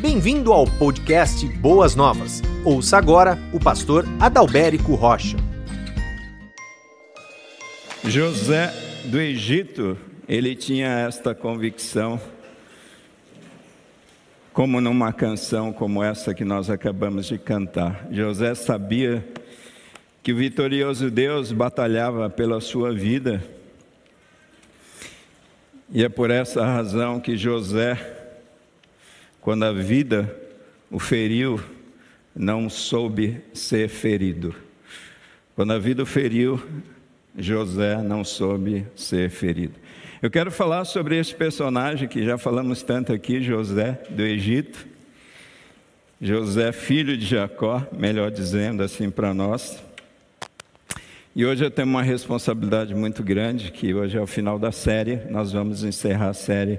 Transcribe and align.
Bem-vindo 0.00 0.50
ao 0.50 0.64
podcast 0.64 1.46
Boas 1.58 1.94
Novas. 1.94 2.40
Ouça 2.64 2.96
agora 2.96 3.36
o 3.52 3.60
pastor 3.60 4.06
Adalberico 4.18 4.94
Rocha. 4.94 5.36
José 8.02 8.72
do 9.04 9.20
Egito, 9.20 9.98
ele 10.26 10.56
tinha 10.56 10.88
esta 10.88 11.34
convicção, 11.34 12.18
como 14.54 14.80
numa 14.80 15.12
canção 15.12 15.70
como 15.70 16.02
essa 16.02 16.32
que 16.32 16.46
nós 16.46 16.70
acabamos 16.70 17.26
de 17.26 17.36
cantar. 17.36 18.08
José 18.10 18.54
sabia 18.54 19.22
que 20.22 20.32
o 20.32 20.36
vitorioso 20.36 21.10
Deus 21.10 21.52
batalhava 21.52 22.30
pela 22.30 22.58
sua 22.62 22.90
vida. 22.90 23.44
E 25.92 26.02
é 26.02 26.08
por 26.08 26.30
essa 26.30 26.64
razão 26.64 27.20
que 27.20 27.36
José 27.36 28.16
quando 29.40 29.64
a 29.64 29.72
vida 29.72 30.34
o 30.90 30.98
feriu, 30.98 31.60
não 32.34 32.68
soube 32.68 33.40
ser 33.52 33.88
ferido. 33.88 34.54
Quando 35.54 35.72
a 35.72 35.78
vida 35.78 36.02
o 36.02 36.06
feriu, 36.06 36.62
José 37.36 38.02
não 38.02 38.24
soube 38.24 38.86
ser 38.94 39.30
ferido. 39.30 39.74
Eu 40.22 40.30
quero 40.30 40.50
falar 40.50 40.84
sobre 40.84 41.18
esse 41.18 41.34
personagem 41.34 42.08
que 42.08 42.24
já 42.24 42.36
falamos 42.36 42.82
tanto 42.82 43.12
aqui, 43.12 43.40
José 43.40 43.98
do 44.10 44.22
Egito. 44.22 44.86
José, 46.20 46.70
filho 46.72 47.16
de 47.16 47.24
Jacó, 47.24 47.82
melhor 47.96 48.30
dizendo 48.30 48.82
assim 48.82 49.10
para 49.10 49.32
nós. 49.32 49.82
E 51.34 51.46
hoje 51.46 51.64
eu 51.64 51.70
tenho 51.70 51.88
uma 51.88 52.02
responsabilidade 52.02 52.94
muito 52.94 53.22
grande, 53.22 53.70
que 53.70 53.94
hoje 53.94 54.18
é 54.18 54.20
o 54.20 54.26
final 54.26 54.58
da 54.58 54.70
série, 54.72 55.16
nós 55.30 55.52
vamos 55.52 55.82
encerrar 55.82 56.28
a 56.28 56.34
série. 56.34 56.78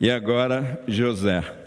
E 0.00 0.10
agora, 0.10 0.82
José. 0.88 1.65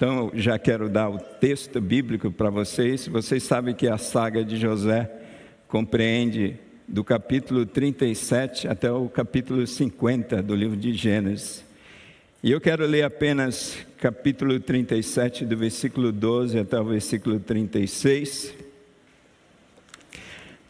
Então, 0.00 0.30
já 0.32 0.58
quero 0.58 0.88
dar 0.88 1.10
o 1.10 1.18
texto 1.18 1.78
bíblico 1.78 2.30
para 2.30 2.48
vocês. 2.48 3.06
Vocês 3.06 3.42
sabem 3.42 3.74
que 3.74 3.86
a 3.86 3.98
saga 3.98 4.42
de 4.42 4.56
José 4.56 5.10
compreende 5.68 6.56
do 6.88 7.04
capítulo 7.04 7.66
37 7.66 8.66
até 8.66 8.90
o 8.90 9.10
capítulo 9.10 9.66
50 9.66 10.42
do 10.42 10.54
livro 10.54 10.74
de 10.74 10.94
Gênesis. 10.94 11.62
E 12.42 12.50
eu 12.50 12.62
quero 12.62 12.86
ler 12.86 13.02
apenas 13.02 13.76
capítulo 13.98 14.58
37, 14.58 15.44
do 15.44 15.54
versículo 15.54 16.10
12 16.10 16.58
até 16.58 16.80
o 16.80 16.84
versículo 16.84 17.38
36. 17.38 18.54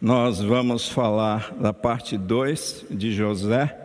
Nós 0.03 0.41
vamos 0.41 0.89
falar 0.89 1.55
da 1.55 1.73
parte 1.73 2.19
2 2.19 2.87
de 2.91 3.13
José. 3.13 3.79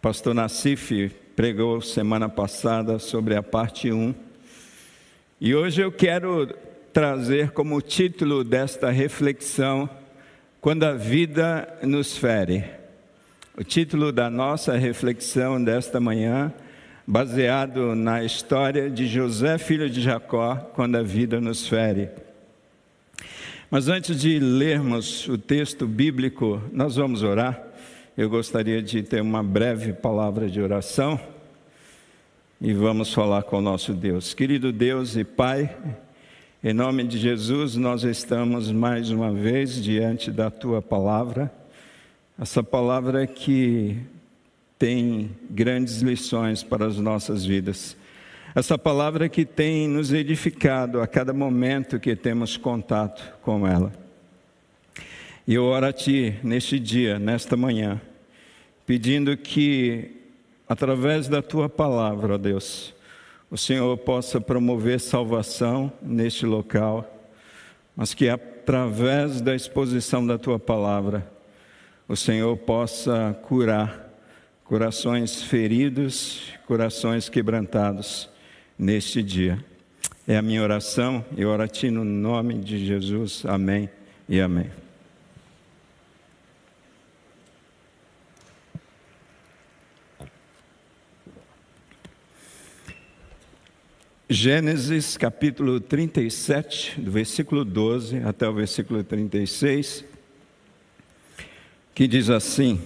Pastor 0.00 0.32
Nassif 0.32 1.10
pregou 1.34 1.80
semana 1.80 2.28
passada 2.28 3.00
sobre 3.00 3.34
a 3.34 3.42
parte 3.42 3.90
1. 3.90 3.96
Um. 3.96 4.25
E 5.38 5.54
hoje 5.54 5.82
eu 5.82 5.92
quero 5.92 6.46
trazer 6.94 7.50
como 7.50 7.82
título 7.82 8.42
desta 8.42 8.88
reflexão, 8.88 9.86
Quando 10.62 10.84
a 10.84 10.94
Vida 10.94 11.76
nos 11.82 12.16
Fere. 12.16 12.64
O 13.54 13.62
título 13.62 14.12
da 14.12 14.30
nossa 14.30 14.78
reflexão 14.78 15.62
desta 15.62 16.00
manhã, 16.00 16.50
baseado 17.06 17.94
na 17.94 18.24
história 18.24 18.88
de 18.88 19.06
José, 19.06 19.58
filho 19.58 19.90
de 19.90 20.00
Jacó, 20.00 20.56
quando 20.74 20.96
a 20.96 21.02
vida 21.02 21.38
nos 21.38 21.68
fere. 21.68 22.08
Mas 23.70 23.88
antes 23.88 24.18
de 24.18 24.38
lermos 24.38 25.28
o 25.28 25.36
texto 25.36 25.86
bíblico, 25.86 26.62
nós 26.72 26.96
vamos 26.96 27.22
orar. 27.22 27.62
Eu 28.16 28.30
gostaria 28.30 28.80
de 28.80 29.02
ter 29.02 29.20
uma 29.20 29.42
breve 29.42 29.92
palavra 29.92 30.48
de 30.48 30.62
oração 30.62 31.20
e 32.60 32.72
vamos 32.72 33.12
falar 33.12 33.42
com 33.42 33.58
o 33.58 33.62
nosso 33.62 33.92
Deus. 33.92 34.32
Querido 34.32 34.72
Deus 34.72 35.14
e 35.14 35.24
Pai, 35.24 35.76
em 36.64 36.72
nome 36.72 37.04
de 37.04 37.18
Jesus, 37.18 37.76
nós 37.76 38.02
estamos 38.02 38.72
mais 38.72 39.10
uma 39.10 39.30
vez 39.30 39.82
diante 39.82 40.30
da 40.30 40.50
tua 40.50 40.80
palavra, 40.80 41.52
essa 42.38 42.62
palavra 42.62 43.26
que 43.26 43.98
tem 44.78 45.30
grandes 45.50 46.00
lições 46.00 46.62
para 46.62 46.86
as 46.86 46.96
nossas 46.96 47.44
vidas. 47.44 47.96
Essa 48.54 48.78
palavra 48.78 49.28
que 49.28 49.44
tem 49.44 49.86
nos 49.86 50.12
edificado 50.12 51.02
a 51.02 51.06
cada 51.06 51.34
momento 51.34 52.00
que 52.00 52.16
temos 52.16 52.56
contato 52.56 53.34
com 53.42 53.66
ela. 53.66 53.92
E 55.46 55.54
eu 55.54 55.64
oro 55.64 55.86
a 55.86 55.92
Ti 55.92 56.36
neste 56.42 56.78
dia, 56.78 57.18
nesta 57.18 57.54
manhã, 57.54 58.00
pedindo 58.86 59.36
que 59.36 60.25
através 60.68 61.28
da 61.28 61.42
tua 61.42 61.68
palavra, 61.68 62.38
Deus, 62.38 62.94
o 63.50 63.56
Senhor 63.56 63.96
possa 63.98 64.40
promover 64.40 64.98
salvação 64.98 65.92
neste 66.02 66.44
local, 66.44 67.08
mas 67.94 68.12
que 68.12 68.28
através 68.28 69.40
da 69.40 69.54
exposição 69.54 70.26
da 70.26 70.36
tua 70.36 70.58
palavra, 70.58 71.26
o 72.08 72.16
Senhor 72.16 72.56
possa 72.56 73.36
curar 73.42 74.06
corações 74.64 75.42
feridos, 75.42 76.52
corações 76.66 77.28
quebrantados 77.28 78.28
neste 78.78 79.22
dia. 79.22 79.64
É 80.26 80.36
a 80.36 80.42
minha 80.42 80.62
oração, 80.62 81.24
eu 81.36 81.48
oro 81.48 81.62
a 81.62 81.68
Ti 81.68 81.90
no 81.90 82.04
nome 82.04 82.54
de 82.58 82.84
Jesus. 82.84 83.44
Amém 83.46 83.88
e 84.28 84.40
amém. 84.40 84.85
Gênesis 94.28 95.16
capítulo 95.16 95.78
37, 95.78 97.00
do 97.00 97.12
versículo 97.12 97.64
12 97.64 98.24
até 98.24 98.48
o 98.48 98.52
versículo 98.52 99.04
36, 99.04 100.04
que 101.94 102.08
diz 102.08 102.28
assim: 102.28 102.80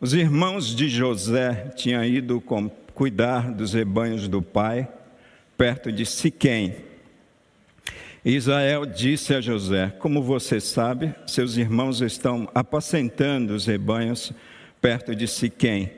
Os 0.00 0.14
irmãos 0.14 0.72
de 0.72 0.88
José 0.88 1.72
tinham 1.74 2.04
ido 2.04 2.40
cuidar 2.94 3.50
dos 3.50 3.72
rebanhos 3.72 4.28
do 4.28 4.40
pai, 4.40 4.88
perto 5.58 5.90
de 5.90 6.06
Siquém. 6.06 6.76
Israel 8.24 8.86
disse 8.86 9.34
a 9.34 9.40
José: 9.40 9.92
Como 9.98 10.22
você 10.22 10.60
sabe, 10.60 11.12
seus 11.26 11.56
irmãos 11.56 12.00
estão 12.00 12.48
apacentando 12.54 13.54
os 13.54 13.66
rebanhos 13.66 14.32
perto 14.80 15.16
de 15.16 15.26
Siquém. 15.26 15.90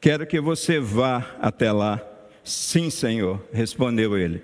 Quero 0.00 0.28
que 0.28 0.40
você 0.40 0.78
vá 0.78 1.34
até 1.40 1.72
lá 1.72 2.06
Sim, 2.50 2.90
Senhor, 2.90 3.40
respondeu 3.52 4.18
ele. 4.18 4.42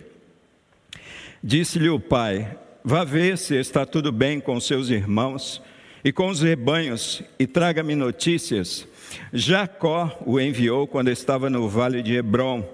Disse-lhe 1.43 1.89
o 1.89 1.99
pai: 1.99 2.56
Vá 2.84 3.03
ver 3.03 3.37
se 3.37 3.56
está 3.56 3.84
tudo 3.84 4.12
bem 4.12 4.39
com 4.39 4.61
seus 4.61 4.91
irmãos 4.91 5.61
e 6.05 6.12
com 6.12 6.28
os 6.28 6.41
rebanhos, 6.41 7.25
e 7.37 7.49
traga-me 7.49 7.97
notícias. 7.97 8.87
Jacó 9.33 10.17
o 10.25 10.39
enviou 10.39 10.87
quando 10.87 11.11
estava 11.11 11.50
no 11.50 11.69
vale 11.69 12.00
de 12.00 12.15
Hebron, 12.15 12.65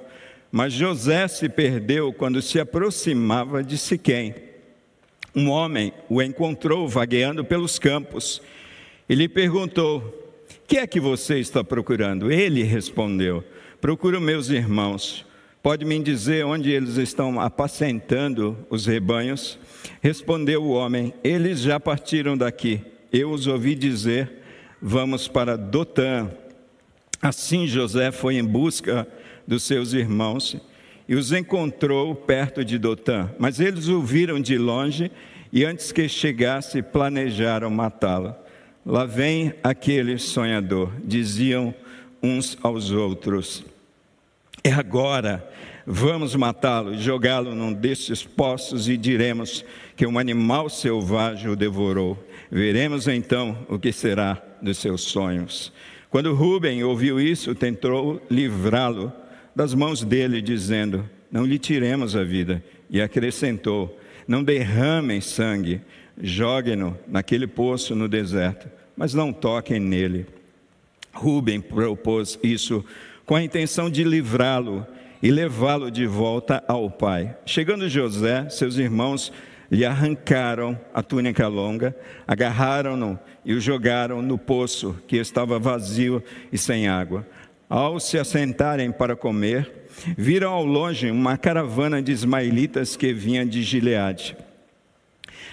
mas 0.50 0.74
José 0.74 1.26
se 1.28 1.48
perdeu 1.48 2.12
quando 2.12 2.42
se 2.42 2.60
aproximava 2.60 3.64
de 3.64 3.78
Siquém. 3.78 4.34
Um 5.34 5.48
homem 5.48 5.94
o 6.10 6.20
encontrou 6.20 6.86
vagueando 6.86 7.42
pelos 7.42 7.78
campos 7.78 8.42
e 9.08 9.14
lhe 9.14 9.30
perguntou: 9.30 10.30
Que 10.68 10.76
é 10.76 10.86
que 10.86 11.00
você 11.00 11.38
está 11.38 11.64
procurando? 11.64 12.30
Ele 12.30 12.62
respondeu: 12.62 13.42
Procuro 13.82 14.20
meus 14.20 14.48
irmãos. 14.48 15.26
Pode 15.60 15.84
me 15.84 15.98
dizer 15.98 16.46
onde 16.46 16.70
eles 16.70 16.98
estão 16.98 17.40
apacentando 17.40 18.56
os 18.70 18.86
rebanhos? 18.86 19.58
Respondeu 20.00 20.62
o 20.62 20.70
homem: 20.70 21.12
Eles 21.24 21.58
já 21.58 21.80
partiram 21.80 22.38
daqui. 22.38 22.80
Eu 23.12 23.32
os 23.32 23.48
ouvi 23.48 23.74
dizer: 23.74 24.34
Vamos 24.80 25.26
para 25.26 25.56
Dotã. 25.56 26.30
Assim 27.20 27.66
José 27.66 28.12
foi 28.12 28.36
em 28.36 28.44
busca 28.44 29.04
dos 29.48 29.64
seus 29.64 29.94
irmãos 29.94 30.56
e 31.08 31.16
os 31.16 31.32
encontrou 31.32 32.14
perto 32.14 32.64
de 32.64 32.78
Dotã. 32.78 33.30
Mas 33.36 33.58
eles 33.58 33.88
o 33.88 34.00
viram 34.00 34.40
de 34.40 34.56
longe 34.56 35.10
e 35.52 35.64
antes 35.64 35.90
que 35.90 36.08
chegasse 36.08 36.82
planejaram 36.82 37.68
matá-lo. 37.68 38.32
Lá 38.86 39.04
vem 39.06 39.52
aquele 39.60 40.18
sonhador, 40.18 40.92
diziam 41.04 41.74
uns 42.22 42.56
aos 42.62 42.92
outros. 42.92 43.71
É 44.64 44.70
agora, 44.70 45.44
vamos 45.84 46.36
matá-lo, 46.36 46.96
jogá-lo 46.96 47.52
num 47.52 47.72
destes 47.72 48.22
poços 48.22 48.88
e 48.88 48.96
diremos 48.96 49.64
que 49.96 50.06
um 50.06 50.20
animal 50.20 50.70
selvagem 50.70 51.50
o 51.50 51.56
devorou. 51.56 52.16
Veremos 52.48 53.08
então 53.08 53.58
o 53.68 53.76
que 53.76 53.92
será 53.92 54.40
dos 54.62 54.78
seus 54.78 55.02
sonhos. 55.02 55.72
Quando 56.10 56.32
Rubem 56.32 56.84
ouviu 56.84 57.20
isso, 57.20 57.54
tentou 57.56 58.24
livrá-lo 58.30 59.12
das 59.56 59.74
mãos 59.74 60.04
dele, 60.04 60.40
dizendo: 60.40 61.08
Não 61.30 61.44
lhe 61.44 61.58
tiremos 61.58 62.14
a 62.14 62.22
vida. 62.22 62.62
E 62.88 63.00
acrescentou: 63.00 63.98
Não 64.28 64.44
derramem 64.44 65.20
sangue, 65.20 65.80
joguem-no 66.22 66.96
naquele 67.08 67.48
poço 67.48 67.96
no 67.96 68.08
deserto, 68.08 68.68
mas 68.96 69.12
não 69.12 69.32
toquem 69.32 69.80
nele. 69.80 70.26
Rubem 71.12 71.60
propôs 71.60 72.38
isso 72.42 72.84
com 73.32 73.36
a 73.36 73.42
intenção 73.42 73.88
de 73.88 74.04
livrá-lo, 74.04 74.86
e 75.22 75.30
levá-lo 75.30 75.90
de 75.90 76.04
volta 76.04 76.62
ao 76.68 76.90
pai. 76.90 77.34
Chegando 77.46 77.88
José, 77.88 78.46
seus 78.50 78.76
irmãos 78.76 79.32
lhe 79.70 79.86
arrancaram 79.86 80.78
a 80.92 81.02
túnica 81.02 81.48
longa, 81.48 81.96
agarraram-no 82.28 83.18
e 83.42 83.54
o 83.54 83.58
jogaram 83.58 84.20
no 84.20 84.36
poço 84.36 84.94
que 85.08 85.16
estava 85.16 85.58
vazio 85.58 86.22
e 86.52 86.58
sem 86.58 86.88
água. 86.88 87.26
Ao 87.70 87.98
se 87.98 88.18
assentarem 88.18 88.92
para 88.92 89.16
comer, 89.16 89.86
viram 90.14 90.52
ao 90.52 90.66
longe 90.66 91.10
uma 91.10 91.38
caravana 91.38 92.02
de 92.02 92.12
ismaelitas 92.12 92.96
que 92.96 93.14
vinha 93.14 93.46
de 93.46 93.62
Gileade. 93.62 94.36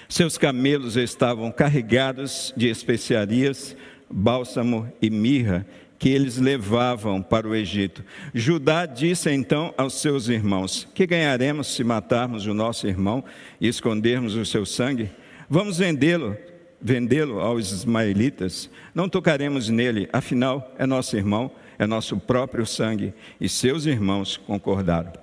Seus 0.09 0.37
camelos 0.37 0.97
estavam 0.97 1.49
carregados 1.49 2.53
de 2.57 2.67
especiarias, 2.67 3.73
bálsamo 4.11 4.91
e 5.01 5.09
mirra 5.09 5.65
que 5.99 6.09
eles 6.09 6.37
levavam 6.37 7.21
para 7.21 7.47
o 7.47 7.53
Egito. 7.53 8.03
Judá 8.33 8.85
disse 8.85 9.29
então 9.29 9.73
aos 9.77 10.01
seus 10.01 10.29
irmãos: 10.29 10.87
Que 10.95 11.05
ganharemos 11.05 11.67
se 11.67 11.83
matarmos 11.83 12.47
o 12.47 12.53
nosso 12.53 12.87
irmão 12.87 13.23
e 13.61 13.67
escondermos 13.67 14.35
o 14.35 14.45
seu 14.45 14.65
sangue? 14.65 15.11
Vamos 15.49 15.77
vendê-lo, 15.77 16.35
vendê-lo 16.81 17.39
aos 17.39 17.71
ismaelitas. 17.71 18.69
Não 18.95 19.09
tocaremos 19.09 19.69
nele, 19.69 20.09
afinal 20.11 20.73
é 20.79 20.85
nosso 20.87 21.15
irmão 21.15 21.51
é 21.79 21.87
nosso 21.87 22.17
próprio 22.17 22.65
sangue. 22.65 23.13
E 23.39 23.47
seus 23.47 23.85
irmãos 23.85 24.35
concordaram. 24.35 25.13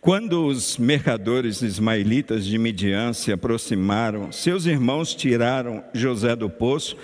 Quando 0.00 0.46
os 0.46 0.78
mercadores 0.78 1.62
ismaelitas 1.62 2.46
de 2.46 2.56
Midian 2.56 3.12
se 3.12 3.32
aproximaram, 3.32 4.32
seus 4.32 4.64
irmãos 4.64 5.14
tiraram 5.14 5.84
José 5.92 6.34
do 6.34 6.48
poço 6.48 6.96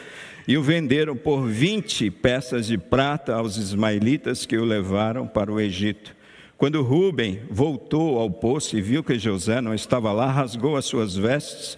e 0.47 0.57
o 0.57 0.63
venderam 0.63 1.17
por 1.17 1.47
20 1.47 2.11
peças 2.11 2.67
de 2.67 2.77
prata 2.77 3.35
aos 3.35 3.57
ismaelitas 3.57 4.45
que 4.45 4.57
o 4.57 4.65
levaram 4.65 5.27
para 5.27 5.53
o 5.53 5.61
Egito. 5.61 6.15
Quando 6.59 6.83
Rubem 6.83 7.41
voltou 7.51 8.19
ao 8.19 8.31
poço 8.31 8.77
e 8.77 8.81
viu 8.81 9.03
que 9.03 9.19
José 9.19 9.61
não 9.61 9.75
estava 9.75 10.13
lá, 10.13 10.31
rasgou 10.31 10.77
as 10.77 10.85
suas 10.85 11.17
vestes 11.17 11.77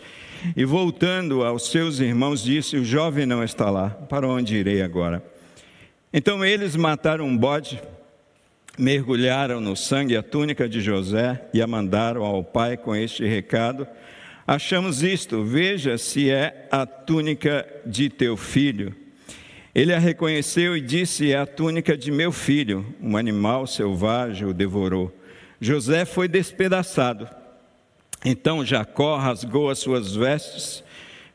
e, 0.56 0.64
voltando 0.64 1.42
aos 1.42 1.70
seus 1.70 2.00
irmãos, 2.00 2.42
disse: 2.42 2.76
O 2.76 2.84
jovem 2.84 3.24
não 3.24 3.42
está 3.42 3.70
lá, 3.70 3.90
para 3.90 4.28
onde 4.28 4.56
irei 4.56 4.82
agora? 4.82 5.22
Então 6.12 6.44
eles 6.44 6.76
mataram 6.76 7.24
um 7.24 7.36
bode, 7.36 7.82
mergulharam 8.78 9.60
no 9.60 9.74
sangue 9.74 10.16
a 10.16 10.22
túnica 10.22 10.68
de 10.68 10.80
José 10.80 11.40
e 11.54 11.62
a 11.62 11.66
mandaram 11.66 12.22
ao 12.22 12.44
pai 12.44 12.76
com 12.76 12.94
este 12.94 13.24
recado: 13.24 13.86
Achamos 14.46 15.02
isto, 15.02 15.42
veja 15.44 15.96
se 15.96 16.30
é 16.30 16.68
a 16.70 16.84
túnica 16.84 17.66
de 17.86 18.08
teu 18.10 18.36
filho. 18.36 18.94
Ele 19.74 19.92
a 19.92 19.98
reconheceu 19.98 20.76
e 20.76 20.80
disse: 20.80 21.32
É 21.32 21.38
a 21.38 21.46
túnica 21.46 21.96
de 21.96 22.10
meu 22.10 22.30
filho. 22.30 22.86
Um 23.00 23.16
animal 23.16 23.66
selvagem 23.66 24.46
o 24.46 24.52
devorou. 24.52 25.14
José 25.60 26.04
foi 26.04 26.28
despedaçado. 26.28 27.28
Então 28.24 28.64
Jacó 28.64 29.16
rasgou 29.16 29.70
as 29.70 29.78
suas 29.78 30.14
vestes 30.14 30.84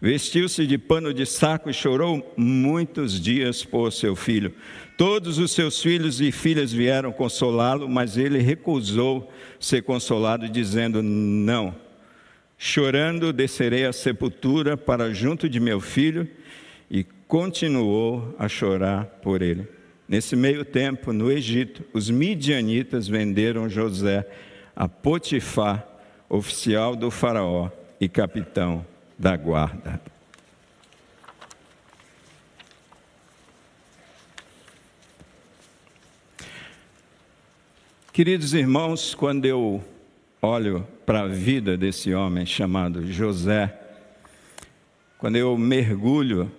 Vestiu-se 0.01 0.65
de 0.65 0.77
pano 0.77 1.13
de 1.13 1.25
saco 1.25 1.69
e 1.69 1.73
chorou 1.73 2.33
muitos 2.37 3.19
dias 3.19 3.65
por 3.65 3.91
seu 3.91 4.15
filho. 4.15 4.53
Todos 4.97 5.37
os 5.37 5.51
seus 5.51 5.81
filhos 5.81 6.21
e 6.21 6.31
filhas 6.31 6.71
vieram 6.71 7.11
consolá-lo, 7.11 7.89
mas 7.89 8.17
ele 8.17 8.39
recusou 8.39 9.29
ser 9.59 9.83
consolado, 9.83 10.47
dizendo: 10.47 11.03
Não. 11.03 11.75
Chorando, 12.61 13.31
descerei 13.31 13.85
à 13.85 13.93
sepultura 13.93 14.75
para 14.75 15.13
junto 15.13 15.47
de 15.47 15.61
meu 15.61 15.79
filho, 15.79 16.27
e 16.91 17.05
continuou 17.25 18.35
a 18.37 18.49
chorar 18.49 19.05
por 19.21 19.41
ele. 19.41 19.65
Nesse 20.05 20.35
meio 20.35 20.65
tempo, 20.65 21.13
no 21.13 21.31
Egito, 21.31 21.85
os 21.93 22.09
midianitas 22.09 23.07
venderam 23.07 23.69
José 23.69 24.29
a 24.75 24.89
Potifar, 24.89 25.87
oficial 26.27 26.97
do 26.97 27.09
Faraó 27.09 27.69
e 27.99 28.09
capitão 28.09 28.85
da 29.17 29.37
guarda. 29.37 30.01
Queridos 38.11 38.53
irmãos, 38.53 39.15
quando 39.15 39.45
eu 39.45 39.81
olho 40.41 40.87
para 41.05 41.21
a 41.21 41.27
vida 41.27 41.75
desse 41.75 42.13
homem 42.13 42.45
chamado 42.45 43.11
José, 43.11 43.77
quando 45.17 45.35
eu 45.35 45.57
mergulho 45.57 46.51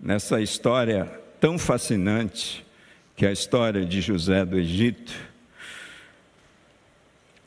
nessa 0.00 0.40
história 0.40 1.04
tão 1.40 1.58
fascinante, 1.58 2.64
que 3.14 3.24
é 3.24 3.28
a 3.28 3.32
história 3.32 3.84
de 3.84 4.00
José 4.00 4.44
do 4.44 4.58
Egito, 4.58 5.12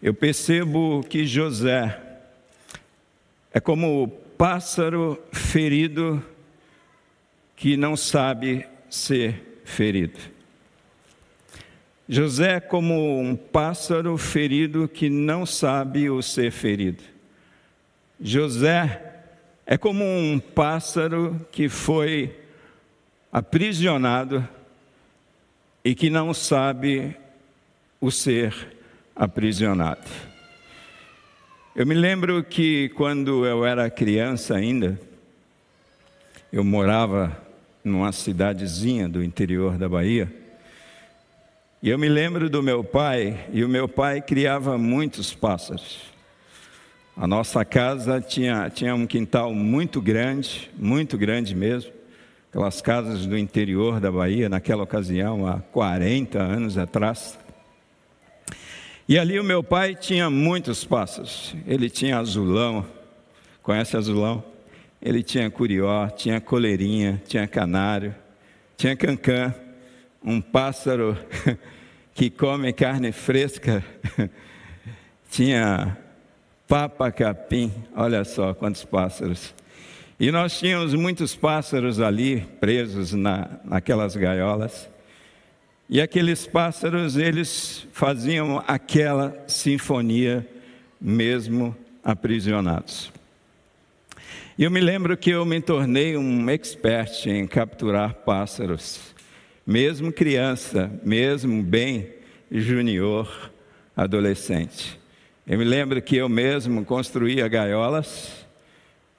eu 0.01 0.13
percebo 0.13 1.03
que 1.09 1.25
José 1.25 1.99
é 3.53 3.59
como 3.59 4.07
pássaro 4.37 5.21
ferido 5.31 6.23
que 7.55 7.75
não 7.75 7.97
sabe 7.97 8.65
ser 8.89 9.61
ferido. 9.65 10.34
José 12.07 12.57
é 12.57 12.59
como 12.59 13.19
um 13.19 13.35
pássaro 13.35 14.15
ferido 14.17 14.87
que 14.87 15.09
não 15.09 15.45
sabe 15.45 16.09
o 16.09 16.21
ser 16.21 16.51
ferido. 16.51 17.03
José 18.21 19.23
é 19.65 19.77
como 19.77 20.03
um 20.03 20.39
pássaro 20.39 21.45
que 21.51 21.67
foi 21.67 22.39
aprisionado 23.31 24.47
e 25.83 25.95
que 25.95 26.09
não 26.09 26.33
sabe 26.33 27.15
o 27.99 28.11
ser 28.11 28.53
aprisionado. 29.15 30.07
Eu 31.75 31.87
me 31.87 31.95
lembro 31.95 32.43
que 32.43 32.89
quando 32.89 33.45
eu 33.45 33.65
era 33.65 33.89
criança 33.89 34.55
ainda, 34.55 34.99
eu 36.53 36.63
morava 36.63 37.35
numa 37.83 38.11
cidadezinha 38.11 39.09
do 39.09 39.23
interior 39.23 39.77
da 39.77 39.89
Bahia. 39.89 40.44
E 41.83 41.89
eu 41.89 41.99
me 41.99 42.09
lembro 42.09 42.49
do 42.49 42.63
meu 42.63 42.83
pai, 42.83 43.45
e 43.51 43.63
o 43.63 43.69
meu 43.69 43.87
pai 43.87 44.21
criava 44.21 44.77
muitos 44.77 45.33
pássaros. 45.33 46.01
A 47.15 47.27
nossa 47.27 47.63
casa 47.63 48.19
tinha, 48.19 48.69
tinha 48.69 48.95
um 48.95 49.05
quintal 49.05 49.53
muito 49.53 50.01
grande, 50.01 50.71
muito 50.77 51.17
grande 51.17 51.53
mesmo. 51.53 51.91
Aquelas 52.49 52.81
casas 52.81 53.25
do 53.25 53.37
interior 53.37 53.99
da 53.99 54.11
Bahia, 54.11 54.49
naquela 54.49 54.83
ocasião, 54.83 55.45
há 55.45 55.59
40 55.59 56.39
anos 56.41 56.77
atrás. 56.77 57.37
E 59.07 59.19
ali 59.19 59.39
o 59.39 59.43
meu 59.43 59.61
pai 59.61 59.93
tinha 59.93 60.29
muitos 60.29 60.83
pássaros. 60.83 61.53
Ele 61.67 61.89
tinha 61.89 62.17
azulão, 62.17 62.85
conhece 63.61 63.95
azulão? 63.95 64.43
Ele 65.01 65.21
tinha 65.21 65.51
curió, 65.51 66.07
tinha 66.09 66.41
coleirinha, 66.41 67.21
tinha 67.27 67.47
canário, 67.47 68.15
tinha 68.75 68.95
cancã, 68.95 69.53
um 70.25 70.41
pássaro 70.41 71.15
que 72.15 72.29
come 72.29 72.73
carne 72.73 73.11
fresca, 73.11 73.85
tinha 75.29 75.95
papa 76.67 77.11
capim, 77.11 77.71
olha 77.95 78.23
só 78.23 78.53
quantos 78.53 78.83
pássaros. 78.83 79.53
E 80.19 80.31
nós 80.31 80.57
tínhamos 80.57 80.93
muitos 80.93 81.35
pássaros 81.35 81.99
ali 81.99 82.41
presos 82.59 83.13
na, 83.13 83.59
naquelas 83.63 84.15
gaiolas. 84.15 84.89
E 85.87 86.01
aqueles 86.01 86.47
pássaros, 86.47 87.15
eles 87.15 87.85
faziam 87.91 88.63
aquela 88.65 89.37
sinfonia 89.45 90.47
mesmo 90.99 91.75
aprisionados. 92.03 93.11
E 94.57 94.63
eu 94.63 94.71
me 94.71 94.79
lembro 94.79 95.17
que 95.17 95.31
eu 95.31 95.45
me 95.45 95.59
tornei 95.59 96.15
um 96.15 96.49
expert 96.49 97.27
em 97.27 97.45
capturar 97.45 98.13
pássaros, 98.13 99.13
mesmo 99.65 100.11
criança, 100.11 100.91
mesmo 101.03 101.63
bem 101.63 102.09
junior, 102.51 103.51
adolescente. 103.95 104.99
Eu 105.47 105.57
me 105.57 105.63
lembro 105.63 106.01
que 106.01 106.15
eu 106.15 106.29
mesmo 106.29 106.85
construía 106.85 107.47
gaiolas, 107.47 108.45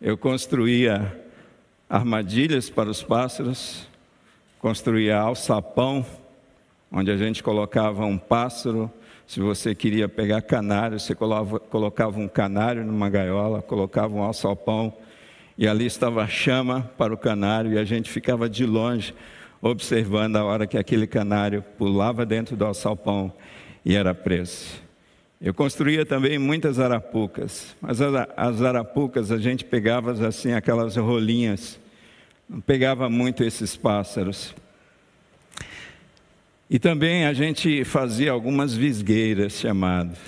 eu 0.00 0.16
construía 0.16 1.20
armadilhas 1.88 2.70
para 2.70 2.88
os 2.88 3.02
pássaros, 3.02 3.88
construía 4.58 5.18
alçapão 5.18 6.06
onde 6.92 7.10
a 7.10 7.16
gente 7.16 7.42
colocava 7.42 8.04
um 8.04 8.16
pássaro. 8.16 8.90
Se 9.26 9.40
você 9.40 9.74
queria 9.74 10.08
pegar 10.08 10.42
canário, 10.42 11.00
você 11.00 11.14
colocava 11.14 12.20
um 12.20 12.28
canário 12.28 12.84
numa 12.84 13.10
gaiola, 13.10 13.60
colocava 13.60 14.14
um 14.14 14.22
alçapão, 14.22 14.94
e 15.58 15.66
ali 15.66 15.86
estava 15.86 16.22
a 16.22 16.28
chama 16.28 16.88
para 16.96 17.12
o 17.12 17.18
canário, 17.18 17.72
e 17.72 17.78
a 17.78 17.84
gente 17.84 18.08
ficava 18.08 18.48
de 18.48 18.64
longe 18.64 19.12
observando 19.70 20.36
a 20.36 20.44
hora 20.44 20.66
que 20.66 20.78
aquele 20.78 21.06
canário 21.06 21.62
pulava 21.76 22.24
dentro 22.24 22.56
do 22.56 22.64
alçapão 22.64 23.32
e 23.84 23.94
era 23.94 24.14
preso. 24.14 24.84
Eu 25.40 25.52
construía 25.52 26.06
também 26.06 26.38
muitas 26.38 26.78
arapucas, 26.78 27.76
mas 27.80 27.98
as 28.00 28.62
arapucas 28.62 29.30
a 29.30 29.36
gente 29.36 29.64
pegava 29.64 30.12
assim, 30.26 30.52
aquelas 30.52 30.96
rolinhas, 30.96 31.78
não 32.48 32.60
pegava 32.60 33.10
muito 33.10 33.44
esses 33.44 33.76
pássaros. 33.76 34.54
E 36.70 36.78
também 36.78 37.26
a 37.26 37.32
gente 37.32 37.84
fazia 37.84 38.32
algumas 38.32 38.74
visgueiras 38.74 39.52
chamadas. 39.52 40.18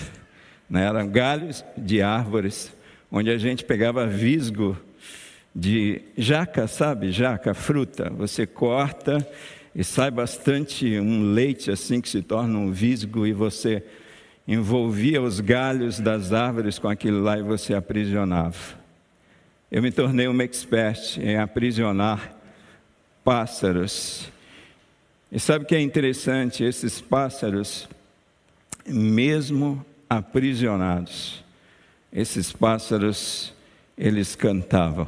Né? 0.68 0.84
Eram 0.84 1.08
galhos 1.08 1.64
de 1.76 2.02
árvores, 2.02 2.72
onde 3.10 3.30
a 3.30 3.38
gente 3.38 3.64
pegava 3.64 4.06
visgo 4.06 4.76
de 5.58 6.02
jaca, 6.16 6.68
sabe? 6.68 7.10
Jaca, 7.10 7.52
fruta. 7.52 8.10
Você 8.10 8.46
corta 8.46 9.26
e 9.74 9.82
sai 9.82 10.08
bastante 10.08 11.00
um 11.00 11.32
leite 11.32 11.70
assim 11.70 12.00
que 12.00 12.08
se 12.08 12.22
torna 12.22 12.56
um 12.56 12.70
visgo 12.70 13.26
e 13.26 13.32
você 13.32 13.82
envolvia 14.46 15.20
os 15.20 15.40
galhos 15.40 15.98
das 15.98 16.32
árvores 16.32 16.78
com 16.78 16.88
aquilo 16.88 17.20
lá 17.20 17.36
e 17.36 17.42
você 17.42 17.74
aprisionava. 17.74 18.78
Eu 19.70 19.82
me 19.82 19.90
tornei 19.90 20.28
um 20.28 20.40
expert 20.40 21.18
em 21.18 21.36
aprisionar 21.36 22.36
pássaros 23.24 24.30
e 25.30 25.38
sabe 25.38 25.64
o 25.64 25.68
que 25.68 25.74
é 25.74 25.80
interessante? 25.80 26.62
Esses 26.62 27.00
pássaros, 27.00 27.86
mesmo 28.86 29.84
aprisionados, 30.08 31.44
esses 32.10 32.50
pássaros, 32.50 33.52
eles 33.96 34.34
cantavam, 34.34 35.06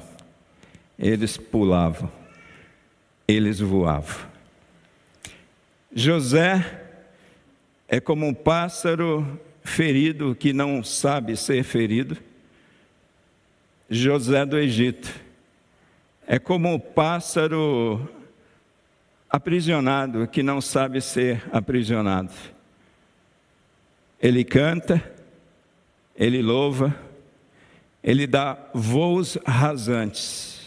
eles 1.01 1.39
pulavam, 1.39 2.13
eles 3.27 3.59
voavam. 3.59 4.29
José 5.93 6.83
é 7.89 7.99
como 7.99 8.27
um 8.27 8.35
pássaro 8.35 9.41
ferido 9.65 10.35
que 10.35 10.53
não 10.53 10.85
sabe 10.85 11.37
ser 11.37 11.65
ferido. 11.65 12.19
José 13.89 14.45
do 14.45 14.59
Egito 14.59 15.11
é 16.27 16.39
como 16.39 16.73
um 16.73 16.79
pássaro 16.79 18.09
aprisionado 19.29 20.29
que 20.29 20.43
não 20.43 20.61
sabe 20.61 21.01
ser 21.01 21.43
aprisionado. 21.51 22.33
Ele 24.21 24.45
canta, 24.45 25.03
ele 26.15 26.43
louva, 26.43 26.95
ele 28.03 28.27
dá 28.27 28.57
voos 28.75 29.39
rasantes. 29.47 30.60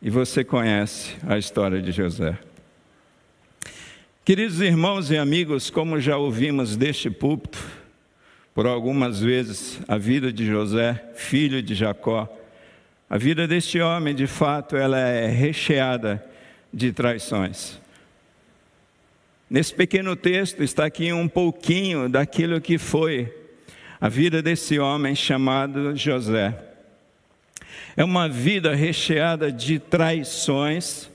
E 0.00 0.10
você 0.10 0.44
conhece 0.44 1.16
a 1.26 1.38
história 1.38 1.80
de 1.80 1.90
José. 1.90 2.38
Queridos 4.24 4.60
irmãos 4.60 5.10
e 5.10 5.16
amigos, 5.16 5.70
como 5.70 6.00
já 6.00 6.16
ouvimos 6.16 6.76
deste 6.76 7.08
púlpito, 7.08 7.58
por 8.54 8.66
algumas 8.66 9.20
vezes, 9.20 9.80
a 9.86 9.96
vida 9.96 10.32
de 10.32 10.46
José, 10.46 11.12
filho 11.14 11.62
de 11.62 11.74
Jacó, 11.74 12.28
a 13.08 13.16
vida 13.16 13.46
deste 13.46 13.80
homem, 13.80 14.14
de 14.14 14.26
fato, 14.26 14.76
ela 14.76 14.98
é 14.98 15.28
recheada 15.28 16.24
de 16.72 16.92
traições. 16.92 17.78
Nesse 19.48 19.72
pequeno 19.72 20.16
texto 20.16 20.62
está 20.62 20.84
aqui 20.84 21.12
um 21.12 21.28
pouquinho 21.28 22.08
daquilo 22.08 22.60
que 22.60 22.78
foi 22.78 23.32
a 24.00 24.08
vida 24.08 24.42
desse 24.42 24.78
homem 24.78 25.14
chamado 25.14 25.94
José. 25.96 26.54
É 27.96 28.04
uma 28.04 28.28
vida 28.28 28.74
recheada 28.74 29.50
de 29.50 29.78
traições 29.78 31.08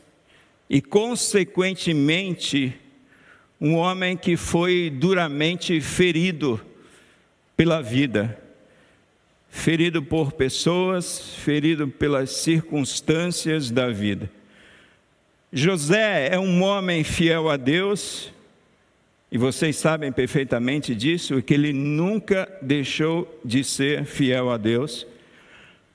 e, 0.67 0.81
consequentemente, 0.81 2.73
um 3.59 3.75
homem 3.75 4.17
que 4.17 4.35
foi 4.35 4.89
duramente 4.89 5.79
ferido 5.79 6.59
pela 7.55 7.81
vida, 7.81 8.35
ferido 9.47 10.01
por 10.01 10.31
pessoas, 10.31 11.35
ferido 11.35 11.87
pelas 11.87 12.31
circunstâncias 12.31 13.69
da 13.69 13.89
vida. 13.89 14.27
José 15.53 16.29
é 16.31 16.39
um 16.39 16.63
homem 16.63 17.03
fiel 17.03 17.47
a 17.47 17.57
Deus, 17.57 18.33
e 19.31 19.37
vocês 19.37 19.75
sabem 19.75 20.11
perfeitamente 20.11 20.95
disso, 20.95 21.43
que 21.43 21.53
ele 21.53 21.73
nunca 21.73 22.51
deixou 22.59 23.39
de 23.45 23.63
ser 23.63 24.05
fiel 24.05 24.49
a 24.49 24.57
Deus. 24.57 25.05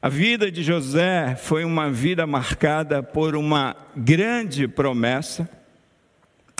A 0.06 0.08
vida 0.08 0.52
de 0.52 0.62
José 0.62 1.34
foi 1.34 1.64
uma 1.64 1.90
vida 1.90 2.28
marcada 2.28 3.02
por 3.02 3.34
uma 3.34 3.74
grande 3.96 4.68
promessa, 4.68 5.50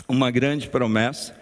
uma 0.05 0.29
grande 0.29 0.67
promessa. 0.67 1.33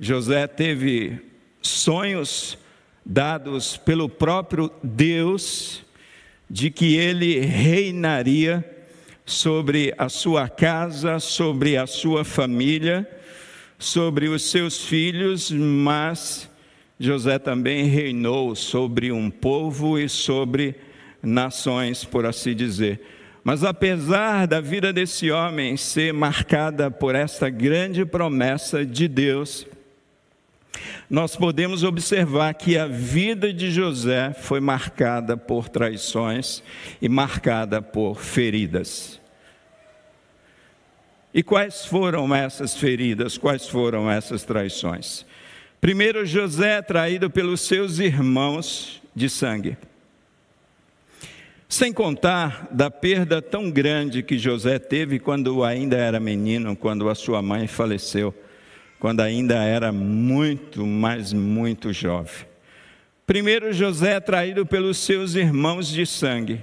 José 0.00 0.46
teve 0.46 1.20
sonhos 1.60 2.56
dados 3.04 3.76
pelo 3.76 4.08
próprio 4.08 4.70
Deus 4.82 5.84
de 6.48 6.70
que 6.70 6.96
ele 6.96 7.40
reinaria 7.40 8.64
sobre 9.26 9.94
a 9.98 10.08
sua 10.08 10.48
casa, 10.48 11.20
sobre 11.20 11.76
a 11.76 11.86
sua 11.86 12.24
família, 12.24 13.06
sobre 13.78 14.26
os 14.26 14.50
seus 14.50 14.82
filhos, 14.86 15.50
mas 15.50 16.48
José 16.98 17.38
também 17.38 17.84
reinou 17.84 18.56
sobre 18.56 19.12
um 19.12 19.30
povo 19.30 19.98
e 19.98 20.08
sobre 20.08 20.76
nações, 21.22 22.04
por 22.04 22.26
assim 22.26 22.54
dizer. 22.54 23.00
Mas 23.44 23.64
apesar 23.64 24.46
da 24.46 24.60
vida 24.60 24.92
desse 24.92 25.30
homem 25.30 25.76
ser 25.76 26.12
marcada 26.12 26.90
por 26.90 27.14
essa 27.14 27.48
grande 27.48 28.04
promessa 28.04 28.84
de 28.86 29.08
Deus, 29.08 29.66
nós 31.10 31.36
podemos 31.36 31.82
observar 31.82 32.54
que 32.54 32.78
a 32.78 32.86
vida 32.86 33.52
de 33.52 33.70
José 33.70 34.32
foi 34.32 34.60
marcada 34.60 35.36
por 35.36 35.68
traições 35.68 36.62
e 37.00 37.08
marcada 37.08 37.82
por 37.82 38.20
feridas. 38.20 39.20
E 41.34 41.42
quais 41.42 41.84
foram 41.84 42.34
essas 42.34 42.76
feridas? 42.76 43.36
Quais 43.38 43.66
foram 43.66 44.10
essas 44.10 44.44
traições? 44.44 45.26
Primeiro, 45.80 46.24
José 46.24 46.78
é 46.78 46.82
traído 46.82 47.28
pelos 47.28 47.62
seus 47.62 47.98
irmãos 47.98 49.02
de 49.14 49.28
sangue. 49.28 49.76
Sem 51.72 51.90
contar 51.90 52.68
da 52.70 52.90
perda 52.90 53.40
tão 53.40 53.70
grande 53.70 54.22
que 54.22 54.36
José 54.36 54.78
teve 54.78 55.18
quando 55.18 55.64
ainda 55.64 55.96
era 55.96 56.20
menino, 56.20 56.76
quando 56.76 57.08
a 57.08 57.14
sua 57.14 57.40
mãe 57.40 57.66
faleceu 57.66 58.34
quando 59.02 59.20
ainda 59.20 59.56
era 59.56 59.90
muito, 59.90 60.86
mas 60.86 61.32
muito 61.32 61.94
jovem. 61.94 62.46
Primeiro, 63.26 63.72
José 63.72 64.12
é 64.12 64.20
traído 64.20 64.66
pelos 64.66 64.98
seus 64.98 65.34
irmãos 65.34 65.88
de 65.88 66.04
sangue. 66.06 66.60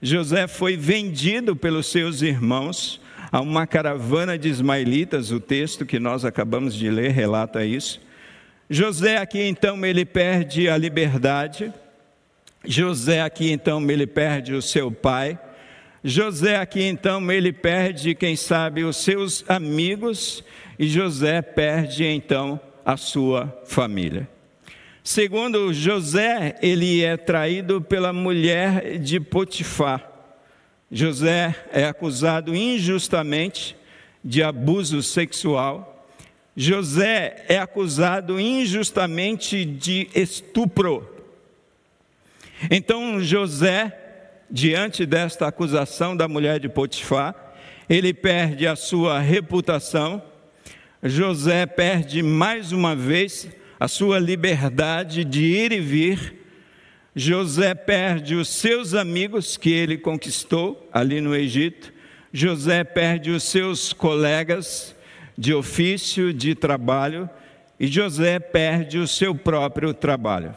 José 0.00 0.46
foi 0.46 0.76
vendido 0.76 1.56
pelos 1.56 1.88
seus 1.88 2.22
irmãos 2.22 3.02
a 3.30 3.40
uma 3.40 3.66
caravana 3.66 4.38
de 4.38 4.48
ismaelitas, 4.48 5.32
o 5.32 5.40
texto 5.40 5.84
que 5.84 5.98
nós 5.98 6.24
acabamos 6.24 6.74
de 6.74 6.88
ler 6.88 7.10
relata 7.10 7.64
isso. 7.64 8.00
José 8.70 9.18
aqui 9.18 9.42
então 9.42 9.84
ele 9.84 10.04
perde 10.04 10.68
a 10.70 10.76
liberdade. 10.78 11.70
José 12.64 13.22
aqui 13.22 13.50
então 13.50 13.88
ele 13.90 14.06
perde 14.06 14.54
o 14.54 14.62
seu 14.62 14.90
pai. 14.90 15.38
José 16.02 16.56
aqui 16.56 16.82
então 16.82 17.30
ele 17.30 17.52
perde, 17.52 18.14
quem 18.14 18.36
sabe, 18.36 18.84
os 18.84 18.96
seus 18.96 19.44
amigos 19.48 20.44
e 20.78 20.88
José 20.88 21.42
perde 21.42 22.04
então 22.04 22.60
a 22.84 22.96
sua 22.96 23.62
família. 23.66 24.28
Segundo 25.02 25.72
José, 25.72 26.56
ele 26.60 27.02
é 27.02 27.16
traído 27.16 27.80
pela 27.80 28.12
mulher 28.12 28.98
de 28.98 29.18
Potifar. 29.18 30.06
José 30.90 31.54
é 31.72 31.86
acusado 31.86 32.54
injustamente 32.54 33.76
de 34.22 34.42
abuso 34.42 35.02
sexual. 35.02 36.06
José 36.54 37.44
é 37.48 37.58
acusado 37.58 38.38
injustamente 38.38 39.64
de 39.64 40.08
estupro. 40.14 41.17
Então 42.70 43.20
José, 43.20 43.96
diante 44.50 45.06
desta 45.06 45.46
acusação 45.46 46.16
da 46.16 46.26
mulher 46.26 46.58
de 46.58 46.68
Potifar, 46.68 47.34
ele 47.88 48.12
perde 48.12 48.66
a 48.66 48.76
sua 48.76 49.18
reputação, 49.18 50.22
José 51.02 51.64
perde 51.64 52.22
mais 52.22 52.72
uma 52.72 52.94
vez 52.94 53.48
a 53.78 53.86
sua 53.86 54.18
liberdade 54.18 55.24
de 55.24 55.44
ir 55.44 55.72
e 55.72 55.80
vir. 55.80 56.34
José 57.14 57.74
perde 57.74 58.34
os 58.34 58.48
seus 58.48 58.94
amigos 58.94 59.56
que 59.56 59.70
ele 59.70 59.96
conquistou 59.96 60.88
ali 60.92 61.20
no 61.20 61.34
Egito. 61.34 61.92
José 62.32 62.82
perde 62.82 63.30
os 63.30 63.44
seus 63.44 63.92
colegas 63.92 64.94
de 65.36 65.54
ofício, 65.54 66.32
de 66.32 66.54
trabalho. 66.54 67.30
E 67.78 67.86
José 67.86 68.40
perde 68.40 68.98
o 68.98 69.06
seu 69.06 69.34
próprio 69.34 69.94
trabalho. 69.94 70.54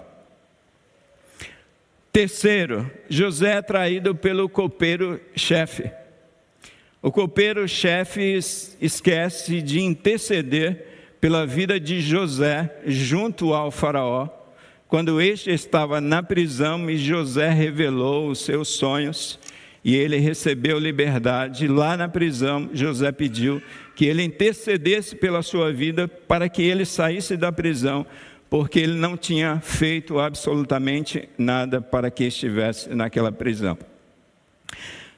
Terceiro, 2.11 2.91
José 3.09 3.53
é 3.57 3.61
traído 3.61 4.13
pelo 4.13 4.49
copeiro-chefe. 4.49 5.89
O 7.01 7.09
copeiro-chefe 7.09 8.37
esquece 8.81 9.61
de 9.61 9.79
interceder 9.81 10.87
pela 11.21 11.45
vida 11.45 11.79
de 11.79 12.01
José 12.01 12.69
junto 12.85 13.53
ao 13.53 13.71
Faraó, 13.71 14.27
quando 14.87 15.21
este 15.21 15.51
estava 15.51 16.01
na 16.01 16.21
prisão 16.21 16.89
e 16.89 16.97
José 16.97 17.49
revelou 17.49 18.29
os 18.29 18.39
seus 18.39 18.67
sonhos 18.67 19.39
e 19.83 19.95
ele 19.95 20.17
recebeu 20.17 20.77
liberdade. 20.77 21.67
Lá 21.67 21.95
na 21.95 22.09
prisão, 22.09 22.69
José 22.73 23.11
pediu 23.11 23.61
que 23.95 24.05
ele 24.05 24.21
intercedesse 24.21 25.15
pela 25.15 25.41
sua 25.41 25.71
vida 25.71 26.07
para 26.07 26.49
que 26.49 26.61
ele 26.61 26.85
saísse 26.85 27.37
da 27.37 27.51
prisão, 27.51 28.05
porque 28.51 28.81
ele 28.81 28.95
não 28.95 29.15
tinha 29.15 29.61
feito 29.61 30.19
absolutamente 30.19 31.29
nada 31.37 31.79
para 31.79 32.11
que 32.11 32.25
estivesse 32.25 32.89
naquela 32.89 33.31
prisão. 33.31 33.77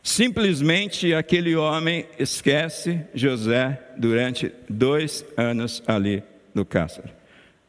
Simplesmente 0.04 1.16
aquele 1.16 1.56
homem 1.56 2.06
esquece 2.20 3.02
José 3.12 3.82
durante 3.98 4.52
dois 4.70 5.26
anos 5.36 5.82
ali 5.88 6.22
no 6.54 6.64
cárcere. 6.64 7.12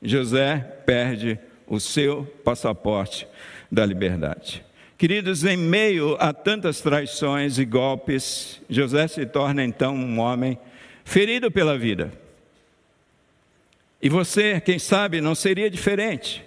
José 0.02 0.59
perde 0.85 1.38
o 1.66 1.80
seu 1.80 2.25
passaporte 2.44 3.26
da 3.73 3.87
liberdade. 3.87 4.62
Queridos, 4.99 5.44
em 5.44 5.56
meio 5.56 6.14
a 6.21 6.35
tantas 6.35 6.83
traições 6.83 7.59
e 7.59 7.64
golpes, 7.64 8.61
José 8.68 9.09
se 9.09 9.25
torna 9.25 9.64
então 9.64 9.97
um 9.97 10.18
homem 10.18 10.59
ferido 11.06 11.50
pela 11.50 11.78
vida. 11.78 12.12
E 14.04 14.08
você, 14.11 14.61
quem 14.61 14.78
sabe, 14.78 15.23
não 15.23 15.34
seria 15.34 15.70
diferente. 15.70 16.44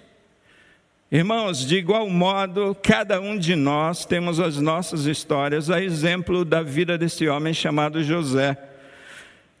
Irmãos, 1.10 1.66
de 1.66 1.74
igual 1.74 2.08
modo, 2.08 2.72
cada 2.80 3.20
um 3.20 3.36
de 3.36 3.56
nós 3.56 4.04
temos 4.06 4.38
as 4.38 4.58
nossas 4.58 5.06
histórias, 5.06 5.68
a 5.68 5.82
exemplo 5.82 6.44
da 6.44 6.62
vida 6.62 6.96
desse 6.96 7.26
homem 7.26 7.52
chamado 7.52 8.00
José. 8.04 8.56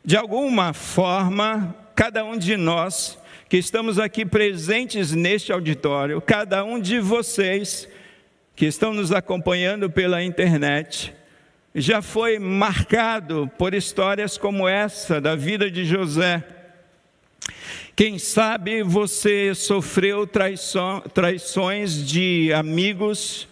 De 0.04 0.16
alguma 0.16 0.72
forma, 0.72 1.74
cada 1.96 2.24
um 2.24 2.38
de 2.38 2.56
nós 2.56 3.18
que 3.48 3.56
estamos 3.56 3.98
aqui 3.98 4.24
presentes 4.24 5.10
neste 5.10 5.50
auditório, 5.50 6.20
cada 6.20 6.62
um 6.62 6.78
de 6.78 7.00
vocês 7.00 7.88
que 8.54 8.66
estão 8.66 8.94
nos 8.94 9.10
acompanhando 9.10 9.90
pela 9.90 10.22
internet, 10.22 11.12
já 11.74 12.00
foi 12.00 12.38
marcado 12.38 13.50
por 13.58 13.74
histórias 13.74 14.38
como 14.38 14.68
essa 14.68 15.20
da 15.20 15.34
vida 15.34 15.68
de 15.68 15.84
José. 15.84 16.57
Quem 17.98 18.16
sabe 18.16 18.84
você 18.84 19.52
sofreu 19.56 20.24
traições 20.24 22.06
de 22.06 22.52
amigos, 22.52 23.48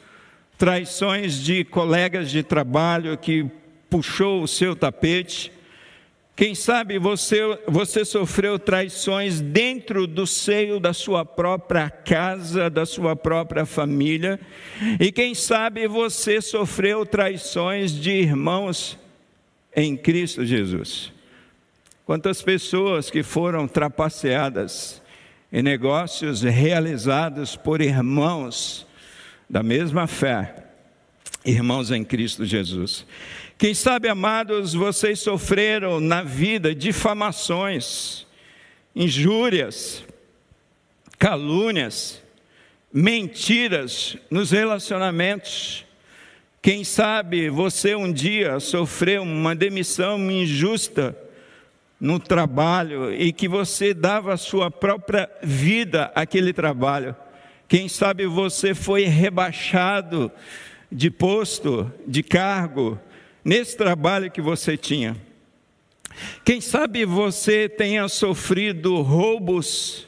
traições 0.56 1.42
de 1.42 1.64
colegas 1.64 2.30
de 2.30 2.44
trabalho 2.44 3.18
que 3.18 3.44
puxou 3.90 4.44
o 4.44 4.46
seu 4.46 4.76
tapete, 4.76 5.50
quem 6.36 6.54
sabe 6.54 6.96
você, 6.96 7.40
você 7.66 8.04
sofreu 8.04 8.56
traições 8.56 9.40
dentro 9.40 10.06
do 10.06 10.28
seio 10.28 10.78
da 10.78 10.92
sua 10.92 11.24
própria 11.24 11.90
casa, 11.90 12.70
da 12.70 12.86
sua 12.86 13.16
própria 13.16 13.66
família, 13.66 14.38
e 15.00 15.10
quem 15.10 15.34
sabe 15.34 15.88
você 15.88 16.40
sofreu 16.40 17.04
traições 17.04 17.90
de 17.90 18.12
irmãos 18.12 18.96
em 19.74 19.96
Cristo 19.96 20.46
Jesus. 20.46 21.15
Quantas 22.06 22.40
pessoas 22.40 23.10
que 23.10 23.24
foram 23.24 23.66
trapaceadas 23.66 25.02
em 25.52 25.60
negócios 25.60 26.42
realizados 26.42 27.56
por 27.56 27.82
irmãos 27.82 28.86
da 29.50 29.60
mesma 29.60 30.06
fé, 30.06 30.54
irmãos 31.44 31.90
em 31.90 32.04
Cristo 32.04 32.44
Jesus. 32.44 33.04
Quem 33.58 33.74
sabe, 33.74 34.08
amados, 34.08 34.72
vocês 34.72 35.18
sofreram 35.18 35.98
na 35.98 36.22
vida 36.22 36.72
difamações, 36.72 38.24
injúrias, 38.94 40.04
calúnias, 41.18 42.22
mentiras 42.92 44.16
nos 44.30 44.52
relacionamentos. 44.52 45.84
Quem 46.62 46.84
sabe 46.84 47.50
você 47.50 47.96
um 47.96 48.12
dia 48.12 48.60
sofreu 48.60 49.24
uma 49.24 49.56
demissão 49.56 50.30
injusta 50.30 51.25
no 52.00 52.18
trabalho 52.18 53.12
e 53.12 53.32
que 53.32 53.48
você 53.48 53.94
dava 53.94 54.34
a 54.34 54.36
sua 54.36 54.70
própria 54.70 55.30
vida 55.42 56.10
àquele 56.14 56.52
trabalho. 56.52 57.16
Quem 57.68 57.88
sabe 57.88 58.26
você 58.26 58.74
foi 58.74 59.04
rebaixado 59.04 60.30
de 60.90 61.10
posto, 61.10 61.90
de 62.06 62.22
cargo, 62.22 62.98
nesse 63.44 63.76
trabalho 63.76 64.30
que 64.30 64.40
você 64.40 64.76
tinha. 64.76 65.16
Quem 66.44 66.60
sabe 66.60 67.04
você 67.04 67.68
tenha 67.68 68.08
sofrido 68.08 69.00
roubos, 69.02 70.06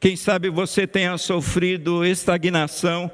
quem 0.00 0.16
sabe 0.16 0.48
você 0.48 0.86
tenha 0.86 1.16
sofrido 1.18 2.04
estagnação, 2.04 3.10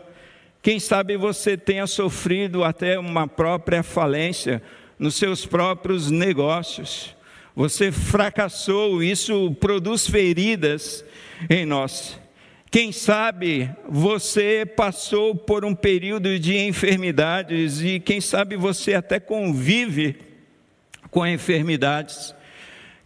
quem 0.62 0.80
sabe 0.80 1.16
você 1.16 1.56
tenha 1.56 1.86
sofrido 1.86 2.64
até 2.64 2.98
uma 2.98 3.26
própria 3.26 3.82
falência 3.82 4.62
nos 4.98 5.16
seus 5.16 5.44
próprios 5.44 6.10
negócios. 6.10 7.14
Você 7.56 7.92
fracassou, 7.92 9.00
isso 9.00 9.54
produz 9.60 10.08
feridas 10.08 11.04
em 11.48 11.64
nós. 11.64 12.18
Quem 12.68 12.90
sabe 12.90 13.70
você 13.88 14.66
passou 14.66 15.36
por 15.36 15.64
um 15.64 15.72
período 15.72 16.36
de 16.36 16.56
enfermidades 16.56 17.80
e 17.80 18.00
quem 18.00 18.20
sabe 18.20 18.56
você 18.56 18.94
até 18.94 19.20
convive 19.20 20.16
com 21.12 21.24
enfermidades. 21.24 22.34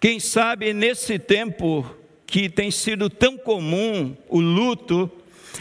Quem 0.00 0.18
sabe 0.18 0.72
nesse 0.72 1.18
tempo 1.18 1.84
que 2.26 2.48
tem 2.48 2.70
sido 2.70 3.10
tão 3.10 3.36
comum 3.36 4.16
o 4.30 4.40
luto, 4.40 5.12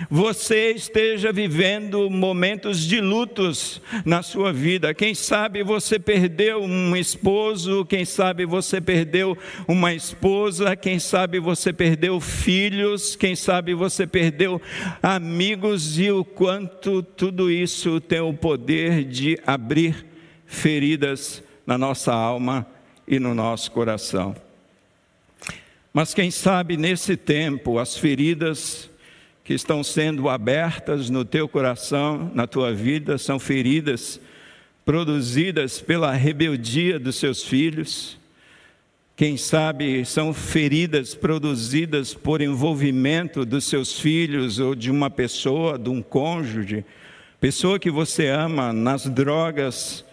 você 0.09 0.71
esteja 0.71 1.31
vivendo 1.31 2.09
momentos 2.09 2.81
de 2.81 3.01
lutos 3.01 3.81
na 4.05 4.21
sua 4.21 4.53
vida. 4.53 4.93
Quem 4.93 5.15
sabe 5.15 5.63
você 5.63 5.97
perdeu 5.99 6.61
um 6.61 6.95
esposo, 6.95 7.85
quem 7.85 8.05
sabe 8.05 8.45
você 8.45 8.79
perdeu 8.79 9.37
uma 9.67 9.93
esposa, 9.93 10.75
quem 10.75 10.99
sabe 10.99 11.39
você 11.39 11.73
perdeu 11.73 12.19
filhos, 12.19 13.15
quem 13.15 13.35
sabe 13.35 13.73
você 13.73 14.05
perdeu 14.05 14.61
amigos 15.01 15.99
e 15.99 16.11
o 16.11 16.23
quanto 16.23 17.01
tudo 17.01 17.51
isso 17.51 17.99
tem 17.99 18.19
o 18.19 18.33
poder 18.33 19.03
de 19.03 19.39
abrir 19.45 20.05
feridas 20.45 21.43
na 21.65 21.77
nossa 21.77 22.13
alma 22.13 22.65
e 23.07 23.19
no 23.19 23.33
nosso 23.33 23.71
coração. 23.71 24.35
Mas 25.93 26.13
quem 26.13 26.29
sabe 26.29 26.77
nesse 26.77 27.17
tempo 27.17 27.79
as 27.79 27.97
feridas 27.97 28.89
que 29.47 29.53
estão 29.53 29.81
sendo 29.81 30.27
abertas 30.27 31.09
no 31.09 31.23
teu 31.23 31.47
coração, 31.47 32.29
na 32.35 32.45
tua 32.45 32.73
vida, 32.73 33.17
são 33.17 33.39
feridas 33.39 34.19
produzidas 34.83 35.79
pela 35.79 36.11
rebeldia 36.11 36.99
dos 36.99 37.15
seus 37.15 37.43
filhos. 37.43 38.19
Quem 39.15 39.37
sabe 39.37 40.03
são 40.03 40.33
feridas 40.33 41.15
produzidas 41.15 42.13
por 42.13 42.41
envolvimento 42.41 43.45
dos 43.45 43.63
seus 43.63 43.97
filhos 43.97 44.59
ou 44.59 44.75
de 44.75 44.91
uma 44.91 45.09
pessoa, 45.09 45.79
de 45.79 45.89
um 45.89 46.01
cônjuge, 46.01 46.83
pessoa 47.39 47.79
que 47.79 47.89
você 47.89 48.27
ama, 48.27 48.73
nas 48.73 49.05
drogas, 49.05 50.03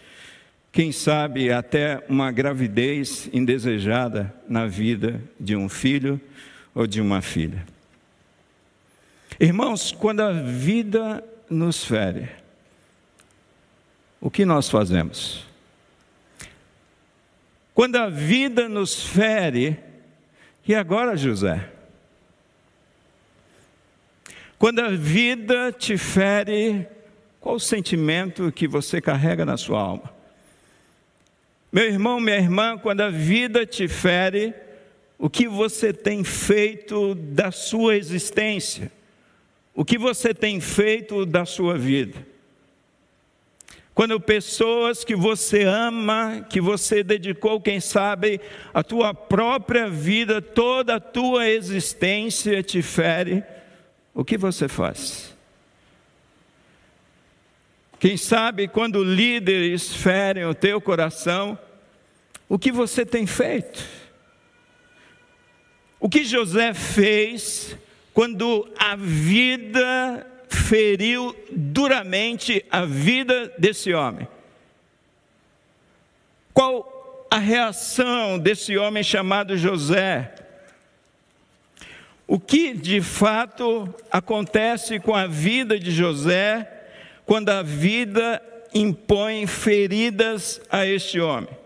quem 0.71 0.93
sabe 0.93 1.51
até 1.51 2.05
uma 2.09 2.31
gravidez 2.31 3.29
indesejada 3.33 4.33
na 4.49 4.65
vida 4.69 5.21
de 5.41 5.57
um 5.57 5.69
filho 5.69 6.21
ou 6.73 6.87
de 6.87 7.01
uma 7.01 7.21
filha. 7.21 7.74
Irmãos, 9.39 9.91
quando 9.91 10.21
a 10.21 10.33
vida 10.33 11.25
nos 11.51 11.85
fere, 11.85 12.29
o 14.21 14.31
que 14.31 14.45
nós 14.45 14.69
fazemos? 14.69 15.45
Quando 17.75 17.97
a 17.97 18.09
vida 18.09 18.69
nos 18.69 19.05
fere, 19.05 19.77
e 20.67 20.75
agora, 20.75 21.17
José? 21.17 21.69
Quando 24.57 24.79
a 24.81 24.91
vida 24.91 25.73
te 25.73 25.99
fere, 25.99 26.87
qual 27.41 27.57
o 27.57 27.61
sentimento 27.61 28.53
que 28.53 28.69
você 28.69 29.01
carrega 29.01 29.45
na 29.45 29.57
sua 29.57 29.81
alma? 29.81 30.15
Meu 31.73 31.85
irmão, 31.85 32.21
minha 32.21 32.37
irmã, 32.37 32.79
quando 32.79 33.01
a 33.01 33.11
vida 33.11 33.67
te 33.67 33.89
fere, 33.89 34.55
o 35.19 35.29
que 35.29 35.49
você 35.49 35.93
tem 35.93 36.23
feito 36.23 37.17
da 37.17 37.51
sua 37.51 37.97
existência? 37.97 38.93
O 39.75 39.85
que 39.85 39.99
você 39.99 40.33
tem 40.33 40.61
feito 40.61 41.27
da 41.27 41.45
sua 41.45 41.77
vida? 41.77 42.25
Quando 43.93 44.21
pessoas 44.21 45.05
que 45.05 45.15
você 45.15 45.63
ama, 45.63 46.45
que 46.49 46.61
você 46.61 47.03
dedicou, 47.03 47.61
quem 47.61 47.81
sabe, 47.81 48.41
a 48.73 48.83
tua 48.83 49.15
própria 49.15 49.89
vida, 49.89 50.43
toda 50.43 50.97
a 50.97 51.01
tua 51.01 51.49
existência 51.49 52.63
te 52.63 52.83
fere, 52.83 53.45
o 54.13 54.25
que 54.25 54.37
você 54.37 54.67
faz? 54.67 55.35
Quem 58.01 58.17
sabe 58.17 58.69
quando 58.69 59.03
líderes 59.03 59.95
ferem 59.95 60.45
o 60.45 60.55
teu 60.55 60.81
coração, 60.81 61.59
o 62.49 62.59
que 62.59 62.71
você 62.71 63.07
tem 63.07 63.27
feito? 63.27 63.83
O 66.01 66.09
que 66.09 66.25
José 66.25 66.75
fez 66.75 67.77
quando 68.15 68.73
a 68.79 68.95
vida 68.95 70.25
feriu 70.49 71.37
duramente 71.51 72.65
a 72.71 72.85
vida 72.85 73.53
desse 73.59 73.93
homem. 73.93 74.29
Qual 76.55 77.27
a 77.29 77.39
reação 77.39 78.39
desse 78.39 78.79
homem 78.79 79.03
chamado 79.03 79.59
José? 79.59 80.33
O 82.27 82.39
que 82.39 82.73
de 82.73 83.03
fato 83.03 83.93
acontece 84.11 85.01
com 85.01 85.15
a 85.15 85.27
vida 85.27 85.79
de 85.79 85.91
José 85.91 86.71
quando 87.27 87.49
a 87.51 87.63
vida 87.63 88.41
impõe 88.73 89.47
feridas 89.49 90.61
a 90.71 90.87
este 90.87 91.21
homem? 91.21 91.64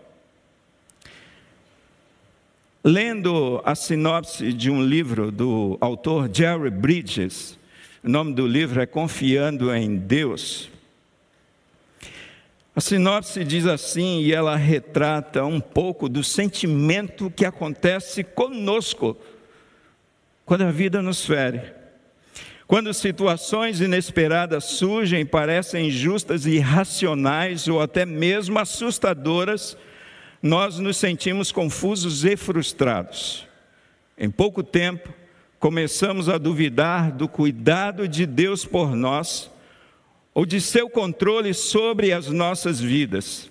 Lendo 2.83 3.61
a 3.65 3.75
sinopse 3.75 4.53
de 4.53 4.71
um 4.71 4.81
livro 4.81 5.31
do 5.31 5.77
autor 5.81 6.29
Jerry 6.33 6.69
Bridges, 6.69 7.59
o 8.01 8.09
nome 8.09 8.33
do 8.33 8.47
livro 8.47 8.79
é 8.81 8.85
Confiando 8.85 9.73
em 9.75 9.97
Deus. 9.97 10.69
A 12.73 12.79
sinopse 12.79 13.43
diz 13.43 13.65
assim, 13.65 14.21
e 14.21 14.31
ela 14.31 14.55
retrata 14.55 15.43
um 15.43 15.59
pouco 15.59 16.07
do 16.07 16.23
sentimento 16.23 17.29
que 17.29 17.43
acontece 17.43 18.23
conosco 18.23 19.17
quando 20.45 20.61
a 20.61 20.71
vida 20.71 21.01
nos 21.01 21.25
fere. 21.25 21.73
Quando 22.65 22.93
situações 22.93 23.81
inesperadas 23.81 24.63
surgem, 24.63 25.25
parecem 25.25 25.87
injustas 25.87 26.45
irracionais 26.45 27.67
ou 27.67 27.81
até 27.81 28.05
mesmo 28.05 28.57
assustadoras, 28.57 29.75
nós 30.41 30.79
nos 30.79 30.97
sentimos 30.97 31.51
confusos 31.51 32.23
e 32.23 32.37
frustrados. 32.37 33.47
Em 34.17 34.29
pouco 34.29 34.63
tempo, 34.63 35.13
começamos 35.59 36.29
a 36.29 36.37
duvidar 36.37 37.11
do 37.11 37.27
cuidado 37.27 38.07
de 38.07 38.25
Deus 38.25 38.65
por 38.65 38.95
nós 38.95 39.51
ou 40.33 40.45
de 40.45 40.61
seu 40.61 40.89
controle 40.89 41.53
sobre 41.53 42.13
as 42.13 42.27
nossas 42.27 42.79
vidas. 42.79 43.49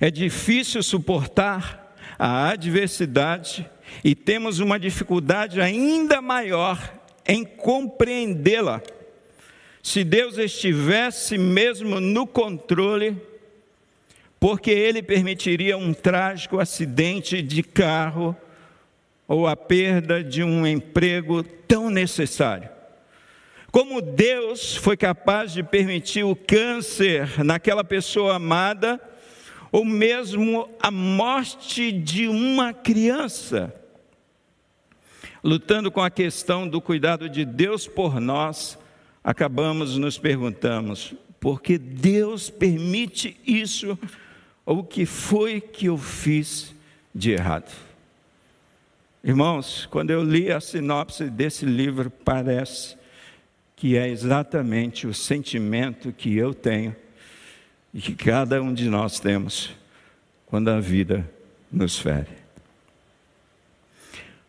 É 0.00 0.10
difícil 0.10 0.82
suportar 0.82 1.94
a 2.18 2.48
adversidade 2.48 3.68
e 4.02 4.14
temos 4.14 4.60
uma 4.60 4.78
dificuldade 4.78 5.60
ainda 5.60 6.22
maior 6.22 6.94
em 7.26 7.44
compreendê-la. 7.44 8.82
Se 9.82 10.02
Deus 10.02 10.38
estivesse 10.38 11.36
mesmo 11.38 12.00
no 12.00 12.26
controle, 12.26 13.16
porque 14.40 14.70
Ele 14.70 15.02
permitiria 15.02 15.76
um 15.76 15.92
trágico 15.92 16.60
acidente 16.60 17.42
de 17.42 17.62
carro 17.62 18.36
ou 19.26 19.46
a 19.46 19.56
perda 19.56 20.22
de 20.22 20.42
um 20.42 20.66
emprego 20.66 21.42
tão 21.42 21.90
necessário. 21.90 22.68
Como 23.70 24.00
Deus 24.00 24.74
foi 24.74 24.96
capaz 24.96 25.52
de 25.52 25.62
permitir 25.62 26.24
o 26.24 26.34
câncer 26.34 27.44
naquela 27.44 27.84
pessoa 27.84 28.36
amada, 28.36 28.98
ou 29.70 29.84
mesmo 29.84 30.68
a 30.80 30.90
morte 30.90 31.92
de 31.92 32.26
uma 32.26 32.72
criança. 32.72 33.74
Lutando 35.44 35.90
com 35.90 36.02
a 36.02 36.10
questão 36.10 36.66
do 36.66 36.80
cuidado 36.80 37.28
de 37.28 37.44
Deus 37.44 37.86
por 37.86 38.18
nós, 38.18 38.78
acabamos 39.22 39.98
nos 39.98 40.16
perguntamos: 40.16 41.14
por 41.38 41.60
que 41.60 41.76
Deus 41.76 42.48
permite 42.48 43.38
isso? 43.46 43.98
O 44.70 44.84
que 44.84 45.06
foi 45.06 45.62
que 45.62 45.86
eu 45.86 45.96
fiz 45.96 46.74
de 47.14 47.30
errado? 47.30 47.74
Irmãos, 49.24 49.88
quando 49.90 50.10
eu 50.10 50.22
li 50.22 50.52
a 50.52 50.60
sinopse 50.60 51.30
desse 51.30 51.64
livro, 51.64 52.10
parece 52.10 52.94
que 53.74 53.96
é 53.96 54.06
exatamente 54.06 55.06
o 55.06 55.14
sentimento 55.14 56.12
que 56.12 56.36
eu 56.36 56.52
tenho 56.52 56.94
e 57.94 58.00
que 58.02 58.14
cada 58.14 58.62
um 58.62 58.74
de 58.74 58.90
nós 58.90 59.18
temos 59.18 59.74
quando 60.44 60.68
a 60.68 60.78
vida 60.78 61.26
nos 61.72 61.98
fere. 61.98 62.28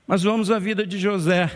Mas 0.06 0.22
vamos 0.22 0.52
à 0.52 0.60
vida 0.60 0.86
de 0.86 1.00
José. 1.00 1.50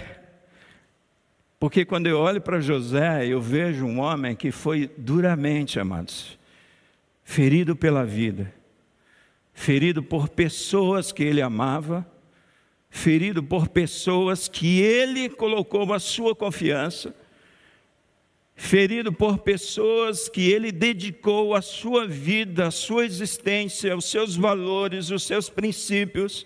Porque 1.60 1.84
quando 1.84 2.08
eu 2.08 2.18
olho 2.18 2.40
para 2.40 2.62
José, 2.62 3.28
eu 3.28 3.42
vejo 3.42 3.86
um 3.86 4.00
homem 4.00 4.38
que 4.38 4.52
foi 4.54 4.90
duramente, 4.98 5.82
amados, 5.82 6.42
ferido 7.24 7.76
pela 7.76 8.06
vida, 8.06 8.54
ferido 9.54 10.04
por 10.04 10.30
pessoas 10.30 11.12
que 11.12 11.24
ele 11.24 11.42
amava, 11.42 12.06
ferido 12.90 13.42
por 13.42 13.68
pessoas 13.68 14.48
que 14.48 14.82
ele 14.82 15.30
colocou 15.30 15.94
a 15.94 16.00
sua 16.00 16.36
confiança, 16.36 17.16
ferido 18.56 19.12
por 19.12 19.40
pessoas 19.40 20.30
que 20.30 20.52
ele 20.52 20.72
dedicou 20.72 21.56
a 21.56 21.62
sua 21.62 22.08
vida, 22.08 22.68
a 22.68 22.72
sua 22.72 23.06
existência, 23.06 23.96
os 23.98 24.06
seus 24.06 24.36
valores, 24.36 25.10
os 25.10 25.24
seus 25.24 25.50
princípios. 25.50 26.46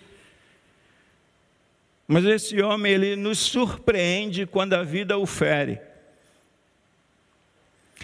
Mas 2.06 2.24
esse 2.24 2.62
homem, 2.62 2.92
ele 2.92 3.14
nos 3.14 3.38
surpreende 3.38 4.46
quando 4.46 4.72
a 4.72 4.82
vida 4.82 5.18
o 5.18 5.26
fere. 5.26 5.87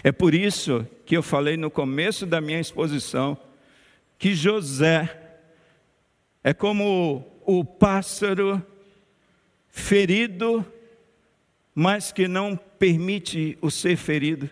É 0.03 0.11
por 0.11 0.33
isso 0.33 0.85
que 1.05 1.15
eu 1.17 1.23
falei 1.23 1.57
no 1.57 1.71
começo 1.71 2.25
da 2.25 2.39
minha 2.39 2.59
exposição 2.59 3.37
que 4.17 4.33
José 4.33 5.39
é 6.43 6.53
como 6.53 7.25
o 7.45 7.65
pássaro 7.65 8.65
ferido 9.69 10.65
mas 11.75 12.13
que 12.13 12.25
não 12.25 12.55
permite 12.55 13.57
o 13.61 13.69
ser 13.69 13.97
ferido. 13.97 14.49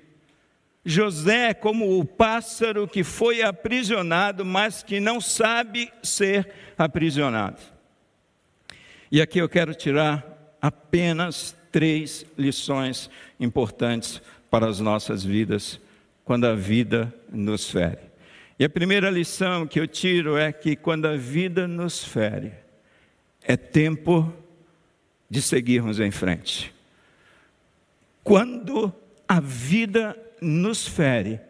José 0.83 1.51
é 1.51 1.53
como 1.53 1.97
o 1.97 2.03
pássaro 2.03 2.85
que 2.85 3.05
foi 3.05 3.41
aprisionado, 3.41 4.43
mas 4.43 4.83
que 4.83 4.99
não 4.99 5.21
sabe 5.21 5.89
ser 6.03 6.51
aprisionado. 6.77 7.61
E 9.09 9.21
aqui 9.21 9.39
eu 9.39 9.47
quero 9.47 9.73
tirar 9.73 10.57
apenas 10.61 11.55
três 11.71 12.25
lições 12.37 13.09
importantes 13.39 14.21
para 14.53 14.67
as 14.67 14.79
nossas 14.79 15.23
vidas 15.23 15.81
quando 16.23 16.45
a 16.45 16.53
vida 16.53 17.11
nos 17.31 17.71
fere. 17.71 17.97
E 18.59 18.63
a 18.63 18.69
primeira 18.69 19.09
lição 19.09 19.65
que 19.65 19.79
eu 19.79 19.87
tiro 19.87 20.37
é 20.37 20.51
que 20.51 20.75
quando 20.75 21.07
a 21.07 21.17
vida 21.17 21.67
nos 21.67 22.03
fere, 22.03 22.53
é 23.41 23.57
tempo 23.57 24.31
de 25.27 25.41
seguirmos 25.41 25.99
em 25.99 26.11
frente. 26.11 26.71
Quando 28.23 28.93
a 29.27 29.39
vida 29.39 30.15
nos 30.39 30.87
fere, 30.87 31.41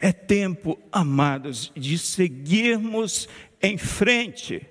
é 0.00 0.10
tempo, 0.10 0.76
amados, 0.90 1.70
de 1.76 1.96
seguirmos 1.96 3.28
em 3.62 3.78
frente. 3.78 4.66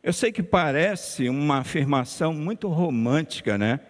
Eu 0.00 0.12
sei 0.12 0.30
que 0.30 0.44
parece 0.44 1.28
uma 1.28 1.58
afirmação 1.58 2.32
muito 2.32 2.68
romântica, 2.68 3.58
né? 3.58 3.80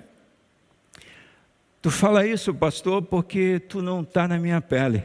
Tu 1.85 1.91
fala 1.91 2.27
isso, 2.27 2.55
pastor, 2.55 3.03
porque 3.03 3.61
tu 3.61 3.83
não 3.83 4.01
está 4.01 4.27
na 4.27 4.39
minha 4.39 4.59
pele. 4.59 5.05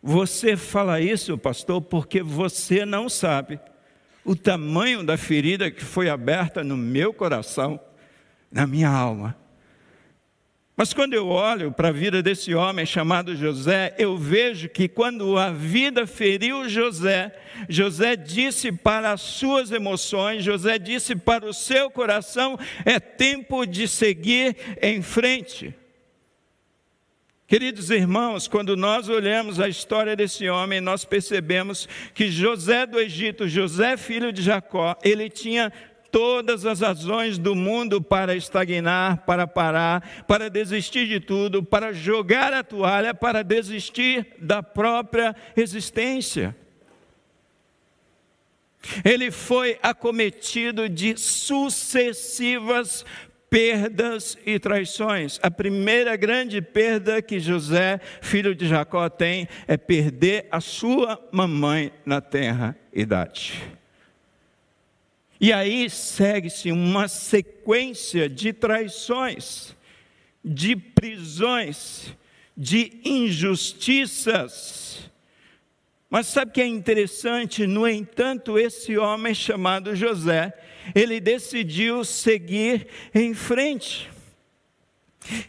Você 0.00 0.56
fala 0.56 1.00
isso, 1.00 1.36
pastor, 1.36 1.82
porque 1.82 2.22
você 2.22 2.86
não 2.86 3.08
sabe 3.08 3.58
o 4.24 4.36
tamanho 4.36 5.02
da 5.02 5.16
ferida 5.16 5.72
que 5.72 5.84
foi 5.84 6.08
aberta 6.08 6.62
no 6.62 6.76
meu 6.76 7.12
coração, 7.12 7.80
na 8.48 8.64
minha 8.64 8.88
alma. 8.88 9.36
Mas 10.76 10.92
quando 10.92 11.14
eu 11.14 11.28
olho 11.28 11.72
para 11.72 11.88
a 11.88 11.92
vida 11.92 12.22
desse 12.22 12.54
homem 12.54 12.84
chamado 12.84 13.34
José, 13.34 13.94
eu 13.98 14.14
vejo 14.14 14.68
que 14.68 14.86
quando 14.86 15.38
a 15.38 15.50
vida 15.50 16.06
feriu 16.06 16.68
José, 16.68 17.34
José 17.66 18.14
disse 18.14 18.70
para 18.70 19.12
as 19.12 19.22
suas 19.22 19.72
emoções, 19.72 20.44
José 20.44 20.78
disse 20.78 21.16
para 21.16 21.46
o 21.46 21.54
seu 21.54 21.90
coração: 21.90 22.58
é 22.84 23.00
tempo 23.00 23.64
de 23.64 23.88
seguir 23.88 24.54
em 24.82 25.00
frente. 25.00 25.74
Queridos 27.46 27.90
irmãos, 27.90 28.46
quando 28.46 28.76
nós 28.76 29.08
olhamos 29.08 29.58
a 29.60 29.68
história 29.68 30.14
desse 30.14 30.46
homem, 30.48 30.80
nós 30.80 31.06
percebemos 31.06 31.88
que 32.12 32.28
José 32.28 32.84
do 32.84 32.98
Egito, 32.98 33.48
José 33.48 33.96
filho 33.96 34.30
de 34.32 34.42
Jacó, 34.42 34.94
ele 35.02 35.30
tinha 35.30 35.72
todas 36.16 36.64
as 36.64 36.80
razões 36.80 37.36
do 37.36 37.54
mundo 37.54 38.00
para 38.00 38.34
estagnar, 38.34 39.26
para 39.26 39.46
parar, 39.46 40.24
para 40.26 40.48
desistir 40.48 41.06
de 41.06 41.20
tudo, 41.20 41.62
para 41.62 41.92
jogar 41.92 42.54
a 42.54 42.64
toalha, 42.64 43.12
para 43.12 43.44
desistir 43.44 44.28
da 44.38 44.62
própria 44.62 45.36
existência. 45.54 46.56
Ele 49.04 49.30
foi 49.30 49.78
acometido 49.82 50.88
de 50.88 51.18
sucessivas 51.18 53.04
perdas 53.50 54.38
e 54.46 54.58
traições. 54.58 55.38
A 55.42 55.50
primeira 55.50 56.16
grande 56.16 56.62
perda 56.62 57.20
que 57.20 57.38
José, 57.38 58.00
filho 58.22 58.54
de 58.54 58.66
Jacó, 58.66 59.10
tem 59.10 59.46
é 59.68 59.76
perder 59.76 60.48
a 60.50 60.62
sua 60.62 61.22
mamãe 61.30 61.92
na 62.06 62.22
terra 62.22 62.74
idade. 62.90 63.76
E 65.40 65.52
aí 65.52 65.90
segue-se 65.90 66.72
uma 66.72 67.08
sequência 67.08 68.28
de 68.28 68.52
traições, 68.52 69.74
de 70.44 70.76
prisões, 70.76 72.14
de 72.56 73.00
injustiças. 73.04 75.10
Mas 76.08 76.28
sabe 76.28 76.50
o 76.50 76.54
que 76.54 76.62
é 76.62 76.66
interessante? 76.66 77.66
No 77.66 77.86
entanto, 77.86 78.58
esse 78.58 78.96
homem 78.96 79.34
chamado 79.34 79.94
José, 79.94 80.54
ele 80.94 81.20
decidiu 81.20 82.04
seguir 82.04 82.86
em 83.14 83.34
frente. 83.34 84.08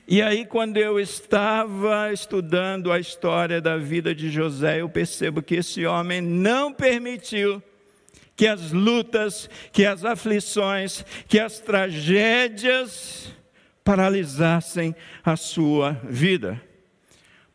E 0.08 0.22
aí, 0.22 0.46
quando 0.46 0.78
eu 0.78 1.00
estava 1.00 2.12
estudando 2.12 2.92
a 2.92 3.00
história 3.00 3.62
da 3.62 3.78
vida 3.78 4.14
de 4.14 4.30
José, 4.30 4.82
eu 4.82 4.90
percebo 4.90 5.42
que 5.42 5.56
esse 5.56 5.86
homem 5.86 6.20
não 6.20 6.74
permitiu 6.74 7.62
que 8.38 8.48
as 8.48 8.72
lutas, 8.72 9.50
que 9.74 9.84
as 9.84 10.06
aflições, 10.06 11.04
que 11.28 11.40
as 11.40 11.60
tragédias 11.60 13.34
paralisassem 13.84 14.96
a 15.26 15.36
sua 15.36 15.94
vida. 16.04 16.62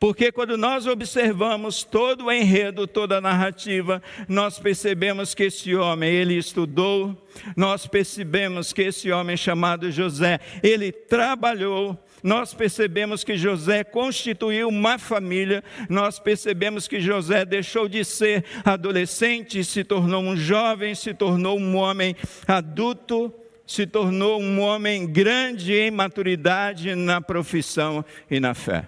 Porque 0.02 0.32
quando 0.32 0.56
nós 0.56 0.84
observamos 0.88 1.84
todo 1.84 2.24
o 2.24 2.32
enredo, 2.32 2.88
toda 2.88 3.18
a 3.18 3.20
narrativa, 3.20 4.02
nós 4.26 4.58
percebemos 4.58 5.32
que 5.32 5.44
esse 5.44 5.76
homem, 5.76 6.12
ele 6.12 6.34
estudou, 6.36 7.16
nós 7.56 7.86
percebemos 7.86 8.72
que 8.72 8.82
esse 8.82 9.12
homem 9.12 9.36
chamado 9.36 9.92
José, 9.92 10.40
ele 10.60 10.90
trabalhou, 10.90 11.96
nós 12.22 12.54
percebemos 12.54 13.24
que 13.24 13.36
José 13.36 13.82
constituiu 13.84 14.68
uma 14.68 14.98
família, 14.98 15.62
nós 15.88 16.18
percebemos 16.18 16.86
que 16.86 17.00
José 17.00 17.44
deixou 17.44 17.88
de 17.88 18.04
ser 18.04 18.44
adolescente, 18.64 19.64
se 19.64 19.82
tornou 19.82 20.22
um 20.22 20.36
jovem, 20.36 20.94
se 20.94 21.12
tornou 21.12 21.58
um 21.58 21.76
homem 21.76 22.14
adulto, 22.46 23.32
se 23.66 23.86
tornou 23.86 24.40
um 24.40 24.60
homem 24.60 25.06
grande 25.06 25.74
em 25.74 25.90
maturidade 25.90 26.94
na 26.94 27.20
profissão 27.20 28.04
e 28.30 28.38
na 28.38 28.54
fé 28.54 28.86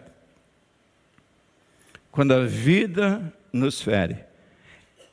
quando 2.15 2.31
a 2.31 2.45
vida 2.45 3.21
nos 3.53 3.83
fere, 3.83 4.19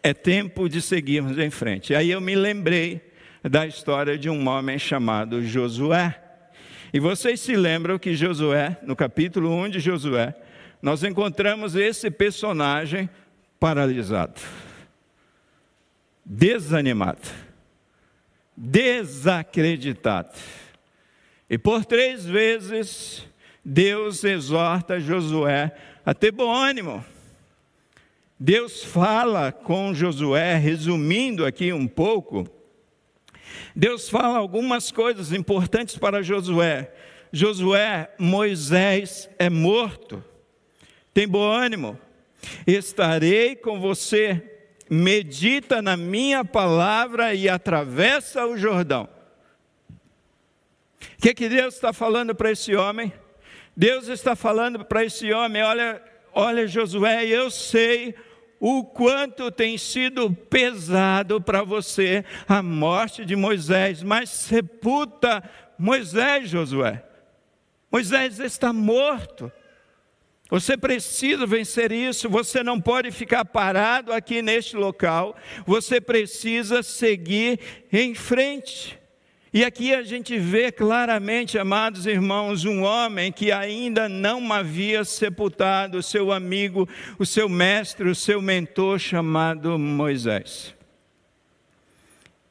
é 0.04 0.14
tempo 0.14 0.70
de 0.70 0.80
seguirmos 0.80 1.36
em 1.40 1.50
frente. 1.50 1.96
Aí 1.96 2.12
eu 2.12 2.22
me 2.22 2.36
lembrei 2.36 3.02
da 3.42 3.66
história 3.66 4.16
de 4.20 4.30
um 4.30 4.48
homem 4.48 4.78
chamado 4.78 5.44
Josué. 5.44 6.21
E 6.94 7.00
vocês 7.00 7.40
se 7.40 7.56
lembram 7.56 7.98
que 7.98 8.16
Josué, 8.16 8.78
no 8.84 8.96
capítulo 8.96 9.50
1 9.50 9.70
de 9.70 9.80
Josué, 9.80 10.36
nós 10.82 11.04
encontramos 11.04 11.76
esse 11.76 12.12
personagem 12.12 13.10
paralisado, 13.60 14.42
desanimado, 16.26 17.30
desacreditado. 18.58 20.38
E 21.50 21.58
por 21.58 21.86
três 21.86 22.26
vezes 22.26 23.26
Deus 23.64 24.24
exorta 24.24 25.00
Josué 25.00 25.72
a 26.06 26.14
ter 26.14 26.32
bom 26.32 26.54
ânimo. 26.54 27.06
Deus 28.38 28.84
fala 28.84 29.52
com 29.52 29.94
Josué, 29.94 30.56
resumindo 30.56 31.46
aqui 31.46 31.72
um 31.72 31.88
pouco, 31.88 32.50
Deus 33.76 34.10
fala 34.10 34.38
algumas 34.38 34.92
coisas 34.92 35.32
importantes 35.32 35.98
para 35.98 36.22
Josué. 36.22 36.92
Josué, 37.32 38.14
Moisés 38.18 39.30
é 39.40 39.50
morto. 39.50 40.24
Tem 41.14 41.28
bom 41.28 41.50
ânimo. 41.50 41.98
Estarei 42.66 43.56
com 43.56 43.80
você. 43.80 44.44
Medita 44.90 45.82
na 45.82 45.96
minha 45.96 46.44
palavra 46.44 47.34
e 47.34 47.48
atravessa 47.48 48.46
o 48.46 48.58
Jordão. 48.58 49.08
O 51.02 51.22
que, 51.22 51.34
que 51.34 51.48
Deus 51.48 51.76
está 51.76 51.94
falando 51.94 52.36
para 52.36 52.52
esse 52.52 52.76
homem? 52.76 53.14
Deus 53.76 54.08
está 54.10 54.36
falando 54.36 54.84
para 54.84 55.06
esse 55.06 55.32
homem: 55.32 55.64
olha, 55.64 56.02
olha, 56.34 56.68
Josué, 56.68 57.26
eu 57.26 57.50
sei 57.50 58.14
o 58.64 58.84
quanto 58.84 59.50
tem 59.50 59.76
sido 59.76 60.32
pesado 60.32 61.42
para 61.42 61.64
você 61.64 62.24
a 62.48 62.62
morte 62.62 63.26
de 63.26 63.36
Moisés, 63.36 64.04
mas 64.04 64.30
sepulta 64.30 65.44
Moisés, 65.80 66.48
Josué. 66.48 67.04
Moisés 67.92 68.40
está 68.40 68.72
morto. 68.72 69.52
Você 70.48 70.78
precisa 70.78 71.48
vencer 71.48 71.92
isso, 71.92 72.30
você 72.30 72.62
não 72.62 72.80
pode 72.80 73.10
ficar 73.10 73.46
parado 73.46 74.14
aqui 74.14 74.44
neste 74.44 74.76
local, 74.76 75.36
você 75.66 76.00
precisa 76.00 76.84
seguir 76.84 77.60
em 77.92 78.14
frente. 78.14 79.01
E 79.54 79.66
aqui 79.66 79.94
a 79.94 80.02
gente 80.02 80.38
vê 80.38 80.72
claramente, 80.72 81.58
amados 81.60 82.06
irmãos, 82.06 82.64
um 82.64 82.84
homem 82.84 83.34
que 83.34 83.52
ainda 83.52 84.08
não 84.08 84.52
havia 84.54 85.04
sepultado 85.04 85.98
o 85.98 86.04
seu 86.04 86.32
amigo, 86.32 86.88
o 87.20 87.26
seu 87.26 87.50
mestre, 87.50 88.08
o 88.08 88.16
seu 88.16 88.42
mentor 88.42 88.98
chamado 88.98 89.78
Moisés. 89.78 90.74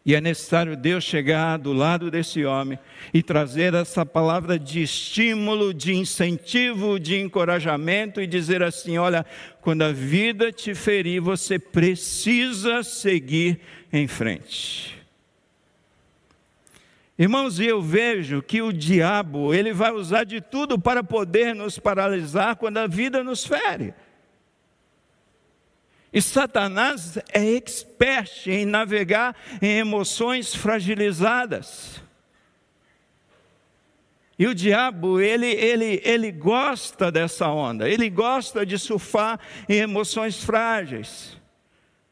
E 0.04 0.14
é 0.14 0.20
necessário 0.20 0.76
Deus 0.76 1.02
chegar 1.02 1.56
do 1.56 1.72
lado 1.72 2.10
desse 2.10 2.44
homem 2.44 2.78
e 3.14 3.22
trazer 3.22 3.72
essa 3.72 4.04
palavra 4.04 4.58
de 4.58 4.82
estímulo, 4.82 5.72
de 5.72 5.94
incentivo, 5.94 7.00
de 7.00 7.18
encorajamento 7.18 8.20
e 8.20 8.26
dizer 8.26 8.62
assim: 8.62 8.98
olha, 8.98 9.24
quando 9.62 9.82
a 9.82 9.92
vida 9.92 10.52
te 10.52 10.74
ferir, 10.74 11.20
você 11.20 11.58
precisa 11.58 12.82
seguir 12.82 13.60
em 13.90 14.06
frente. 14.06 14.99
Irmãos, 17.20 17.60
eu 17.60 17.82
vejo 17.82 18.40
que 18.40 18.62
o 18.62 18.72
diabo, 18.72 19.52
ele 19.52 19.74
vai 19.74 19.92
usar 19.92 20.24
de 20.24 20.40
tudo 20.40 20.78
para 20.78 21.04
poder 21.04 21.54
nos 21.54 21.78
paralisar 21.78 22.56
quando 22.56 22.78
a 22.78 22.86
vida 22.86 23.22
nos 23.22 23.44
fere. 23.44 23.92
E 26.10 26.22
Satanás 26.22 27.18
é 27.30 27.44
expert 27.44 28.46
em 28.46 28.64
navegar 28.64 29.36
em 29.60 29.80
emoções 29.80 30.54
fragilizadas. 30.54 32.02
E 34.38 34.46
o 34.46 34.54
diabo, 34.54 35.20
ele, 35.20 35.48
ele, 35.48 36.00
ele 36.02 36.32
gosta 36.32 37.12
dessa 37.12 37.50
onda, 37.50 37.86
ele 37.86 38.08
gosta 38.08 38.64
de 38.64 38.78
surfar 38.78 39.38
em 39.68 39.76
emoções 39.76 40.42
frágeis 40.42 41.38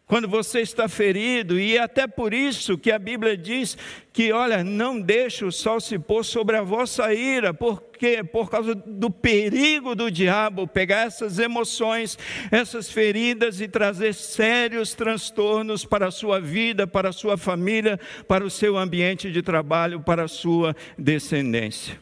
quando 0.09 0.27
você 0.27 0.61
está 0.61 0.89
ferido, 0.89 1.61
e 1.61 1.77
é 1.77 1.83
até 1.83 2.07
por 2.07 2.33
isso 2.33 2.79
que 2.79 2.91
a 2.91 2.99
Bíblia 2.99 3.37
diz 3.37 3.77
que, 4.11 4.33
olha, 4.33 4.65
não 4.65 4.99
deixe 4.99 5.45
o 5.45 5.53
sol 5.53 5.79
se 5.81 5.99
pôr 5.99 6.25
sobre 6.25 6.57
a 6.57 6.63
vossa 6.63 7.13
ira, 7.13 7.53
porque 7.53 8.25
por 8.25 8.49
causa 8.49 8.75
do 8.75 9.11
perigo 9.11 9.95
do 9.95 10.11
diabo 10.11 10.67
pegar 10.67 11.07
essas 11.07 11.39
emoções, 11.39 12.19
essas 12.51 12.91
feridas 12.91 13.61
e 13.61 13.69
trazer 13.69 14.15
sérios 14.15 14.95
transtornos 14.95 15.85
para 15.85 16.07
a 16.07 16.11
sua 16.11 16.41
vida, 16.41 16.87
para 16.87 17.11
a 17.11 17.13
sua 17.13 17.37
família, 17.37 18.01
para 18.27 18.43
o 18.43 18.51
seu 18.51 18.79
ambiente 18.79 19.31
de 19.31 19.43
trabalho, 19.43 20.01
para 20.01 20.25
a 20.25 20.29
sua 20.29 20.75
descendência. 20.97 21.99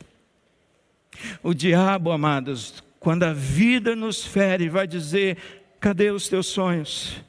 O 1.42 1.52
diabo, 1.52 2.12
amados, 2.12 2.84
quando 3.00 3.24
a 3.24 3.32
vida 3.32 3.96
nos 3.96 4.24
fere, 4.24 4.68
vai 4.68 4.86
dizer: 4.86 5.36
cadê 5.80 6.12
os 6.12 6.28
teus 6.28 6.46
sonhos? 6.46 7.25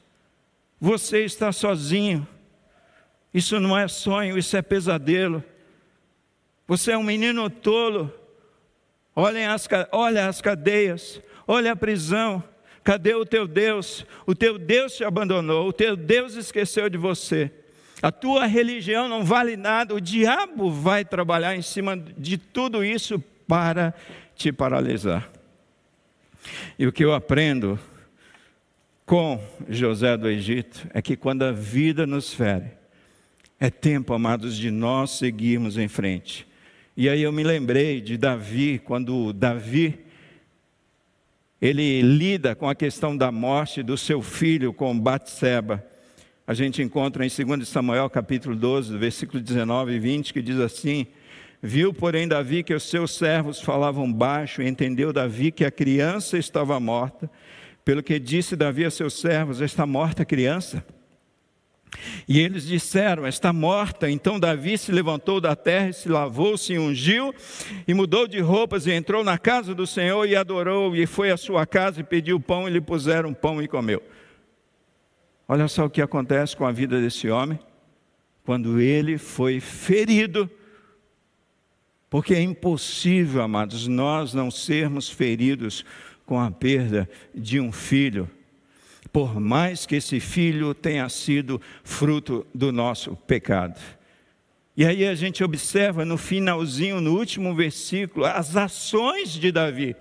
Você 0.79 1.23
está 1.23 1.51
sozinho. 1.51 2.27
Isso 3.33 3.59
não 3.59 3.77
é 3.77 3.87
sonho, 3.87 4.37
isso 4.37 4.55
é 4.55 4.61
pesadelo. 4.61 5.43
Você 6.67 6.91
é 6.91 6.97
um 6.97 7.03
menino 7.03 7.49
tolo. 7.49 8.13
Olhem 9.15 9.45
as, 9.45 9.67
olha 9.91 10.27
as 10.27 10.41
cadeias, 10.41 11.21
olha 11.47 11.71
a 11.71 11.75
prisão. 11.75 12.43
Cadê 12.83 13.13
o 13.15 13.25
teu 13.25 13.47
Deus? 13.47 14.05
O 14.25 14.33
teu 14.33 14.57
Deus 14.57 14.95
te 14.95 15.03
abandonou, 15.03 15.67
o 15.67 15.73
teu 15.73 15.95
Deus 15.95 16.35
esqueceu 16.35 16.89
de 16.89 16.97
você. 16.97 17.51
A 18.01 18.11
tua 18.11 18.45
religião 18.45 19.09
não 19.09 19.25
vale 19.25 19.57
nada, 19.57 19.93
o 19.93 19.99
diabo 19.99 20.69
vai 20.71 21.03
trabalhar 21.03 21.55
em 21.55 21.61
cima 21.61 21.97
de 21.97 22.37
tudo 22.37 22.85
isso 22.85 23.21
para 23.47 23.93
te 24.35 24.51
paralisar. 24.51 25.29
E 26.77 26.85
o 26.85 26.91
que 26.91 27.03
eu 27.03 27.13
aprendo 27.13 27.79
com 29.07 29.39
José 29.69 30.17
do 30.17 30.27
Egito 30.27 30.85
é 30.93 31.01
que 31.01 31.15
quando 31.15 31.43
a 31.43 31.51
vida 31.53 32.05
nos 32.05 32.33
fere, 32.33 32.65
é 33.57 33.69
tempo, 33.69 34.13
amados, 34.13 34.57
de 34.57 34.69
nós 34.69 35.11
seguirmos 35.11 35.77
em 35.77 35.87
frente. 35.87 36.45
E 36.95 37.07
aí 37.07 37.23
eu 37.23 37.31
me 37.31 37.41
lembrei 37.41 38.01
de 38.01 38.17
Davi, 38.17 38.81
quando 38.83 39.31
Davi 39.31 39.97
ele 41.61 42.01
lida 42.01 42.53
com 42.53 42.69
a 42.69 42.75
questão 42.75 43.15
da 43.15 43.31
morte 43.31 43.81
do 43.81 43.97
seu 43.97 44.21
filho 44.21 44.73
com 44.73 44.99
Batseba. 44.99 45.81
A 46.45 46.53
gente 46.53 46.81
encontra 46.81 47.25
em 47.25 47.29
2 47.29 47.65
Samuel 47.65 48.09
capítulo 48.09 48.57
12, 48.57 48.97
versículo 48.97 49.41
19 49.41 49.93
e 49.93 49.99
20, 49.99 50.33
que 50.33 50.41
diz 50.41 50.59
assim: 50.59 51.07
Viu, 51.61 51.93
porém, 51.93 52.27
Davi 52.27 52.61
que 52.61 52.73
os 52.73 52.83
seus 52.83 53.15
servos 53.15 53.61
falavam 53.61 54.11
baixo, 54.11 54.61
e 54.61 54.67
entendeu 54.67 55.13
Davi 55.13 55.49
que 55.49 55.63
a 55.63 55.71
criança 55.71 56.37
estava 56.37 56.77
morta, 56.77 57.31
pelo 57.87 58.03
que 58.03 58.19
disse 58.19 58.53
Davi 58.53 58.83
a 58.83 58.91
seus 58.91 59.13
servos: 59.13 59.61
Está 59.61 59.85
morta 59.85 60.23
a 60.23 60.25
criança. 60.25 60.85
E 62.27 62.37
eles 62.37 62.67
disseram: 62.67 63.25
Está 63.25 63.53
morta. 63.53 64.11
Então 64.11 64.37
Davi 64.37 64.77
se 64.77 64.91
levantou 64.91 65.39
da 65.39 65.55
terra, 65.55 65.93
se 65.93 66.09
lavou, 66.09 66.57
se 66.57 66.77
ungiu 66.77 67.33
e 67.87 67.93
mudou 67.93 68.27
de 68.27 68.41
roupas 68.41 68.87
e 68.87 68.91
entrou 68.91 69.23
na 69.23 69.37
casa 69.37 69.73
do 69.73 69.87
Senhor 69.87 70.25
e 70.25 70.35
adorou. 70.35 70.93
E 70.97 71.05
foi 71.05 71.31
à 71.31 71.37
sua 71.37 71.65
casa 71.65 72.01
e 72.01 72.03
pediu 72.03 72.41
pão 72.41 72.67
e 72.67 72.71
lhe 72.73 72.81
puseram 72.81 73.33
pão 73.33 73.61
e 73.61 73.69
comeu. 73.69 74.03
Olha 75.47 75.69
só 75.69 75.85
o 75.85 75.89
que 75.89 76.01
acontece 76.01 76.57
com 76.57 76.65
a 76.65 76.73
vida 76.73 76.99
desse 76.99 77.29
homem 77.29 77.57
quando 78.43 78.81
ele 78.81 79.17
foi 79.17 79.61
ferido. 79.61 80.51
Porque 82.09 82.33
é 82.33 82.41
impossível, 82.41 83.41
amados, 83.41 83.87
nós 83.87 84.33
não 84.33 84.51
sermos 84.51 85.09
feridos 85.09 85.85
com 86.27 86.37
a 86.37 86.51
perda 86.51 87.09
de 87.33 87.57
um 87.57 87.71
filho, 87.71 88.29
por 89.13 89.39
mais 89.39 89.85
que 89.85 89.95
esse 89.95 90.19
filho 90.19 90.73
tenha 90.73 91.07
sido 91.07 91.59
fruto 91.85 92.45
do 92.53 92.69
nosso 92.69 93.15
pecado. 93.15 93.79
E 94.75 94.85
aí 94.85 95.07
a 95.07 95.15
gente 95.15 95.41
observa 95.41 96.03
no 96.03 96.17
finalzinho, 96.17 96.99
no 96.99 97.17
último 97.17 97.55
versículo, 97.55 98.25
as 98.25 98.57
ações 98.57 99.29
de 99.29 99.53
Davi. 99.53 99.95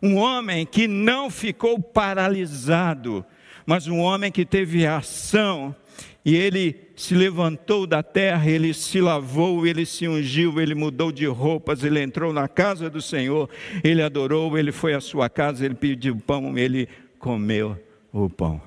Um 0.00 0.16
homem 0.16 0.64
que 0.64 0.86
não 0.86 1.28
ficou 1.28 1.78
paralisado, 1.82 3.26
mas 3.66 3.88
um 3.88 3.98
homem 3.98 4.30
que 4.30 4.46
teve 4.46 4.86
ação, 4.86 5.74
e 6.24 6.36
ele 6.36 6.76
se 6.94 7.14
levantou 7.14 7.86
da 7.86 8.02
terra, 8.02 8.48
ele 8.48 8.74
se 8.74 9.00
lavou, 9.00 9.66
ele 9.66 9.86
se 9.86 10.06
ungiu, 10.06 10.60
ele 10.60 10.74
mudou 10.74 11.10
de 11.10 11.24
roupas, 11.26 11.82
ele 11.82 12.00
entrou 12.00 12.32
na 12.32 12.46
casa 12.46 12.90
do 12.90 13.00
Senhor, 13.00 13.48
ele 13.82 14.02
adorou, 14.02 14.58
ele 14.58 14.70
foi 14.70 14.92
à 14.92 15.00
sua 15.00 15.30
casa, 15.30 15.64
ele 15.64 15.74
pediu 15.74 16.16
pão, 16.16 16.58
ele 16.58 16.88
comeu 17.18 17.78
o 18.12 18.28
pão. 18.28 18.60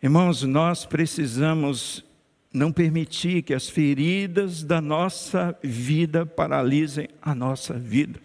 Irmãos, 0.00 0.44
nós 0.44 0.86
precisamos 0.86 2.04
não 2.52 2.70
permitir 2.70 3.42
que 3.42 3.52
as 3.52 3.68
feridas 3.68 4.62
da 4.62 4.80
nossa 4.80 5.58
vida 5.60 6.24
paralisem 6.24 7.08
a 7.20 7.34
nossa 7.34 7.74
vida. 7.74 8.20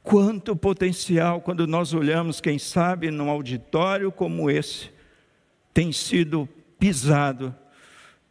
Quanto 0.00 0.54
potencial 0.54 1.40
quando 1.40 1.66
nós 1.66 1.92
olhamos, 1.92 2.40
quem 2.40 2.56
sabe, 2.56 3.10
num 3.10 3.28
auditório 3.28 4.12
como 4.12 4.48
esse, 4.48 4.90
tem 5.78 5.92
sido 5.92 6.48
pisado, 6.76 7.54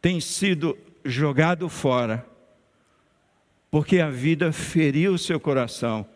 tem 0.02 0.20
sido 0.20 0.76
jogado 1.02 1.66
fora, 1.70 2.26
porque 3.70 4.00
a 4.00 4.10
vida 4.10 4.52
feriu 4.52 5.16
seu 5.16 5.40
coração 5.40 6.06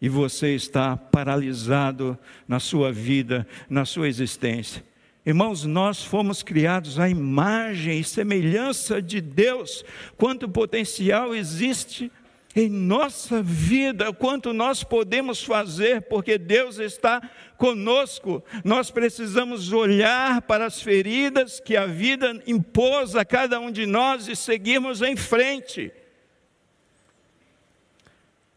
e 0.00 0.08
você 0.08 0.52
está 0.56 0.96
paralisado 0.96 2.18
na 2.48 2.58
sua 2.58 2.90
vida, 2.90 3.46
na 3.68 3.84
sua 3.84 4.08
existência. 4.08 4.82
Irmãos, 5.24 5.64
nós 5.64 6.02
fomos 6.02 6.42
criados 6.42 6.98
à 6.98 7.08
imagem 7.08 8.00
e 8.00 8.02
semelhança 8.02 9.00
de 9.00 9.20
Deus. 9.20 9.84
Quanto 10.16 10.48
potencial 10.48 11.32
existe 11.32 12.10
em 12.54 12.68
nossa 12.68 13.42
vida, 13.42 14.12
quanto 14.12 14.52
nós 14.52 14.82
podemos 14.82 15.42
fazer, 15.42 16.02
porque 16.02 16.36
Deus 16.36 16.78
está 16.78 17.22
conosco. 17.56 18.42
Nós 18.64 18.90
precisamos 18.90 19.72
olhar 19.72 20.42
para 20.42 20.66
as 20.66 20.82
feridas 20.82 21.60
que 21.60 21.76
a 21.76 21.86
vida 21.86 22.42
impôs 22.46 23.14
a 23.14 23.24
cada 23.24 23.60
um 23.60 23.70
de 23.70 23.86
nós 23.86 24.26
e 24.26 24.34
seguirmos 24.34 25.00
em 25.00 25.16
frente. 25.16 25.92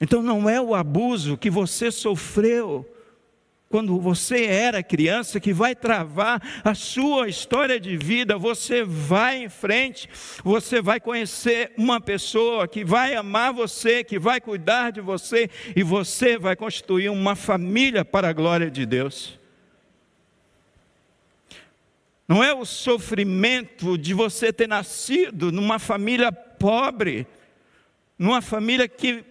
Então 0.01 0.23
não 0.23 0.49
é 0.49 0.59
o 0.59 0.73
abuso 0.73 1.37
que 1.37 1.49
você 1.49 1.91
sofreu 1.91 2.89
quando 3.73 3.99
você 3.99 4.45
era 4.45 4.83
criança, 4.83 5.39
que 5.39 5.51
vai 5.51 5.73
travar 5.75 6.39
a 6.63 6.75
sua 6.75 7.27
história 7.27 7.79
de 7.79 7.97
vida. 7.97 8.37
Você 8.37 8.83
vai 8.83 9.45
em 9.45 9.49
frente, 9.49 10.07
você 10.43 10.79
vai 10.79 10.99
conhecer 10.99 11.71
uma 11.75 11.99
pessoa 11.99 12.67
que 12.67 12.85
vai 12.85 13.15
amar 13.15 13.51
você, 13.51 14.03
que 14.03 14.19
vai 14.19 14.39
cuidar 14.39 14.91
de 14.91 15.01
você, 15.01 15.49
e 15.75 15.81
você 15.81 16.37
vai 16.37 16.55
constituir 16.55 17.09
uma 17.09 17.35
família 17.35 18.05
para 18.05 18.29
a 18.29 18.31
glória 18.31 18.69
de 18.69 18.85
Deus. 18.85 19.39
Não 22.27 22.43
é 22.43 22.53
o 22.53 22.65
sofrimento 22.65 23.97
de 23.97 24.13
você 24.13 24.53
ter 24.53 24.67
nascido 24.67 25.51
numa 25.51 25.79
família 25.79 26.31
pobre, 26.31 27.25
numa 28.19 28.39
família 28.39 28.87
que 28.87 29.25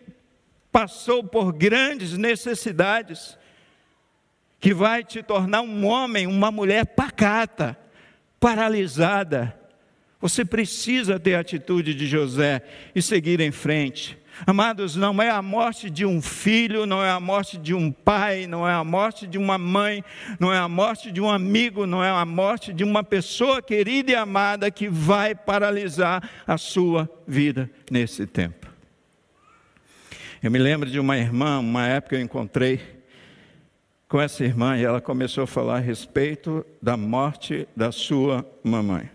passou 0.72 1.22
por 1.22 1.52
grandes 1.52 2.18
necessidades 2.18 3.40
que 4.62 4.72
vai 4.72 5.03
te 5.03 5.25
tornar 5.25 5.61
um 5.61 5.85
homem, 5.85 6.25
uma 6.25 6.53
mulher 6.53 6.87
pacata, 6.87 7.77
paralisada. 8.38 9.59
Você 10.20 10.44
precisa 10.44 11.18
ter 11.18 11.35
a 11.35 11.40
atitude 11.40 11.92
de 11.92 12.07
José 12.07 12.62
e 12.94 13.03
seguir 13.03 13.40
em 13.40 13.51
frente. 13.51 14.16
Amados, 14.46 14.94
não 14.94 15.20
é 15.20 15.31
a 15.31 15.42
morte 15.42 15.90
de 15.90 16.07
um 16.07 16.22
filho, 16.22 16.87
não 16.87 17.03
é 17.03 17.11
a 17.11 17.18
morte 17.18 17.59
de 17.59 17.75
um 17.75 17.90
pai, 17.90 18.46
não 18.46 18.66
é 18.66 18.72
a 18.72 18.85
morte 18.85 19.27
de 19.27 19.37
uma 19.37 19.59
mãe, 19.59 20.05
não 20.38 20.53
é 20.53 20.59
a 20.59 20.68
morte 20.68 21.11
de 21.11 21.20
um 21.20 21.29
amigo, 21.29 21.85
não 21.85 22.03
é 22.03 22.11
a 22.11 22.25
morte 22.25 22.72
de 22.72 22.85
uma 22.85 23.03
pessoa 23.03 23.61
querida 23.61 24.12
e 24.12 24.14
amada 24.14 24.70
que 24.70 24.88
vai 24.88 25.35
paralisar 25.35 26.22
a 26.46 26.57
sua 26.57 27.11
vida 27.27 27.68
nesse 27.90 28.29
tempo. 28.29 28.68
Eu 30.40 30.53
me 30.53 30.59
lembro 30.61 30.88
de 30.88 31.01
uma 31.01 31.18
irmã, 31.18 31.59
uma 31.59 31.88
época 31.88 32.14
eu 32.14 32.20
encontrei, 32.20 32.91
com 34.12 34.20
essa 34.20 34.44
irmã 34.44 34.77
e 34.77 34.85
ela 34.85 35.01
começou 35.01 35.44
a 35.44 35.46
falar 35.46 35.77
a 35.79 35.81
respeito 35.81 36.66
da 36.83 36.98
morte 36.98 37.66
da 37.75 37.90
sua 37.90 38.46
mamãe. 38.62 39.09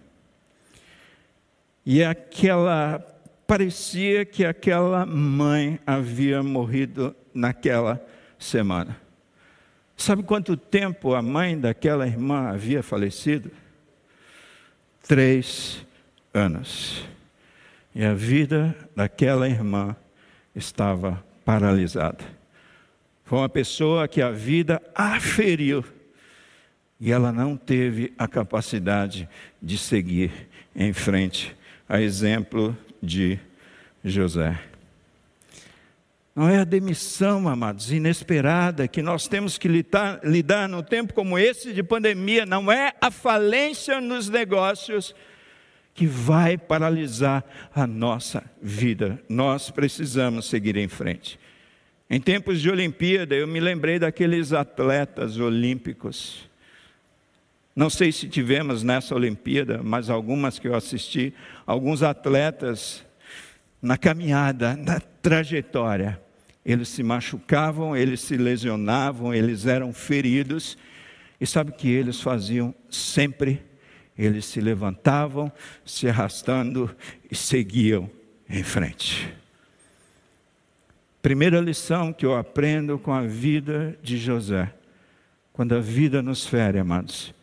E 1.86 2.04
aquela 2.04 2.98
parecia 3.46 4.26
que 4.26 4.44
aquela 4.44 5.06
mãe 5.06 5.80
havia 5.86 6.42
morrido 6.42 7.16
naquela 7.32 8.04
semana. 8.40 9.00
Sabe 9.96 10.24
quanto 10.24 10.58
tempo 10.58 11.14
a 11.14 11.22
mãe 11.22 11.60
daquela 11.60 12.08
irmã 12.08 12.50
havia 12.50 12.82
falecido? 12.82 13.52
Três 15.08 15.86
anos. 16.34 17.08
E 17.94 18.04
a 18.04 18.16
vida 18.16 18.76
daquela 18.96 19.48
irmã 19.48 19.96
estava 20.56 21.24
paralisada. 21.46 22.37
Foi 23.28 23.40
uma 23.40 23.50
pessoa 23.50 24.08
que 24.08 24.22
a 24.22 24.32
vida 24.32 24.82
aferiu 24.96 25.84
e 26.98 27.12
ela 27.12 27.30
não 27.30 27.58
teve 27.58 28.14
a 28.18 28.26
capacidade 28.26 29.28
de 29.62 29.78
seguir 29.78 30.32
em 30.74 30.94
frente, 30.94 31.54
a 31.90 32.00
exemplo 32.00 32.76
de 33.04 33.38
José. 34.02 34.58
Não 36.34 36.48
é 36.48 36.60
a 36.60 36.64
demissão, 36.64 37.50
amados, 37.50 37.92
inesperada 37.92 38.88
que 38.88 39.02
nós 39.02 39.28
temos 39.28 39.58
que 39.58 39.68
lidar, 39.68 40.22
lidar 40.24 40.70
num 40.70 40.82
tempo 40.82 41.14
como 41.14 41.38
esse 41.38 41.74
de 41.74 41.84
pandemia, 41.84 42.46
não 42.46 42.72
é 42.72 42.94
a 43.02 43.12
falência 43.12 44.00
nos 44.00 44.30
negócios 44.30 45.14
que 45.94 46.08
vai 46.08 46.58
paralisar 46.58 47.44
a 47.76 47.86
nossa 47.86 48.42
vida. 48.62 49.22
Nós 49.28 49.70
precisamos 49.70 50.46
seguir 50.46 50.78
em 50.78 50.88
frente. 50.88 51.38
Em 52.10 52.22
tempos 52.22 52.62
de 52.62 52.70
Olimpíada, 52.70 53.36
eu 53.36 53.46
me 53.46 53.60
lembrei 53.60 54.00
daqueles 54.00 54.54
atletas 54.54 55.38
olímpicos. 55.38 56.50
Não 57.76 57.90
sei 57.90 58.12
se 58.12 58.30
tivemos 58.30 58.82
nessa 58.82 59.14
Olimpíada, 59.14 59.82
mas 59.84 60.10
algumas 60.10 60.58
que 60.58 60.68
eu 60.68 60.76
assisti, 60.76 61.34
alguns 61.66 62.02
atletas 62.02 63.06
na 63.82 63.98
caminhada, 63.98 64.76
na 64.76 65.00
trajetória, 65.00 66.20
eles 66.66 66.90
se 66.90 67.04
machucavam, 67.04 67.96
eles 67.96 68.22
se 68.22 68.36
lesionavam, 68.36 69.34
eles 69.34 69.66
eram 69.66 69.94
feridos. 69.94 70.78
E 71.40 71.46
sabe 71.46 71.72
o 71.72 71.74
que 71.74 71.90
eles 71.90 72.20
faziam 72.20 72.74
sempre? 72.90 73.62
Eles 74.18 74.46
se 74.46 74.60
levantavam, 74.60 75.52
se 75.86 76.10
arrastando 76.10 76.94
e 77.30 77.36
seguiam 77.36 78.10
em 78.50 78.64
frente. 78.64 79.34
Primeira 81.22 81.60
lição 81.60 82.14
que 82.14 82.26
eu 82.26 82.36
aprendo 82.36 83.00
com 83.00 83.14
a 83.14 83.22
vida 83.22 83.98
de 84.02 84.18
José, 84.18 84.74
quando 85.52 85.76
a 85.76 85.80
vida 85.80 86.22
nos 86.22 86.46
fere, 86.46 86.80
amados, 86.80 87.34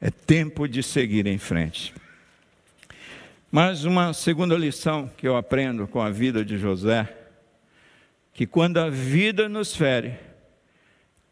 é 0.00 0.10
tempo 0.10 0.66
de 0.66 0.82
seguir 0.82 1.26
em 1.26 1.38
frente. 1.38 1.94
Mas 3.50 3.84
uma 3.84 4.12
segunda 4.12 4.56
lição 4.56 5.10
que 5.16 5.26
eu 5.26 5.36
aprendo 5.36 5.86
com 5.86 6.00
a 6.00 6.10
vida 6.10 6.44
de 6.44 6.58
José, 6.58 7.08
que 8.32 8.46
quando 8.46 8.78
a 8.78 8.88
vida 8.88 9.48
nos 9.48 9.74
fere, 9.74 10.14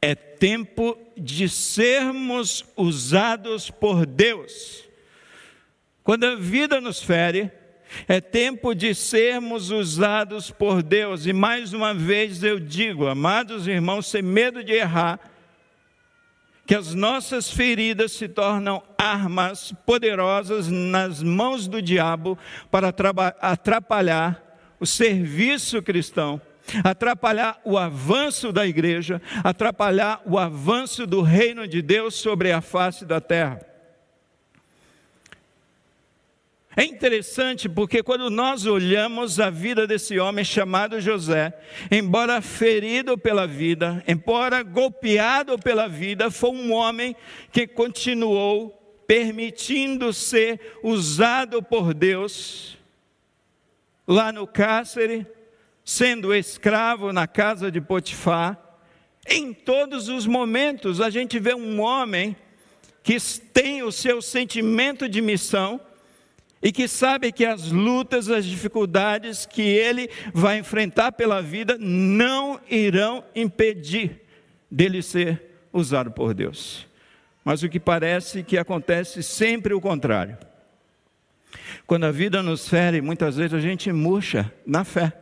é 0.00 0.14
tempo 0.14 0.96
de 1.16 1.48
sermos 1.48 2.64
usados 2.76 3.70
por 3.70 4.06
Deus. 4.06 4.84
Quando 6.04 6.24
a 6.24 6.36
vida 6.36 6.80
nos 6.80 7.02
fere, 7.02 7.50
é 8.06 8.20
tempo 8.20 8.74
de 8.74 8.94
sermos 8.94 9.70
usados 9.70 10.50
por 10.50 10.82
Deus. 10.82 11.26
E 11.26 11.32
mais 11.32 11.72
uma 11.72 11.94
vez 11.94 12.42
eu 12.42 12.58
digo, 12.58 13.06
amados 13.06 13.66
irmãos, 13.66 14.06
sem 14.06 14.22
medo 14.22 14.62
de 14.62 14.72
errar, 14.72 15.18
que 16.66 16.74
as 16.74 16.94
nossas 16.94 17.50
feridas 17.50 18.12
se 18.12 18.28
tornam 18.28 18.82
armas 18.98 19.72
poderosas 19.86 20.68
nas 20.68 21.22
mãos 21.22 21.66
do 21.66 21.80
diabo 21.80 22.38
para 22.70 22.94
atrapalhar 23.40 24.42
o 24.78 24.84
serviço 24.84 25.80
cristão, 25.80 26.40
atrapalhar 26.84 27.58
o 27.64 27.78
avanço 27.78 28.52
da 28.52 28.66
igreja, 28.66 29.20
atrapalhar 29.42 30.20
o 30.26 30.38
avanço 30.38 31.06
do 31.06 31.22
reino 31.22 31.66
de 31.66 31.80
Deus 31.80 32.16
sobre 32.16 32.52
a 32.52 32.60
face 32.60 33.06
da 33.06 33.20
terra. 33.20 33.60
É 36.78 36.84
interessante 36.84 37.68
porque 37.68 38.04
quando 38.04 38.30
nós 38.30 38.64
olhamos 38.64 39.40
a 39.40 39.50
vida 39.50 39.84
desse 39.84 40.16
homem 40.20 40.44
chamado 40.44 41.00
José, 41.00 41.52
embora 41.90 42.40
ferido 42.40 43.18
pela 43.18 43.48
vida, 43.48 44.00
embora 44.06 44.62
golpeado 44.62 45.58
pela 45.58 45.88
vida, 45.88 46.30
foi 46.30 46.50
um 46.50 46.72
homem 46.72 47.16
que 47.50 47.66
continuou 47.66 48.70
permitindo 49.08 50.12
ser 50.12 50.78
usado 50.80 51.60
por 51.60 51.92
Deus 51.92 52.78
lá 54.06 54.30
no 54.30 54.46
cárcere, 54.46 55.26
sendo 55.84 56.32
escravo 56.32 57.12
na 57.12 57.26
casa 57.26 57.72
de 57.72 57.80
Potifar. 57.80 58.56
Em 59.28 59.52
todos 59.52 60.08
os 60.08 60.28
momentos 60.28 61.00
a 61.00 61.10
gente 61.10 61.40
vê 61.40 61.56
um 61.56 61.80
homem 61.80 62.36
que 63.02 63.16
tem 63.52 63.82
o 63.82 63.90
seu 63.90 64.22
sentimento 64.22 65.08
de 65.08 65.20
missão 65.20 65.80
e 66.62 66.72
que 66.72 66.88
sabe 66.88 67.30
que 67.30 67.44
as 67.44 67.70
lutas, 67.70 68.28
as 68.28 68.44
dificuldades 68.44 69.46
que 69.46 69.62
ele 69.62 70.10
vai 70.32 70.58
enfrentar 70.58 71.12
pela 71.12 71.40
vida 71.40 71.76
não 71.78 72.60
irão 72.68 73.24
impedir 73.34 74.22
dele 74.70 75.02
ser 75.02 75.42
usado 75.72 76.10
por 76.10 76.34
Deus. 76.34 76.86
Mas 77.44 77.62
o 77.62 77.68
que 77.68 77.80
parece 77.80 78.42
que 78.42 78.58
acontece 78.58 79.22
sempre 79.22 79.72
o 79.72 79.80
contrário. 79.80 80.36
Quando 81.86 82.04
a 82.04 82.10
vida 82.10 82.42
nos 82.42 82.68
fere, 82.68 83.00
muitas 83.00 83.36
vezes 83.36 83.54
a 83.54 83.60
gente 83.60 83.90
murcha 83.92 84.52
na 84.66 84.84
fé. 84.84 85.12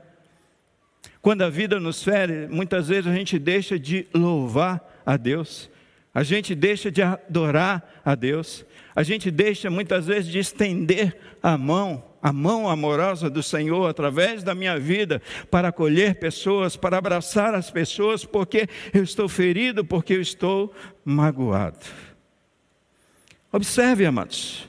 Quando 1.23 1.43
a 1.43 1.51
vida 1.51 1.79
nos 1.79 2.03
fere, 2.03 2.49
muitas 2.49 2.89
vezes 2.89 3.07
a 3.07 3.15
gente 3.15 3.39
deixa 3.39 3.79
de 3.79 4.07
louvar 4.13 5.03
a 5.05 5.17
Deus, 5.17 5.71
a 6.17 6.23
gente 6.23 6.55
deixa 6.55 6.91
de 6.91 7.03
adorar 7.03 8.01
a 8.03 8.15
Deus, 8.15 8.65
a 8.95 9.03
gente 9.03 9.31
deixa 9.31 9.69
muitas 9.69 10.07
vezes 10.07 10.33
de 10.33 10.39
estender 10.39 11.15
a 11.43 11.59
mão, 11.59 12.03
a 12.23 12.33
mão 12.33 12.71
amorosa 12.71 13.29
do 13.29 13.43
Senhor 13.43 13.87
através 13.87 14.43
da 14.43 14.55
minha 14.55 14.81
vida 14.81 15.21
para 15.51 15.69
acolher 15.69 16.15
pessoas, 16.15 16.75
para 16.75 16.97
abraçar 16.97 17.55
as 17.55 17.71
pessoas, 17.71 18.25
porque 18.25 18.67
eu 18.95 19.03
estou 19.03 19.29
ferido, 19.29 19.85
porque 19.85 20.15
eu 20.15 20.23
estou 20.23 20.75
magoado. 21.05 21.85
Observe, 23.53 24.07
amados. 24.07 24.67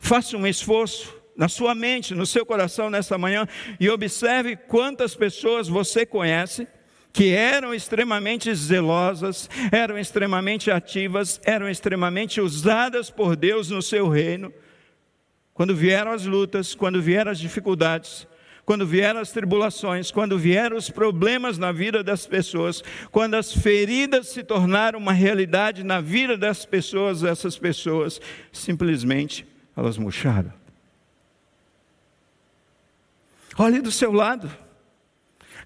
Faça 0.00 0.36
um 0.36 0.48
esforço 0.48 1.14
na 1.36 1.48
sua 1.48 1.76
mente, 1.76 2.12
no 2.12 2.26
seu 2.26 2.44
coração 2.44 2.90
nessa 2.90 3.16
manhã 3.16 3.46
e 3.78 3.88
observe 3.88 4.56
quantas 4.56 5.14
pessoas 5.14 5.68
você 5.68 6.04
conhece 6.04 6.66
que 7.12 7.34
eram 7.34 7.74
extremamente 7.74 8.54
zelosas, 8.54 9.48
eram 9.70 9.98
extremamente 9.98 10.70
ativas, 10.70 11.40
eram 11.44 11.68
extremamente 11.68 12.40
usadas 12.40 13.10
por 13.10 13.36
Deus 13.36 13.68
no 13.70 13.82
seu 13.82 14.08
reino. 14.08 14.52
Quando 15.52 15.76
vieram 15.76 16.12
as 16.12 16.24
lutas, 16.24 16.74
quando 16.74 17.02
vieram 17.02 17.30
as 17.30 17.38
dificuldades, 17.38 18.26
quando 18.64 18.86
vieram 18.86 19.20
as 19.20 19.30
tribulações, 19.30 20.10
quando 20.10 20.38
vieram 20.38 20.76
os 20.76 20.88
problemas 20.88 21.58
na 21.58 21.72
vida 21.72 22.02
das 22.02 22.26
pessoas, 22.26 22.82
quando 23.10 23.34
as 23.34 23.52
feridas 23.52 24.28
se 24.28 24.42
tornaram 24.42 24.98
uma 24.98 25.12
realidade 25.12 25.84
na 25.84 26.00
vida 26.00 26.38
das 26.38 26.64
pessoas, 26.64 27.22
essas 27.22 27.58
pessoas 27.58 28.20
simplesmente 28.50 29.46
elas 29.76 29.98
murcharam. 29.98 30.52
Olhe 33.58 33.82
do 33.82 33.90
seu 33.90 34.12
lado. 34.12 34.50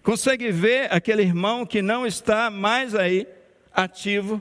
Consegue 0.07 0.53
ver 0.53 0.87
aquele 0.95 1.23
irmão 1.23 1.67
que 1.67 1.83
não 1.83 2.07
está 2.07 2.49
mais 2.49 2.95
aí 2.95 3.27
ativo? 3.75 4.41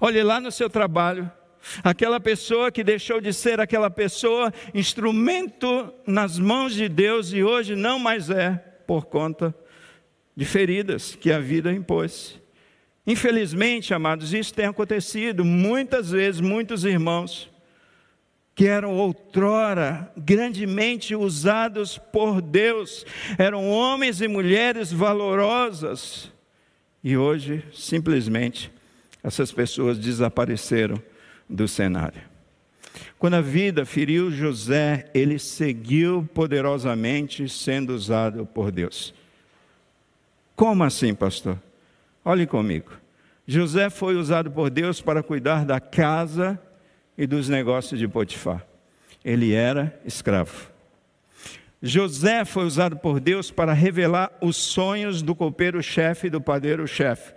Olhe 0.00 0.22
lá 0.22 0.40
no 0.40 0.50
seu 0.50 0.70
trabalho, 0.70 1.30
aquela 1.84 2.18
pessoa 2.18 2.72
que 2.72 2.82
deixou 2.82 3.20
de 3.20 3.34
ser 3.34 3.60
aquela 3.60 3.90
pessoa, 3.90 4.50
instrumento 4.72 5.92
nas 6.06 6.38
mãos 6.38 6.72
de 6.72 6.88
Deus 6.88 7.34
e 7.34 7.42
hoje 7.44 7.76
não 7.76 7.98
mais 7.98 8.30
é, 8.30 8.52
por 8.86 9.04
conta 9.04 9.54
de 10.34 10.46
feridas 10.46 11.14
que 11.14 11.30
a 11.30 11.38
vida 11.38 11.70
impôs. 11.70 12.40
Infelizmente, 13.06 13.92
amados, 13.92 14.32
isso 14.32 14.54
tem 14.54 14.64
acontecido 14.64 15.44
muitas 15.44 16.12
vezes, 16.12 16.40
muitos 16.40 16.86
irmãos 16.86 17.51
que 18.54 18.66
eram 18.66 18.94
outrora 18.94 20.12
grandemente 20.16 21.14
usados 21.14 21.96
por 21.98 22.42
Deus, 22.42 23.06
eram 23.38 23.70
homens 23.70 24.20
e 24.20 24.28
mulheres 24.28 24.92
valorosas, 24.92 26.30
e 27.02 27.16
hoje 27.16 27.64
simplesmente 27.72 28.70
essas 29.22 29.50
pessoas 29.52 29.98
desapareceram 29.98 31.02
do 31.48 31.66
cenário. 31.66 32.20
Quando 33.18 33.34
a 33.34 33.40
vida 33.40 33.86
feriu 33.86 34.30
José, 34.30 35.08
ele 35.14 35.38
seguiu 35.38 36.28
poderosamente 36.34 37.48
sendo 37.48 37.94
usado 37.94 38.44
por 38.44 38.70
Deus. 38.70 39.14
Como 40.56 40.84
assim, 40.84 41.14
pastor? 41.14 41.58
Olhe 42.24 42.46
comigo. 42.46 42.92
José 43.46 43.90
foi 43.90 44.16
usado 44.16 44.50
por 44.50 44.70
Deus 44.70 45.00
para 45.00 45.22
cuidar 45.22 45.64
da 45.64 45.80
casa 45.80 46.60
e 47.16 47.26
dos 47.26 47.48
negócios 47.48 47.98
de 47.98 48.08
Potifar. 48.08 48.66
Ele 49.24 49.52
era 49.52 49.98
escravo. 50.04 50.70
José 51.82 52.44
foi 52.44 52.64
usado 52.64 52.96
por 52.96 53.18
Deus 53.18 53.50
para 53.50 53.72
revelar 53.72 54.30
os 54.40 54.56
sonhos 54.56 55.20
do 55.20 55.34
copeiro-chefe 55.34 56.28
e 56.28 56.30
do 56.30 56.40
padeiro-chefe. 56.40 57.34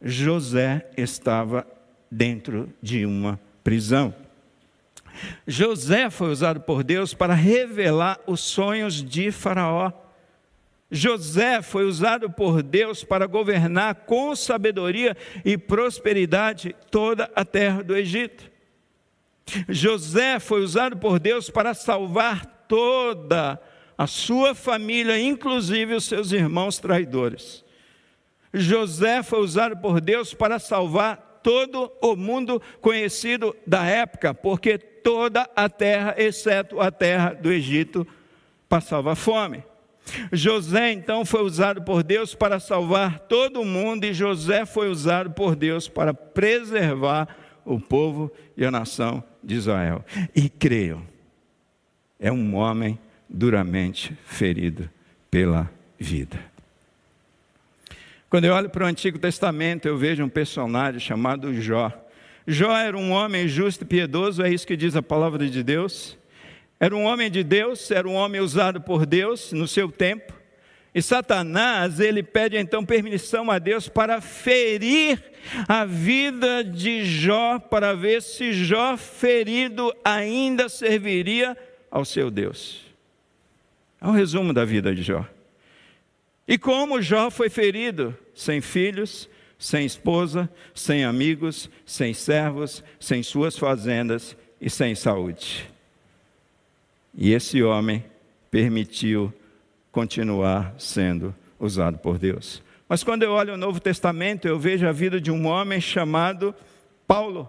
José 0.00 0.88
estava 0.96 1.66
dentro 2.10 2.72
de 2.80 3.04
uma 3.04 3.38
prisão. 3.64 4.14
José 5.46 6.08
foi 6.08 6.30
usado 6.30 6.60
por 6.60 6.84
Deus 6.84 7.12
para 7.12 7.34
revelar 7.34 8.18
os 8.26 8.40
sonhos 8.40 9.02
de 9.02 9.30
Faraó. 9.32 9.92
José 10.90 11.60
foi 11.62 11.84
usado 11.84 12.30
por 12.30 12.62
Deus 12.62 13.04
para 13.04 13.26
governar 13.26 13.94
com 14.06 14.34
sabedoria 14.34 15.16
e 15.44 15.58
prosperidade 15.58 16.74
toda 16.90 17.30
a 17.34 17.44
terra 17.44 17.82
do 17.82 17.96
Egito. 17.96 18.50
José 19.68 20.38
foi 20.38 20.62
usado 20.62 20.96
por 20.96 21.18
Deus 21.18 21.50
para 21.50 21.74
salvar 21.74 22.46
toda 22.68 23.60
a 23.96 24.06
sua 24.06 24.54
família, 24.54 25.20
inclusive 25.20 25.94
os 25.94 26.04
seus 26.04 26.32
irmãos 26.32 26.78
traidores. 26.78 27.64
José 28.52 29.22
foi 29.22 29.40
usado 29.40 29.76
por 29.76 30.00
Deus 30.00 30.32
para 30.34 30.58
salvar 30.58 31.40
todo 31.42 31.92
o 32.00 32.16
mundo 32.16 32.60
conhecido 32.80 33.54
da 33.66 33.84
época, 33.84 34.34
porque 34.34 34.78
toda 34.78 35.48
a 35.54 35.68
terra, 35.68 36.14
exceto 36.18 36.80
a 36.80 36.90
terra 36.90 37.32
do 37.32 37.52
Egito, 37.52 38.06
passava 38.68 39.14
fome. 39.14 39.62
José 40.32 40.92
então 40.92 41.24
foi 41.24 41.42
usado 41.42 41.82
por 41.82 42.02
Deus 42.02 42.34
para 42.34 42.58
salvar 42.58 43.20
todo 43.20 43.60
o 43.60 43.64
mundo, 43.64 44.04
e 44.04 44.14
José 44.14 44.64
foi 44.64 44.88
usado 44.88 45.30
por 45.30 45.54
Deus 45.54 45.88
para 45.88 46.12
preservar 46.12 47.28
o 47.64 47.78
povo 47.78 48.32
e 48.56 48.64
a 48.64 48.70
nação 48.70 49.22
de 49.42 49.54
Israel. 49.54 50.04
E 50.34 50.48
creio, 50.48 51.06
é 52.18 52.30
um 52.30 52.54
homem 52.54 52.98
duramente 53.28 54.16
ferido 54.24 54.88
pela 55.30 55.70
vida. 55.98 56.38
Quando 58.28 58.44
eu 58.44 58.54
olho 58.54 58.70
para 58.70 58.84
o 58.84 58.86
Antigo 58.86 59.18
Testamento, 59.18 59.86
eu 59.86 59.96
vejo 59.96 60.24
um 60.24 60.28
personagem 60.28 61.00
chamado 61.00 61.52
Jó. 61.60 61.92
Jó 62.46 62.76
era 62.76 62.96
um 62.96 63.10
homem 63.10 63.48
justo 63.48 63.82
e 63.82 63.86
piedoso, 63.86 64.42
é 64.42 64.52
isso 64.52 64.66
que 64.66 64.76
diz 64.76 64.94
a 64.96 65.02
palavra 65.02 65.48
de 65.48 65.62
Deus. 65.62 66.16
Era 66.78 66.96
um 66.96 67.04
homem 67.04 67.30
de 67.30 67.44
Deus, 67.44 67.90
era 67.90 68.08
um 68.08 68.14
homem 68.14 68.40
usado 68.40 68.80
por 68.80 69.04
Deus 69.04 69.52
no 69.52 69.68
seu 69.68 69.90
tempo. 69.90 70.39
E 70.94 71.00
Satanás, 71.00 72.00
ele 72.00 72.22
pede 72.22 72.56
então 72.56 72.84
permissão 72.84 73.50
a 73.50 73.58
Deus 73.58 73.88
para 73.88 74.20
ferir 74.20 75.22
a 75.68 75.84
vida 75.84 76.64
de 76.64 77.04
Jó, 77.04 77.60
para 77.60 77.94
ver 77.94 78.20
se 78.20 78.52
Jó 78.52 78.96
ferido 78.96 79.94
ainda 80.04 80.68
serviria 80.68 81.56
ao 81.90 82.04
seu 82.04 82.30
Deus. 82.30 82.80
É 84.00 84.06
um 84.06 84.12
resumo 84.12 84.52
da 84.52 84.64
vida 84.64 84.92
de 84.92 85.02
Jó. 85.02 85.24
E 86.46 86.58
como 86.58 87.00
Jó 87.00 87.30
foi 87.30 87.48
ferido, 87.48 88.16
sem 88.34 88.60
filhos, 88.60 89.28
sem 89.56 89.86
esposa, 89.86 90.50
sem 90.74 91.04
amigos, 91.04 91.70
sem 91.86 92.12
servos, 92.12 92.82
sem 92.98 93.22
suas 93.22 93.56
fazendas 93.56 94.36
e 94.60 94.68
sem 94.68 94.96
saúde. 94.96 95.70
E 97.14 97.32
esse 97.32 97.62
homem 97.62 98.02
permitiu 98.50 99.32
continuar 99.92 100.74
sendo 100.78 101.34
usado 101.58 101.98
por 101.98 102.18
Deus. 102.18 102.62
Mas 102.88 103.04
quando 103.04 103.22
eu 103.22 103.32
olho 103.32 103.54
o 103.54 103.56
Novo 103.56 103.78
Testamento, 103.78 104.48
eu 104.48 104.58
vejo 104.58 104.86
a 104.86 104.92
vida 104.92 105.20
de 105.20 105.30
um 105.30 105.46
homem 105.46 105.80
chamado 105.80 106.54
Paulo. 107.06 107.48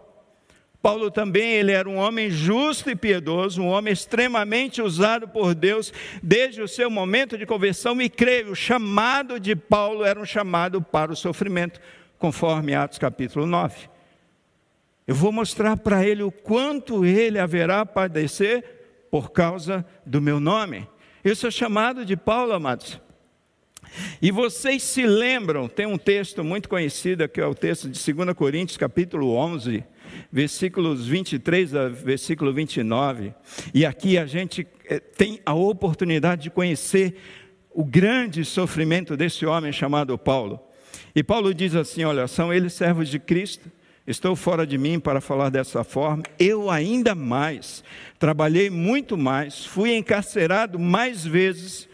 Paulo 0.81 1.11
também, 1.11 1.53
ele 1.53 1.71
era 1.71 1.87
um 1.87 1.97
homem 1.97 2.31
justo 2.31 2.89
e 2.89 2.95
piedoso, 2.95 3.61
um 3.61 3.67
homem 3.67 3.93
extremamente 3.93 4.81
usado 4.81 5.27
por 5.27 5.53
Deus 5.53 5.93
desde 6.23 6.61
o 6.61 6.67
seu 6.67 6.89
momento 6.89 7.37
de 7.37 7.45
conversão 7.45 8.01
e 8.01 8.09
creio, 8.09 8.51
o 8.51 8.55
chamado 8.55 9.39
de 9.39 9.55
Paulo 9.55 10.03
era 10.03 10.19
um 10.19 10.25
chamado 10.25 10.81
para 10.81 11.11
o 11.11 11.15
sofrimento, 11.15 11.79
conforme 12.17 12.73
Atos 12.73 12.97
capítulo 12.97 13.45
9. 13.45 13.89
Eu 15.05 15.13
vou 15.13 15.31
mostrar 15.31 15.77
para 15.77 16.05
ele 16.05 16.23
o 16.23 16.31
quanto 16.31 17.05
ele 17.05 17.37
haverá 17.37 17.85
padecer 17.85 18.63
por 19.11 19.31
causa 19.31 19.85
do 20.05 20.21
meu 20.21 20.39
nome. 20.39 20.87
Esse 21.23 21.45
é 21.45 21.51
chamado 21.51 22.03
de 22.03 22.17
Paulo, 22.17 22.51
amados. 22.51 22.99
E 24.19 24.31
vocês 24.31 24.81
se 24.81 25.05
lembram, 25.05 25.67
tem 25.67 25.85
um 25.85 25.97
texto 25.97 26.43
muito 26.43 26.67
conhecido, 26.67 27.27
que 27.29 27.39
é 27.39 27.45
o 27.45 27.53
texto 27.53 27.87
de 27.87 28.13
2 28.13 28.33
Coríntios, 28.33 28.75
capítulo 28.75 29.35
11, 29.35 29.83
versículos 30.31 31.07
23 31.07 31.75
a 31.75 31.89
versículo 31.89 32.51
29. 32.51 33.35
E 33.71 33.85
aqui 33.85 34.17
a 34.17 34.25
gente 34.25 34.67
eh, 34.85 34.99
tem 34.99 35.39
a 35.45 35.53
oportunidade 35.53 36.43
de 36.43 36.49
conhecer 36.49 37.15
o 37.69 37.85
grande 37.85 38.43
sofrimento 38.43 39.15
desse 39.15 39.45
homem 39.45 39.71
chamado 39.71 40.17
Paulo. 40.17 40.59
E 41.13 41.21
Paulo 41.21 41.53
diz 41.53 41.75
assim: 41.75 42.03
Olha, 42.03 42.27
são 42.27 42.51
eles 42.51 42.73
servos 42.73 43.09
de 43.09 43.19
Cristo. 43.19 43.71
Estou 44.11 44.35
fora 44.35 44.67
de 44.67 44.77
mim 44.77 44.99
para 44.99 45.21
falar 45.21 45.47
dessa 45.47 45.85
forma. 45.85 46.23
Eu 46.37 46.69
ainda 46.69 47.15
mais, 47.15 47.81
trabalhei 48.19 48.69
muito 48.69 49.17
mais, 49.17 49.65
fui 49.65 49.95
encarcerado 49.95 50.77
mais 50.77 51.25
vezes, 51.25 51.87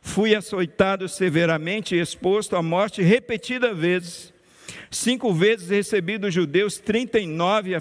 fui 0.00 0.32
açoitado 0.36 1.08
severamente 1.08 1.96
e 1.96 2.00
exposto 2.00 2.54
à 2.54 2.62
morte 2.62 3.02
repetidas 3.02 3.76
vezes. 3.76 4.32
Cinco 4.92 5.32
vezes 5.32 5.68
recebi 5.68 6.18
dos 6.18 6.32
judeus 6.32 6.78
39 6.78 7.72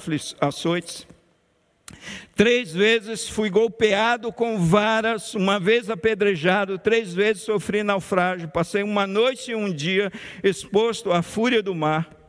açoites. 0.41 1.05
Três 2.35 2.73
vezes 2.73 3.29
fui 3.29 3.51
golpeado 3.51 4.33
com 4.33 4.57
varas, 4.57 5.35
uma 5.35 5.59
vez 5.59 5.91
apedrejado, 5.91 6.79
três 6.79 7.13
vezes 7.13 7.43
sofri 7.43 7.83
naufrágio. 7.83 8.47
Passei 8.47 8.81
uma 8.81 9.05
noite 9.05 9.51
e 9.51 9.55
um 9.55 9.71
dia 9.71 10.11
exposto 10.43 11.11
à 11.11 11.21
fúria 11.21 11.61
do 11.61 11.75
mar. 11.75 12.24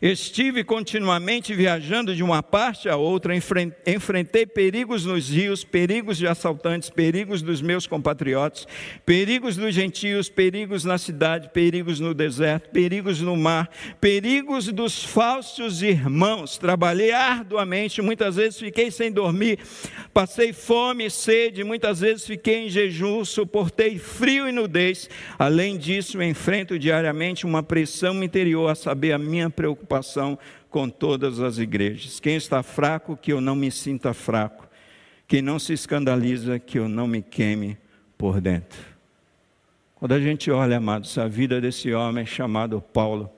Estive 0.00 0.64
continuamente 0.64 1.54
viajando 1.54 2.14
de 2.14 2.22
uma 2.22 2.42
parte 2.42 2.88
a 2.88 2.96
outra, 2.96 3.34
enfrentei 3.34 4.46
perigos 4.46 5.04
nos 5.04 5.28
rios, 5.28 5.64
perigos 5.64 6.16
de 6.16 6.26
assaltantes, 6.26 6.90
perigos 6.90 7.42
dos 7.42 7.60
meus 7.60 7.86
compatriotas, 7.86 8.66
perigos 9.04 9.56
dos 9.56 9.74
gentios, 9.74 10.28
perigos 10.28 10.84
na 10.84 10.98
cidade, 10.98 11.50
perigos 11.52 12.00
no 12.00 12.14
deserto, 12.14 12.70
perigos 12.70 13.20
no 13.20 13.36
mar, 13.36 13.68
perigos 14.00 14.66
dos 14.68 15.04
falsos 15.04 15.82
irmãos. 15.82 16.58
Trabalhei 16.58 17.12
arduamente, 17.12 18.02
muitas 18.02 18.36
vezes 18.36 18.58
fiquei 18.58 18.90
sem 18.90 19.10
dormir, 19.10 19.58
passei 20.12 20.52
fome 20.52 21.06
e 21.06 21.10
sede, 21.10 21.64
muitas 21.64 22.00
vezes 22.00 22.26
fiquei 22.26 22.66
em 22.66 22.68
jejum, 22.68 23.24
suportei 23.24 23.98
frio 23.98 24.48
e 24.48 24.52
nudez. 24.52 25.08
Além 25.38 25.76
disso, 25.76 26.22
enfrento 26.22 26.78
diariamente 26.78 27.46
uma 27.46 27.62
pressão 27.62 28.22
interior, 28.22 28.68
a 28.68 28.74
saber, 28.74 29.12
a 29.12 29.18
minha 29.18 29.50
preocupação 29.60 30.38
com 30.70 30.88
todas 30.88 31.38
as 31.38 31.58
igrejas. 31.58 32.18
Quem 32.18 32.34
está 32.34 32.62
fraco, 32.62 33.14
que 33.14 33.30
eu 33.30 33.42
não 33.42 33.54
me 33.54 33.70
sinta 33.70 34.14
fraco. 34.14 34.66
Quem 35.28 35.42
não 35.42 35.58
se 35.58 35.74
escandaliza, 35.74 36.58
que 36.58 36.78
eu 36.78 36.88
não 36.88 37.06
me 37.06 37.20
queime 37.20 37.76
por 38.16 38.40
dentro. 38.40 38.80
Quando 39.96 40.12
a 40.12 40.18
gente 40.18 40.50
olha, 40.50 40.78
amados, 40.78 41.18
a 41.18 41.28
vida 41.28 41.60
desse 41.60 41.92
homem 41.92 42.24
chamado 42.24 42.80
Paulo, 42.80 43.30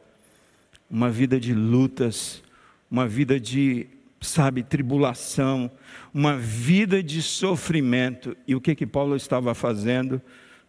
uma 0.89 1.11
vida 1.11 1.41
de 1.41 1.53
lutas, 1.53 2.41
uma 2.89 3.09
vida 3.09 3.41
de, 3.41 3.89
sabe, 4.21 4.63
tribulação, 4.63 5.69
uma 6.15 6.37
vida 6.37 7.03
de 7.03 7.21
sofrimento. 7.21 8.37
E 8.47 8.55
o 8.55 8.61
que 8.61 8.77
que 8.77 8.87
Paulo 8.87 9.17
estava 9.17 9.57
fazendo? 9.57 10.23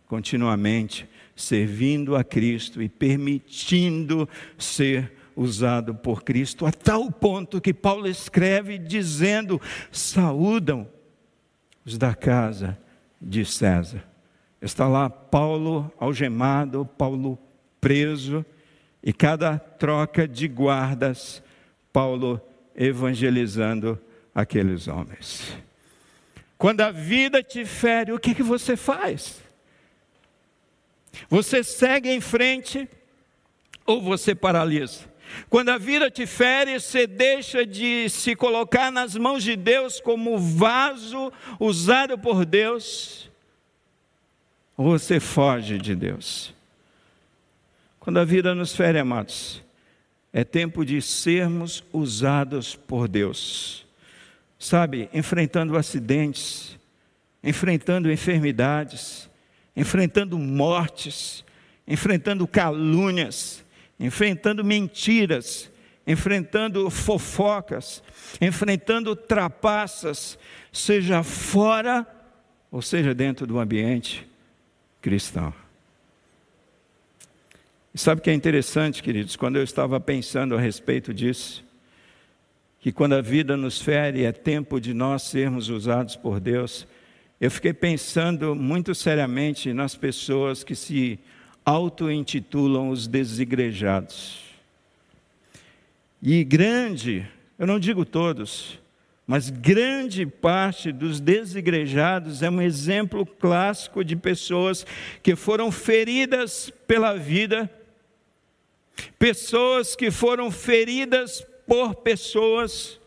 Continuamente 0.08 1.08
servindo 1.36 2.16
a 2.16 2.24
Cristo 2.24 2.82
e 2.82 2.90
permitindo 2.90 4.28
ser 4.58 5.12
usado 5.36 5.96
por 5.96 6.24
Cristo, 6.24 6.66
a 6.66 6.72
tal 6.72 7.12
ponto 7.12 7.62
que 7.62 7.74
Paulo 7.74 8.08
escreve 8.08 8.78
dizendo: 8.78 9.62
saúdam 9.92 10.88
os 11.86 11.98
da 11.98 12.14
casa 12.14 12.78
de 13.22 13.46
César. 13.46 14.04
Está 14.62 14.88
lá 14.88 15.10
Paulo 15.10 15.92
algemado, 16.00 16.86
Paulo 16.98 17.38
preso, 17.82 18.46
e 19.04 19.12
cada 19.12 19.60
troca 19.60 20.28
de 20.28 20.48
guardas, 20.48 21.44
Paulo 21.92 22.40
evangelizando 22.76 24.00
aqueles 24.34 24.88
homens. 24.88 25.56
Quando 26.58 26.82
a 26.82 26.92
vida 26.92 27.44
te 27.44 27.66
fere, 27.66 28.14
o 28.14 28.20
que, 28.20 28.34
que 28.34 28.42
você 28.42 28.78
faz? 28.78 29.42
Você 31.30 31.64
segue 31.64 32.10
em 32.10 32.22
frente 32.22 32.88
ou 33.86 34.02
você 34.02 34.34
paralisa? 34.34 35.13
Quando 35.50 35.70
a 35.70 35.78
vida 35.78 36.10
te 36.10 36.26
fere, 36.26 36.80
você 36.80 37.06
deixa 37.08 37.66
de 37.66 38.10
se 38.10 38.36
colocar 38.36 38.92
nas 38.92 39.16
mãos 39.16 39.44
de 39.44 39.56
Deus 39.56 40.00
como 40.00 40.38
vaso 40.38 41.32
usado 41.60 42.18
por 42.18 42.46
Deus, 42.46 43.30
ou 44.76 44.98
você 44.98 45.20
foge 45.20 45.78
de 45.78 45.96
Deus. 45.96 46.54
Quando 48.00 48.20
a 48.20 48.26
vida 48.26 48.54
nos 48.54 48.76
fere, 48.76 49.00
amados, 49.00 49.64
é 50.32 50.44
tempo 50.44 50.84
de 50.84 51.02
sermos 51.02 51.84
usados 51.94 52.76
por 52.76 53.08
Deus. 53.08 53.86
Sabe, 54.58 55.10
enfrentando 55.14 55.78
acidentes, 55.78 56.78
enfrentando 57.44 58.12
enfermidades, 58.12 59.30
enfrentando 59.76 60.40
mortes, 60.40 61.44
enfrentando 61.88 62.48
calúnias, 62.48 63.63
enfrentando 64.00 64.64
mentiras, 64.64 65.72
enfrentando 66.06 66.90
fofocas, 66.90 68.04
enfrentando 68.42 69.16
trapaças, 69.16 70.38
seja 70.72 71.24
fora 71.24 72.06
ou 72.72 72.82
seja 72.82 73.14
dentro 73.14 73.46
do 73.46 73.60
ambiente 73.60 74.28
cristão. 75.02 75.54
E 77.94 77.98
sabe 78.00 78.20
o 78.20 78.24
que 78.24 78.32
é 78.32 78.34
interessante, 78.34 79.04
queridos? 79.04 79.36
Quando 79.36 79.58
eu 79.58 79.64
estava 79.64 80.00
pensando 80.00 80.56
a 80.56 80.60
respeito 80.60 81.14
disso, 81.14 81.64
que 82.80 82.92
quando 82.92 83.14
a 83.14 83.22
vida 83.22 83.56
nos 83.56 83.82
fere 83.82 84.26
é 84.26 84.32
tempo 84.32 84.82
de 84.82 84.94
nós 84.94 85.22
sermos 85.22 85.70
usados 85.70 86.16
por 86.16 86.40
Deus, 86.40 86.88
eu 87.40 87.52
fiquei 87.52 87.72
pensando 87.72 88.56
muito 88.56 88.96
seriamente 88.96 89.72
nas 89.74 89.96
pessoas 89.96 90.64
que 90.64 90.76
se 90.76 91.20
auto-intitulam 91.66 92.90
os 92.90 93.08
desigrejados. 93.08 94.42
E 96.22 96.44
grande, 96.44 97.28
eu 97.58 97.68
não 97.68 97.80
digo 97.80 98.06
todos, 98.06 98.80
mas 99.26 99.50
grande 99.50 100.26
parte 100.26 100.92
dos 100.92 101.20
desigrejados 101.20 102.42
é 102.42 102.50
um 102.50 102.62
exemplo 102.62 103.26
clássico 103.26 104.04
de 104.04 104.16
pessoas 104.16 104.86
que 105.22 105.36
foram 105.36 105.72
feridas 105.72 106.72
pela 106.86 107.16
vida, 107.16 107.70
pessoas 109.18 109.96
que 109.96 110.12
foram 110.12 110.52
feridas 110.52 111.46
por 111.66 111.96
pessoas, 111.96 113.00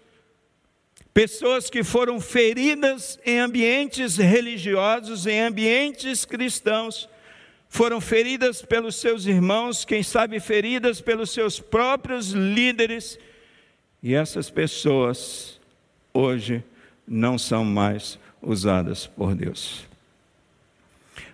pessoas 1.13 1.69
que 1.69 1.85
foram 1.85 2.19
feridas 2.19 3.19
em 3.25 3.39
ambientes 3.39 4.17
religiosos, 4.17 5.27
em 5.27 5.41
ambientes 5.41 6.25
cristãos, 6.25 7.09
foram 7.69 8.01
feridas 8.01 8.63
pelos 8.63 8.97
seus 8.97 9.27
irmãos, 9.27 9.85
quem 9.85 10.03
sabe 10.03 10.41
feridas 10.41 11.01
pelos 11.01 11.31
seus 11.31 11.61
próprios 11.61 12.31
líderes, 12.31 13.19
e 14.03 14.15
essas 14.15 14.51
pessoas 14.51 15.61
hoje 16.13 16.63
não 17.07 17.39
são 17.39 17.65
mais 17.65 18.19
usadas 18.41 19.07
por 19.07 19.35
Deus. 19.35 19.87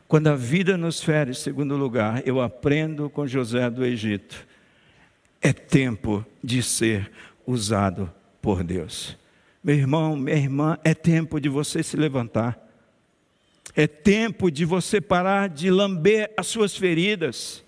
Quando 0.08 0.26
a 0.28 0.36
vida 0.36 0.76
nos 0.76 1.02
fere, 1.02 1.34
segundo 1.34 1.76
lugar, 1.76 2.22
eu 2.26 2.40
aprendo 2.40 3.08
com 3.08 3.26
José 3.26 3.70
do 3.70 3.84
Egito, 3.84 4.46
é 5.40 5.52
tempo 5.52 6.24
de 6.42 6.62
ser 6.62 7.10
usado 7.46 8.12
por 8.40 8.62
Deus. 8.62 9.16
Meu 9.64 9.74
irmão, 9.74 10.16
minha 10.16 10.36
irmã, 10.36 10.78
é 10.84 10.92
tempo 10.92 11.40
de 11.40 11.48
você 11.48 11.82
se 11.82 11.96
levantar. 11.96 12.61
É 13.74 13.86
tempo 13.86 14.50
de 14.50 14.64
você 14.64 15.00
parar 15.00 15.48
de 15.48 15.70
lamber 15.70 16.32
as 16.36 16.46
suas 16.46 16.76
feridas. 16.76 17.64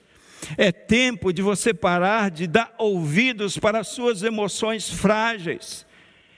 É 0.59 0.71
tempo 0.71 1.33
de 1.33 1.41
você 1.41 1.73
parar 1.73 2.31
de 2.31 2.47
dar 2.47 2.75
ouvidos 2.79 3.59
para 3.59 3.81
as 3.81 3.89
suas 3.89 4.23
emoções 4.23 4.91
frágeis. 4.91 5.87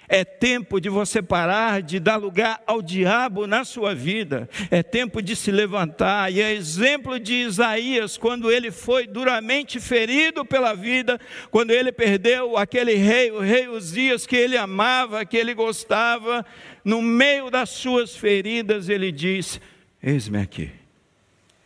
É 0.08 0.24
tempo 0.24 0.80
de 0.80 0.88
você 0.88 1.20
parar 1.20 1.82
de 1.82 1.98
dar 1.98 2.16
lugar 2.16 2.62
ao 2.66 2.80
diabo 2.80 3.46
na 3.46 3.64
sua 3.64 3.94
vida. 3.94 4.48
É 4.70 4.82
tempo 4.82 5.20
de 5.20 5.34
se 5.34 5.50
levantar. 5.50 6.32
E 6.32 6.40
é 6.40 6.52
exemplo 6.52 7.18
de 7.18 7.34
Isaías, 7.34 8.16
quando 8.16 8.50
ele 8.50 8.70
foi 8.70 9.06
duramente 9.06 9.80
ferido 9.80 10.44
pela 10.44 10.74
vida, 10.74 11.20
quando 11.50 11.72
ele 11.72 11.90
perdeu 11.90 12.56
aquele 12.56 12.94
rei, 12.94 13.30
o 13.32 13.40
rei 13.40 13.68
Uzias, 13.68 14.26
que 14.26 14.36
ele 14.36 14.56
amava, 14.56 15.24
que 15.24 15.36
ele 15.36 15.54
gostava. 15.54 16.46
No 16.84 17.02
meio 17.02 17.50
das 17.50 17.70
suas 17.70 18.14
feridas, 18.14 18.88
ele 18.88 19.10
diz: 19.10 19.60
Eis-me 20.00 20.38
aqui, 20.38 20.70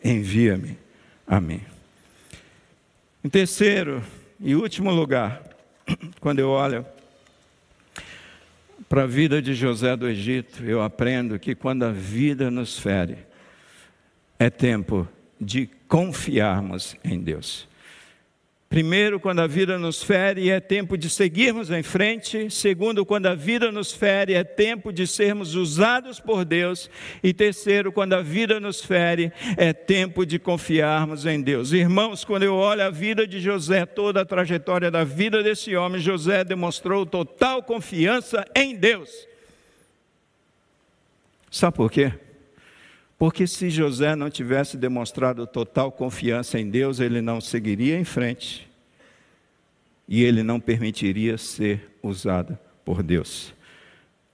envia-me 0.03 0.79
a 1.27 1.41
mim. 1.41 1.61
Em 3.23 3.29
terceiro 3.29 4.03
e 4.41 4.55
último 4.55 4.91
lugar, 4.91 5.43
quando 6.21 6.39
eu 6.39 6.49
olho 6.49 6.87
para 8.91 9.05
a 9.05 9.07
vida 9.07 9.41
de 9.41 9.55
José 9.55 9.97
do 9.97 10.09
Egito, 10.09 10.65
eu 10.65 10.83
aprendo 10.83 11.39
que 11.39 11.55
quando 11.55 11.85
a 11.85 11.93
vida 11.93 12.51
nos 12.51 12.77
fere, 12.77 13.19
é 14.37 14.51
tempo 14.51 15.09
de 15.41 15.71
confiarmos 15.87 16.97
em 17.05 17.21
Deus. 17.21 17.69
Primeiro, 18.71 19.19
quando 19.19 19.41
a 19.41 19.49
vida 19.49 19.77
nos 19.81 20.01
fere, 20.01 20.49
é 20.49 20.61
tempo 20.61 20.97
de 20.97 21.11
seguirmos 21.11 21.73
em 21.73 21.83
frente. 21.83 22.49
Segundo, 22.51 23.05
quando 23.05 23.27
a 23.27 23.35
vida 23.35 23.73
nos 23.73 23.91
fere, 23.91 24.35
é 24.35 24.45
tempo 24.45 24.93
de 24.93 25.09
sermos 25.09 25.57
usados 25.57 26.21
por 26.21 26.45
Deus. 26.45 26.89
E 27.21 27.35
terceiro, 27.35 27.91
quando 27.91 28.13
a 28.13 28.23
vida 28.23 28.61
nos 28.61 28.81
fere, 28.81 29.33
é 29.57 29.73
tempo 29.73 30.25
de 30.25 30.39
confiarmos 30.39 31.27
em 31.27 31.43
Deus. 31.43 31.73
Irmãos, 31.73 32.25
quando 32.25 32.45
eu 32.45 32.55
olho 32.55 32.85
a 32.85 32.91
vida 32.91 33.27
de 33.27 33.41
José, 33.41 33.85
toda 33.85 34.21
a 34.21 34.25
trajetória 34.25 34.89
da 34.89 35.03
vida 35.03 35.43
desse 35.43 35.75
homem, 35.75 36.01
José 36.01 36.45
demonstrou 36.45 37.05
total 37.05 37.65
confiança 37.65 38.47
em 38.55 38.77
Deus. 38.77 39.11
Sabe 41.51 41.77
por 41.77 41.91
quê? 41.91 42.13
Porque 43.21 43.47
se 43.47 43.69
José 43.69 44.17
não 44.17 44.31
tivesse 44.31 44.79
demonstrado 44.79 45.47
total 45.47 45.93
confiança 45.93 46.59
em 46.59 46.71
Deus, 46.71 47.01
ele 47.01 47.21
não 47.21 47.39
seguiria 47.39 47.99
em 47.99 48.05
frente 48.05 48.67
e 50.09 50.25
ele 50.25 50.43
não 50.43 50.59
permitiria 50.59 51.37
ser 51.37 51.99
usado 52.03 52.59
por 52.83 53.03
Deus. 53.03 53.53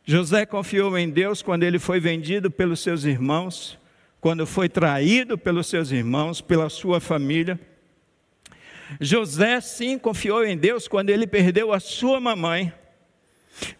José 0.04 0.46
confiou 0.46 0.96
em 0.96 1.10
Deus 1.10 1.42
quando 1.42 1.64
ele 1.64 1.80
foi 1.80 1.98
vendido 1.98 2.48
pelos 2.48 2.78
seus 2.78 3.02
irmãos, 3.02 3.76
quando 4.20 4.46
foi 4.46 4.68
traído 4.68 5.36
pelos 5.36 5.66
seus 5.66 5.90
irmãos, 5.90 6.40
pela 6.40 6.68
sua 6.68 7.00
família. 7.00 7.58
José 9.00 9.60
sim 9.60 9.98
confiou 9.98 10.44
em 10.44 10.56
Deus 10.56 10.86
quando 10.86 11.10
ele 11.10 11.26
perdeu 11.26 11.72
a 11.72 11.80
sua 11.80 12.20
mamãe. 12.20 12.72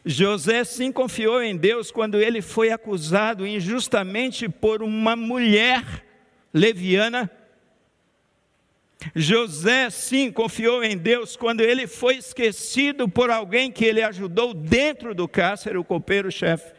José 0.05 0.65
sim 0.65 0.91
confiou 0.91 1.43
em 1.43 1.57
Deus 1.57 1.91
quando 1.91 2.21
ele 2.21 2.41
foi 2.41 2.71
acusado 2.71 3.47
injustamente 3.47 4.49
por 4.49 4.83
uma 4.83 5.15
mulher 5.15 6.05
leviana. 6.53 7.31
José 9.15 9.91
sim 9.91 10.33
confiou 10.33 10.83
em 10.83 10.97
Deus 10.97 11.37
quando 11.37 11.61
ele 11.61 11.87
foi 11.87 12.17
esquecido 12.17 13.09
por 13.09 13.31
alguém 13.31 13.71
que 13.71 13.85
ele 13.85 14.03
ajudou 14.03 14.55
dentro 14.55 15.15
do 15.15 15.29
cárcere, 15.29 15.77
o 15.77 15.85
copeiro-chefe. 15.85 16.75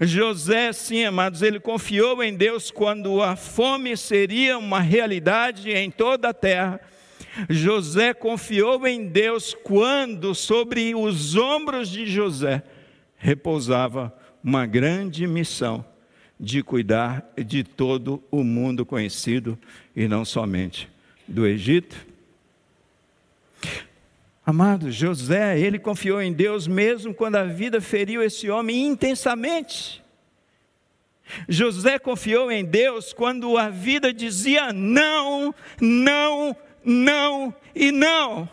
José, 0.00 0.72
sim, 0.72 1.04
amados, 1.04 1.42
ele 1.42 1.60
confiou 1.60 2.22
em 2.22 2.34
Deus 2.34 2.72
quando 2.72 3.22
a 3.22 3.36
fome 3.36 3.96
seria 3.96 4.58
uma 4.58 4.80
realidade 4.80 5.70
em 5.70 5.90
toda 5.90 6.30
a 6.30 6.34
terra 6.34 6.80
José 7.48 8.14
confiou 8.14 8.86
em 8.86 9.08
Deus 9.08 9.54
quando 9.54 10.34
sobre 10.34 10.94
os 10.94 11.36
ombros 11.36 11.88
de 11.90 12.06
José 12.06 12.62
repousava 13.16 14.12
uma 14.42 14.66
grande 14.66 15.26
missão 15.26 15.84
de 16.38 16.62
cuidar 16.62 17.26
de 17.36 17.64
todo 17.64 18.22
o 18.30 18.44
mundo 18.44 18.84
conhecido 18.84 19.58
e 19.94 20.06
não 20.06 20.24
somente 20.24 20.88
do 21.26 21.46
Egito. 21.46 21.96
Amado, 24.44 24.92
José, 24.92 25.58
ele 25.58 25.78
confiou 25.78 26.22
em 26.22 26.32
Deus 26.32 26.68
mesmo 26.68 27.12
quando 27.12 27.36
a 27.36 27.44
vida 27.44 27.80
feriu 27.80 28.22
esse 28.22 28.48
homem 28.48 28.86
intensamente. 28.86 30.04
José 31.48 31.98
confiou 31.98 32.52
em 32.52 32.64
Deus 32.64 33.12
quando 33.12 33.58
a 33.58 33.68
vida 33.68 34.12
dizia 34.12 34.72
não, 34.72 35.52
não, 35.80 36.56
não 36.86 37.52
e 37.74 37.90
não. 37.90 38.48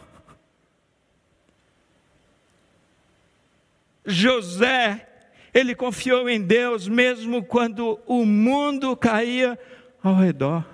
José, 4.06 5.08
ele 5.54 5.76
confiou 5.76 6.28
em 6.28 6.42
Deus 6.42 6.88
mesmo 6.88 7.44
quando 7.44 8.00
o 8.06 8.26
mundo 8.26 8.98
caía 8.98 9.58
ao 10.02 10.16
redor 10.16 10.66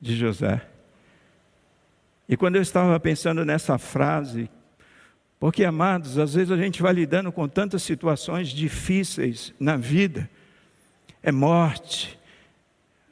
de 0.00 0.14
José. 0.14 0.60
E 2.28 2.36
quando 2.36 2.56
eu 2.56 2.62
estava 2.62 2.98
pensando 3.00 3.44
nessa 3.44 3.78
frase, 3.78 4.48
porque 5.40 5.64
amados, 5.64 6.18
às 6.18 6.34
vezes 6.34 6.50
a 6.50 6.56
gente 6.56 6.80
vai 6.80 6.92
lidando 6.92 7.32
com 7.32 7.48
tantas 7.48 7.82
situações 7.82 8.48
difíceis 8.48 9.52
na 9.58 9.76
vida, 9.76 10.30
é 11.22 11.32
morte, 11.32 12.18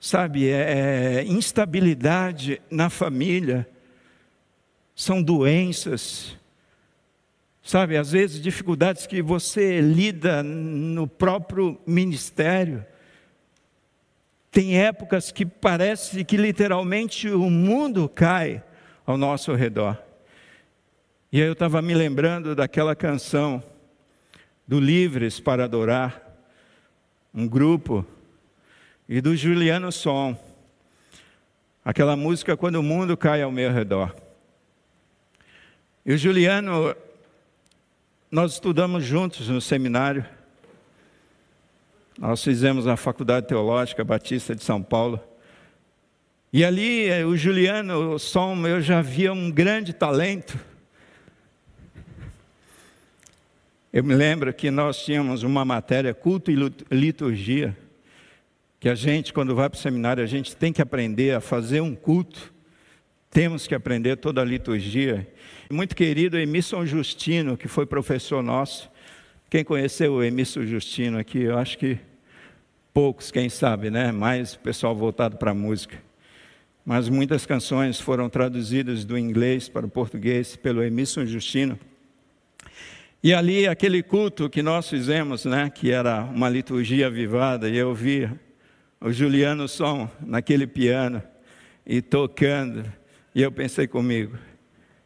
sabe, 0.03 0.48
é, 0.48 1.18
é 1.18 1.24
instabilidade 1.24 2.61
na 2.68 2.90
família, 2.90 3.68
são 4.96 5.22
doenças, 5.22 6.36
sabe, 7.62 7.96
às 7.96 8.11
vezes 8.11 8.42
dificuldades 8.42 9.07
que 9.07 9.22
você 9.22 9.80
lida 9.80 10.42
no 10.42 11.07
próprio 11.07 11.80
ministério. 11.86 12.84
Tem 14.50 14.76
épocas 14.76 15.30
que 15.30 15.46
parece 15.46 16.24
que 16.24 16.36
literalmente 16.36 17.30
o 17.30 17.48
mundo 17.48 18.09
cai 18.09 18.61
ao 19.07 19.16
nosso 19.16 19.55
redor. 19.55 19.96
E 21.30 21.40
aí 21.40 21.46
eu 21.46 21.53
estava 21.53 21.80
me 21.80 21.94
lembrando 21.94 22.57
daquela 22.57 22.96
canção 22.96 23.62
do 24.66 24.80
Livres 24.80 25.38
para 25.38 25.64
Adorar, 25.64 26.20
um 27.32 27.46
grupo 27.46 28.05
e 29.12 29.20
do 29.20 29.36
Juliano 29.36 29.92
Som. 29.92 30.34
Aquela 31.84 32.16
música 32.16 32.56
Quando 32.56 32.76
o 32.76 32.82
Mundo 32.82 33.14
Cai 33.14 33.42
ao 33.42 33.52
Meu 33.52 33.70
Redor. 33.70 34.16
E 36.06 36.14
o 36.14 36.16
Juliano, 36.16 36.96
nós 38.30 38.54
estudamos 38.54 39.04
juntos 39.04 39.50
no 39.50 39.60
seminário. 39.60 40.24
Nós 42.18 42.42
fizemos 42.42 42.86
a 42.86 42.96
Faculdade 42.96 43.48
Teológica 43.48 44.02
Batista 44.02 44.56
de 44.56 44.64
São 44.64 44.82
Paulo. 44.82 45.22
E 46.50 46.64
ali, 46.64 47.04
eh, 47.10 47.22
o 47.22 47.36
Juliano, 47.36 48.14
o 48.14 48.18
som, 48.18 48.66
eu 48.66 48.80
já 48.80 49.02
via 49.02 49.30
um 49.30 49.50
grande 49.50 49.92
talento. 49.92 50.58
Eu 53.92 54.02
me 54.02 54.14
lembro 54.14 54.54
que 54.54 54.70
nós 54.70 55.04
tínhamos 55.04 55.42
uma 55.42 55.66
matéria, 55.66 56.14
culto 56.14 56.50
e 56.50 56.56
liturgia 56.90 57.76
que 58.83 58.89
a 58.89 58.97
gente, 58.97 59.33
quando 59.33 59.55
vai 59.55 59.70
para 59.70 59.76
o 59.76 59.80
seminário, 59.80 60.24
a 60.24 60.26
gente 60.26 60.57
tem 60.57 60.72
que 60.72 60.83
aprender 60.83 61.37
a 61.37 61.41
fazer 61.41 61.80
um 61.80 61.95
culto, 61.95 62.53
temos 63.30 63.64
que 63.64 63.76
aprender 63.76 64.16
toda 64.16 64.41
a 64.41 64.45
liturgia. 64.45 65.33
Muito 65.70 65.95
querido 65.95 66.37
Emisson 66.37 66.85
Justino, 66.85 67.57
que 67.57 67.68
foi 67.68 67.87
professor 67.87 68.43
nosso, 68.43 68.91
quem 69.49 69.62
conheceu 69.62 70.14
o 70.14 70.24
Emisson 70.24 70.66
Justino 70.66 71.16
aqui, 71.16 71.43
eu 71.43 71.57
acho 71.57 71.78
que 71.78 71.97
poucos, 72.93 73.30
quem 73.30 73.49
sabe, 73.49 73.89
né? 73.89 74.11
Mais 74.11 74.57
pessoal 74.57 74.97
voltado 74.97 75.37
para 75.37 75.53
a 75.53 75.55
música. 75.55 76.03
Mas 76.85 77.09
muitas 77.09 77.47
canções 77.47 78.01
foram 78.01 78.28
traduzidas 78.28 79.05
do 79.05 79.16
inglês 79.16 79.68
para 79.68 79.87
o 79.87 79.89
português 79.89 80.57
pelo 80.57 80.83
Emisson 80.83 81.24
Justino. 81.24 81.78
E 83.22 83.33
ali, 83.33 83.68
aquele 83.68 84.03
culto 84.03 84.51
que 84.51 84.61
nós 84.61 84.91
fizemos, 84.91 85.45
né, 85.45 85.70
que 85.72 85.93
era 85.93 86.24
uma 86.24 86.49
liturgia 86.49 87.07
avivada, 87.07 87.68
e 87.68 87.76
eu 87.76 87.95
vi 87.95 88.28
o 89.03 89.11
Juliano 89.12 89.66
Som 89.66 90.09
naquele 90.20 90.66
piano 90.66 91.22
e 91.84 92.00
tocando. 92.00 92.90
E 93.34 93.42
eu 93.42 93.50
pensei 93.50 93.86
comigo: 93.86 94.38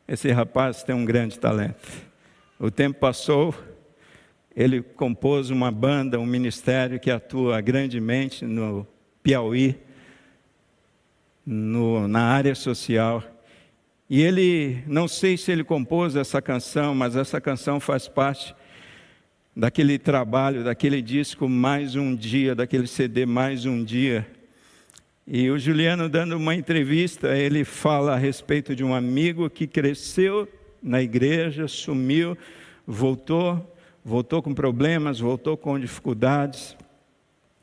esse 0.07 0.31
rapaz 0.31 0.83
tem 0.83 0.95
um 0.95 1.05
grande 1.05 1.39
talento. 1.39 1.89
O 2.59 2.71
tempo 2.71 2.99
passou, 3.01 3.55
ele 4.55 4.83
compôs 4.83 5.51
uma 5.51 5.71
banda, 5.71 6.21
um 6.21 6.27
ministério 6.27 7.01
que 7.01 7.11
atua 7.11 7.61
grandemente 7.61 8.45
no 8.45 8.87
Piauí, 9.23 9.79
no, 11.45 12.07
na 12.07 12.23
área 12.23 12.55
social. 12.55 13.23
E 14.09 14.23
ele, 14.23 14.85
não 14.87 15.09
sei 15.09 15.37
se 15.37 15.51
ele 15.51 15.65
compôs 15.65 16.15
essa 16.15 16.41
canção, 16.41 16.95
mas 16.95 17.17
essa 17.17 17.41
canção 17.41 17.81
faz 17.81 18.07
parte 18.07 18.55
daquele 19.57 19.99
trabalho, 19.99 20.63
daquele 20.63 21.01
disco 21.01 21.49
Mais 21.49 21.97
um 21.97 22.15
Dia, 22.15 22.55
daquele 22.55 22.87
CD 22.87 23.25
Mais 23.25 23.65
um 23.65 23.83
Dia. 23.83 24.27
E 25.27 25.51
o 25.51 25.59
Juliano, 25.59 26.11
dando 26.11 26.37
uma 26.37 26.55
entrevista, 26.55 27.35
ele 27.35 27.65
fala 27.65 28.13
a 28.13 28.19
respeito 28.19 28.77
de 28.77 28.85
um 28.85 28.95
amigo 28.95 29.49
que 29.49 29.67
cresceu 29.67 30.47
na 30.83 31.01
igreja, 31.01 31.67
sumiu, 31.67 32.37
voltou, 32.87 33.75
voltou 34.05 34.43
com 34.43 34.55
problemas, 34.55 35.21
voltou 35.21 35.57
com 35.57 35.81
dificuldades, 35.81 36.77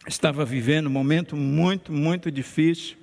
estava 0.08 0.44
vivendo 0.44 0.88
um 0.88 0.90
momento 0.90 1.38
muito, 1.38 1.94
muito 1.94 2.32
difícil, 2.32 2.98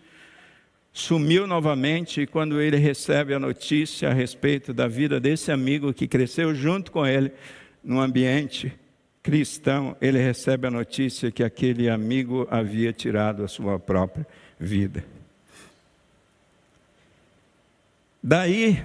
sumiu 0.92 1.46
novamente 1.46 2.22
e 2.22 2.26
quando 2.26 2.60
ele 2.60 2.76
recebe 2.76 3.34
a 3.34 3.38
notícia 3.38 4.10
a 4.10 4.12
respeito 4.12 4.74
da 4.74 4.88
vida 4.88 5.20
desse 5.20 5.52
amigo 5.52 5.94
que 5.94 6.08
cresceu 6.08 6.52
junto 6.52 6.90
com 6.90 7.06
ele 7.06 7.30
no 7.82 8.00
ambiente 8.00 8.72
cristão, 9.22 9.96
ele 10.00 10.18
recebe 10.18 10.66
a 10.66 10.70
notícia 10.70 11.30
que 11.30 11.42
aquele 11.42 11.88
amigo 11.88 12.46
havia 12.50 12.92
tirado 12.92 13.44
a 13.44 13.48
sua 13.48 13.78
própria 13.78 14.26
vida. 14.58 15.04
Daí 18.22 18.82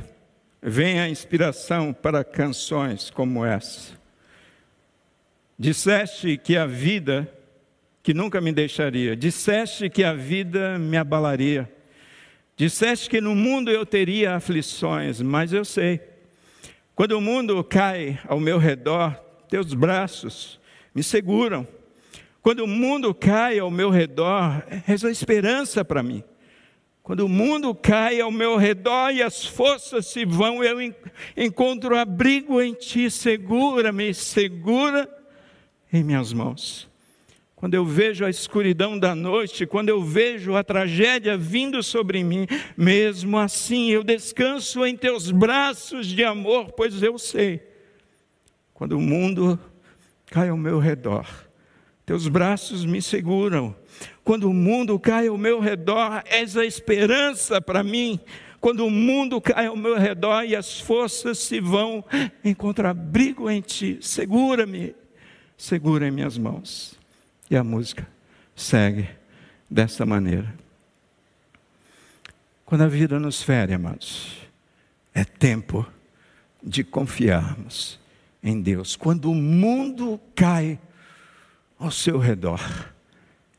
vem 0.61 0.99
a 0.99 1.09
inspiração 1.09 1.93
para 1.93 2.23
canções 2.23 3.09
como 3.09 3.45
essa. 3.45 3.93
Disseste 5.57 6.37
que 6.37 6.57
a 6.57 6.65
vida, 6.65 7.31
que 8.03 8.13
nunca 8.13 8.41
me 8.41 8.51
deixaria, 8.51 9.15
disseste 9.15 9.89
que 9.89 10.03
a 10.03 10.13
vida 10.13 10.77
me 10.77 10.97
abalaria, 10.97 11.69
disseste 12.57 13.09
que 13.09 13.21
no 13.21 13.35
mundo 13.35 13.71
eu 13.71 13.85
teria 13.85 14.35
aflições, 14.35 15.21
mas 15.21 15.53
eu 15.53 15.63
sei, 15.63 16.01
quando 16.95 17.11
o 17.11 17.21
mundo 17.21 17.61
cai 17.63 18.17
ao 18.25 18.39
meu 18.39 18.57
redor, 18.57 19.13
teus 19.49 19.73
braços 19.73 20.59
me 20.93 21.03
seguram. 21.03 21.67
Quando 22.41 22.59
o 22.63 22.67
mundo 22.67 23.13
cai 23.13 23.59
ao 23.59 23.69
meu 23.69 23.89
redor, 23.89 24.63
és 24.87 25.03
a 25.03 25.11
esperança 25.11 25.83
para 25.83 26.01
mim. 26.01 26.23
Quando 27.03 27.25
o 27.25 27.29
mundo 27.29 27.75
cai 27.75 28.21
ao 28.21 28.31
meu 28.31 28.55
redor 28.55 29.11
e 29.11 29.21
as 29.21 29.45
forças 29.45 30.07
se 30.07 30.25
vão, 30.25 30.63
eu 30.63 30.77
encontro 31.35 31.97
abrigo 31.97 32.61
em 32.61 32.73
ti, 32.73 33.11
segura-me, 33.11 34.13
segura 34.13 35.07
em 35.91 36.03
minhas 36.03 36.31
mãos. 36.31 36.89
Quando 37.65 37.73
eu 37.73 37.83
vejo 37.83 38.23
a 38.23 38.29
escuridão 38.29 38.95
da 38.95 39.15
noite, 39.15 39.65
quando 39.65 39.89
eu 39.89 39.99
vejo 39.99 40.55
a 40.55 40.63
tragédia 40.63 41.35
vindo 41.35 41.81
sobre 41.81 42.23
mim, 42.23 42.45
mesmo 42.77 43.39
assim 43.39 43.89
eu 43.89 44.03
descanso 44.03 44.85
em 44.85 44.95
teus 44.95 45.31
braços 45.31 46.05
de 46.05 46.23
amor, 46.23 46.73
pois 46.73 47.01
eu 47.01 47.17
sei, 47.17 47.67
quando 48.71 48.91
o 48.91 49.01
mundo 49.01 49.59
cai 50.27 50.49
ao 50.49 50.57
meu 50.57 50.77
redor, 50.77 51.27
teus 52.05 52.27
braços 52.27 52.85
me 52.85 53.01
seguram. 53.01 53.75
Quando 54.23 54.47
o 54.47 54.53
mundo 54.53 54.99
cai 54.99 55.25
ao 55.25 55.35
meu 55.35 55.59
redor, 55.59 56.21
és 56.27 56.55
a 56.55 56.63
esperança 56.63 57.59
para 57.59 57.81
mim. 57.81 58.19
Quando 58.61 58.85
o 58.85 58.91
mundo 58.91 59.41
cai 59.41 59.65
ao 59.65 59.75
meu 59.75 59.97
redor 59.97 60.43
e 60.43 60.55
as 60.55 60.79
forças 60.79 61.39
se 61.39 61.59
vão, 61.59 62.05
encontro 62.43 62.87
abrigo 62.87 63.49
em 63.49 63.59
ti. 63.59 63.97
Segura-me, 64.01 64.93
segura 65.57 66.07
em 66.07 66.11
minhas 66.11 66.37
mãos. 66.37 67.03
E 67.49 67.55
a 67.55 67.63
música 67.63 68.07
segue 68.55 69.07
dessa 69.69 70.05
maneira. 70.05 70.53
Quando 72.65 72.81
a 72.81 72.87
vida 72.87 73.19
nos 73.19 73.43
fere, 73.43 73.73
amados, 73.73 74.37
é 75.13 75.23
tempo 75.23 75.85
de 76.63 76.83
confiarmos 76.83 77.99
em 78.41 78.59
Deus. 78.59 78.95
Quando 78.95 79.29
o 79.29 79.35
mundo 79.35 80.19
cai 80.35 80.79
ao 81.77 81.91
seu 81.91 82.17
redor, 82.17 82.59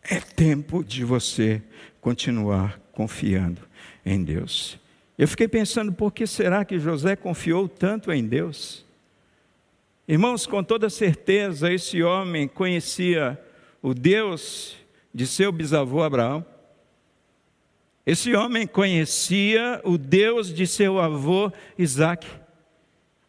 é 0.03 0.21
tempo 0.21 0.83
de 0.83 1.05
você 1.05 1.63
continuar 2.01 2.81
confiando 2.93 3.61
em 4.05 4.23
Deus. 4.25 4.79
Eu 5.17 5.29
fiquei 5.29 5.49
pensando, 5.49 5.93
por 5.93 6.13
que 6.13 6.27
será 6.27 6.65
que 6.65 6.79
José 6.79 7.17
confiou 7.17 7.69
tanto 7.69 8.13
em 8.13 8.27
Deus? 8.27 8.85
Irmãos, 10.07 10.47
com 10.47 10.63
toda 10.63 10.91
certeza, 10.91 11.73
esse 11.73 12.03
homem 12.03 12.47
conhecia 12.47 13.41
o 13.83 13.95
Deus 13.95 14.77
de 15.15 15.27
seu 15.27 15.51
bisavô 15.51 16.03
Abraão. 16.03 16.45
Esse 18.05 18.35
homem 18.35 18.67
conhecia 18.67 19.81
o 19.85 19.99
Deus 19.99 20.53
de 20.53 20.67
seu 20.67 20.99
avô 20.99 21.53
Isaac. 21.79 22.27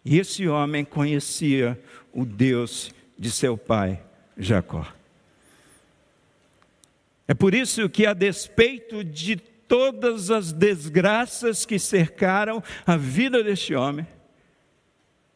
E 0.03 0.19
esse 0.19 0.47
homem 0.47 0.85
conhecia 0.85 1.79
o 2.13 2.25
Deus 2.25 2.91
de 3.17 3.31
seu 3.31 3.57
pai 3.57 4.01
Jacó. 4.37 4.85
É 7.27 7.33
por 7.33 7.53
isso 7.53 7.89
que, 7.89 8.05
a 8.05 8.13
despeito 8.13 9.03
de 9.03 9.35
todas 9.35 10.31
as 10.31 10.53
desgraças 10.53 11.65
que 11.65 11.77
cercaram 11.77 12.63
a 12.85 12.95
vida 12.95 13.43
deste 13.43 13.75
homem, 13.75 14.07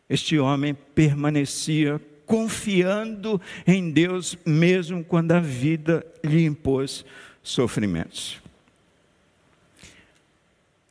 este 0.09 0.39
homem 0.39 0.73
permanecia 0.73 2.01
confiando 2.31 3.41
em 3.67 3.91
Deus, 3.91 4.37
mesmo 4.45 5.03
quando 5.03 5.33
a 5.33 5.41
vida 5.41 6.05
lhe 6.23 6.45
impôs 6.45 7.03
sofrimentos. 7.43 8.41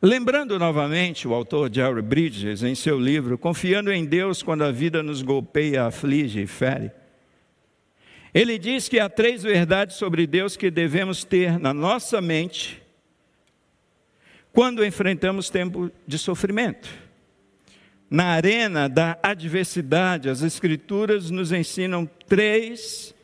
Lembrando 0.03 0.59
novamente 0.59 1.27
o 1.27 1.33
autor 1.33 1.73
Jerry 1.73 2.03
Bridges 2.03 2.63
em 2.63 2.75
seu 2.75 3.01
livro 3.01 3.39
Confiando 3.39 3.91
em 3.91 4.05
Deus 4.05 4.43
quando 4.43 4.65
a 4.65 4.71
vida 4.71 5.03
nos 5.03 5.23
golpeia, 5.23 5.87
aflige 5.87 6.43
e 6.43 6.47
fere. 6.47 6.91
Ele 8.35 8.59
diz 8.59 8.87
que 8.87 9.01
há 9.01 9.09
três 9.09 9.43
verdades 9.43 9.97
sobre 9.97 10.27
Deus 10.27 10.59
que 10.59 10.71
devemos 10.71 11.25
ter 11.25 11.59
na 11.59 11.73
nossa 11.73 12.21
mente 12.21 12.83
quando 14.53 14.85
enfrentamos 14.85 15.49
tempo 15.49 15.91
de 16.07 16.19
sofrimento 16.19 17.10
na 18.11 18.25
arena 18.25 18.89
da 18.89 19.17
adversidade, 19.23 20.29
as 20.29 20.43
Escrituras 20.43 21.31
nos 21.31 21.53
ensinam 21.53 22.11
três 22.27 23.15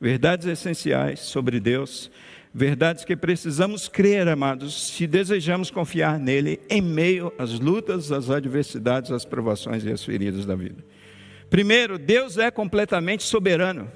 verdades 0.00 0.46
essenciais 0.46 1.20
sobre 1.20 1.58
Deus, 1.58 2.10
verdades 2.54 3.04
que 3.04 3.16
precisamos 3.16 3.88
crer, 3.88 4.28
amados, 4.28 4.92
se 4.92 5.06
desejamos 5.06 5.70
confiar 5.70 6.18
nele 6.18 6.60
em 6.70 6.80
meio 6.80 7.32
às 7.36 7.58
lutas, 7.58 8.12
às 8.12 8.30
adversidades, 8.30 9.10
às 9.10 9.24
provações 9.24 9.84
e 9.84 9.90
às 9.90 10.04
feridas 10.04 10.46
da 10.46 10.54
vida. 10.54 10.82
Primeiro, 11.50 11.98
Deus 11.98 12.38
é 12.38 12.50
completamente 12.50 13.24
soberano. 13.24 13.90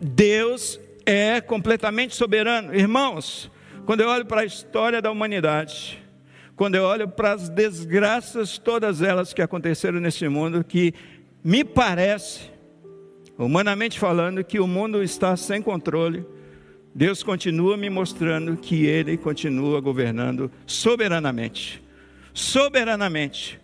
Deus 0.00 0.80
é 1.04 1.40
completamente 1.40 2.14
soberano. 2.14 2.74
Irmãos, 2.74 3.50
quando 3.84 4.00
eu 4.00 4.08
olho 4.08 4.24
para 4.24 4.40
a 4.40 4.44
história 4.44 5.02
da 5.02 5.10
humanidade, 5.10 6.02
quando 6.60 6.74
eu 6.74 6.84
olho 6.84 7.08
para 7.08 7.32
as 7.32 7.48
desgraças, 7.48 8.58
todas 8.58 9.00
elas 9.00 9.32
que 9.32 9.40
aconteceram 9.40 9.98
nesse 9.98 10.28
mundo, 10.28 10.62
que 10.62 10.92
me 11.42 11.64
parece, 11.64 12.50
humanamente 13.38 13.98
falando, 13.98 14.44
que 14.44 14.60
o 14.60 14.66
mundo 14.66 15.02
está 15.02 15.34
sem 15.38 15.62
controle, 15.62 16.22
Deus 16.94 17.22
continua 17.22 17.78
me 17.78 17.88
mostrando 17.88 18.58
que 18.58 18.84
Ele 18.84 19.16
continua 19.16 19.80
governando 19.80 20.52
soberanamente. 20.66 21.82
Soberanamente 22.34 23.58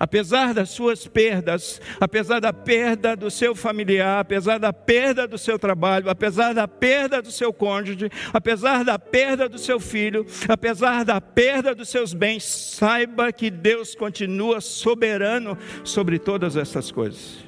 apesar 0.00 0.54
das 0.54 0.70
suas 0.70 1.06
perdas, 1.06 1.78
apesar 2.00 2.40
da 2.40 2.54
perda 2.54 3.14
do 3.14 3.30
seu 3.30 3.54
familiar, 3.54 4.20
apesar 4.20 4.58
da 4.58 4.72
perda 4.72 5.28
do 5.28 5.36
seu 5.36 5.58
trabalho, 5.58 6.08
apesar 6.08 6.54
da 6.54 6.66
perda 6.66 7.20
do 7.20 7.30
seu 7.30 7.52
cônjuge, 7.52 8.10
apesar 8.32 8.82
da 8.82 8.98
perda 8.98 9.46
do 9.46 9.58
seu 9.58 9.78
filho, 9.78 10.24
apesar 10.48 11.04
da 11.04 11.20
perda 11.20 11.74
dos 11.74 11.90
seus 11.90 12.14
bens, 12.14 12.44
saiba 12.44 13.30
que 13.30 13.50
Deus 13.50 13.94
continua 13.94 14.62
soberano 14.62 15.58
sobre 15.84 16.18
todas 16.18 16.56
essas 16.56 16.90
coisas. 16.90 17.44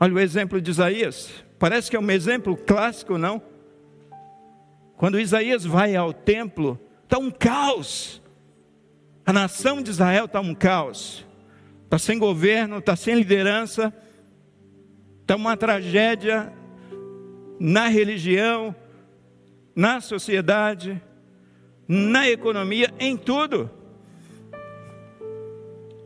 Olha 0.00 0.14
o 0.14 0.18
exemplo 0.18 0.60
de 0.60 0.68
Isaías, 0.68 1.30
parece 1.60 1.88
que 1.88 1.96
é 1.96 2.00
um 2.00 2.10
exemplo 2.10 2.56
clássico, 2.56 3.16
não? 3.16 3.40
Quando 4.96 5.20
Isaías 5.20 5.64
vai 5.64 5.94
ao 5.94 6.12
templo, 6.12 6.78
está 7.04 7.18
um 7.18 7.30
caos 7.30 8.20
a 9.26 9.32
nação 9.32 9.82
de 9.82 9.90
Israel 9.90 10.26
está 10.26 10.40
um 10.40 10.54
caos, 10.54 11.26
está 11.84 11.98
sem 11.98 12.16
governo, 12.16 12.78
está 12.78 12.94
sem 12.94 13.16
liderança, 13.16 13.92
está 15.20 15.34
uma 15.34 15.56
tragédia 15.56 16.52
na 17.58 17.88
religião, 17.88 18.72
na 19.74 20.00
sociedade, 20.00 21.02
na 21.88 22.30
economia, 22.30 22.94
em 23.00 23.16
tudo. 23.16 23.68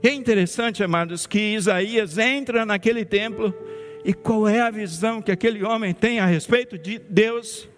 É 0.03 0.09
interessante, 0.09 0.83
amados, 0.83 1.27
que 1.27 1.55
Isaías 1.55 2.17
entra 2.17 2.65
naquele 2.65 3.05
templo 3.05 3.55
e 4.03 4.15
qual 4.15 4.49
é 4.49 4.63
a 4.63 4.71
visão 4.71 5.21
que 5.21 5.31
aquele 5.31 5.63
homem 5.63 5.93
tem 5.93 6.21
a 6.21 6.25
respeito 6.25 6.79
de 6.79 6.99
Deus? 6.99 7.69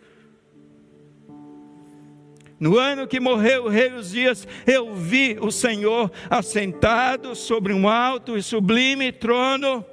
No 2.63 2.79
ano 2.79 3.09
que 3.09 3.19
morreu 3.19 3.65
o 3.65 3.69
rei 3.69 3.93
Uzias, 3.93 4.47
eu 4.65 4.95
vi 4.95 5.37
o 5.41 5.51
Senhor 5.51 6.13
assentado 6.31 7.35
sobre 7.35 7.73
um 7.73 7.89
alto 7.89 8.39
e 8.39 8.43
sublime 8.43 9.11
trono, 9.11 9.85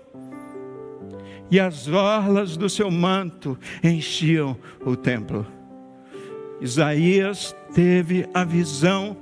e 1.49 1.59
as 1.59 1.87
orlas 1.87 2.55
do 2.55 2.69
seu 2.69 2.91
manto 2.91 3.57
enchiam 3.83 4.55
o 4.85 4.95
templo. 4.95 5.47
Isaías 6.61 7.55
teve 7.73 8.29
a 8.35 8.43
visão 8.43 9.17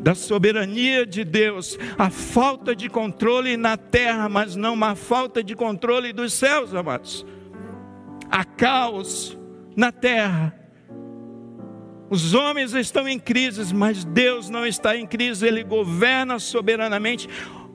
da 0.00 0.16
soberania 0.16 1.06
de 1.06 1.22
Deus, 1.22 1.78
a 1.96 2.10
falta 2.10 2.74
de 2.74 2.88
controle 2.88 3.56
na 3.56 3.76
terra, 3.76 4.28
mas 4.28 4.56
não 4.56 4.74
uma 4.74 4.96
falta 4.96 5.40
de 5.40 5.54
controle 5.54 6.12
dos 6.12 6.32
céus, 6.32 6.74
amados. 6.74 7.24
Há 8.28 8.44
caos 8.44 9.38
na 9.76 9.92
terra. 9.92 10.61
Os 12.12 12.34
homens 12.34 12.74
estão 12.74 13.08
em 13.08 13.18
crise, 13.18 13.74
mas 13.74 14.04
Deus 14.04 14.50
não 14.50 14.66
está 14.66 14.94
em 14.94 15.06
crise, 15.06 15.46
Ele 15.46 15.64
governa 15.64 16.38
soberanamente. 16.38 17.26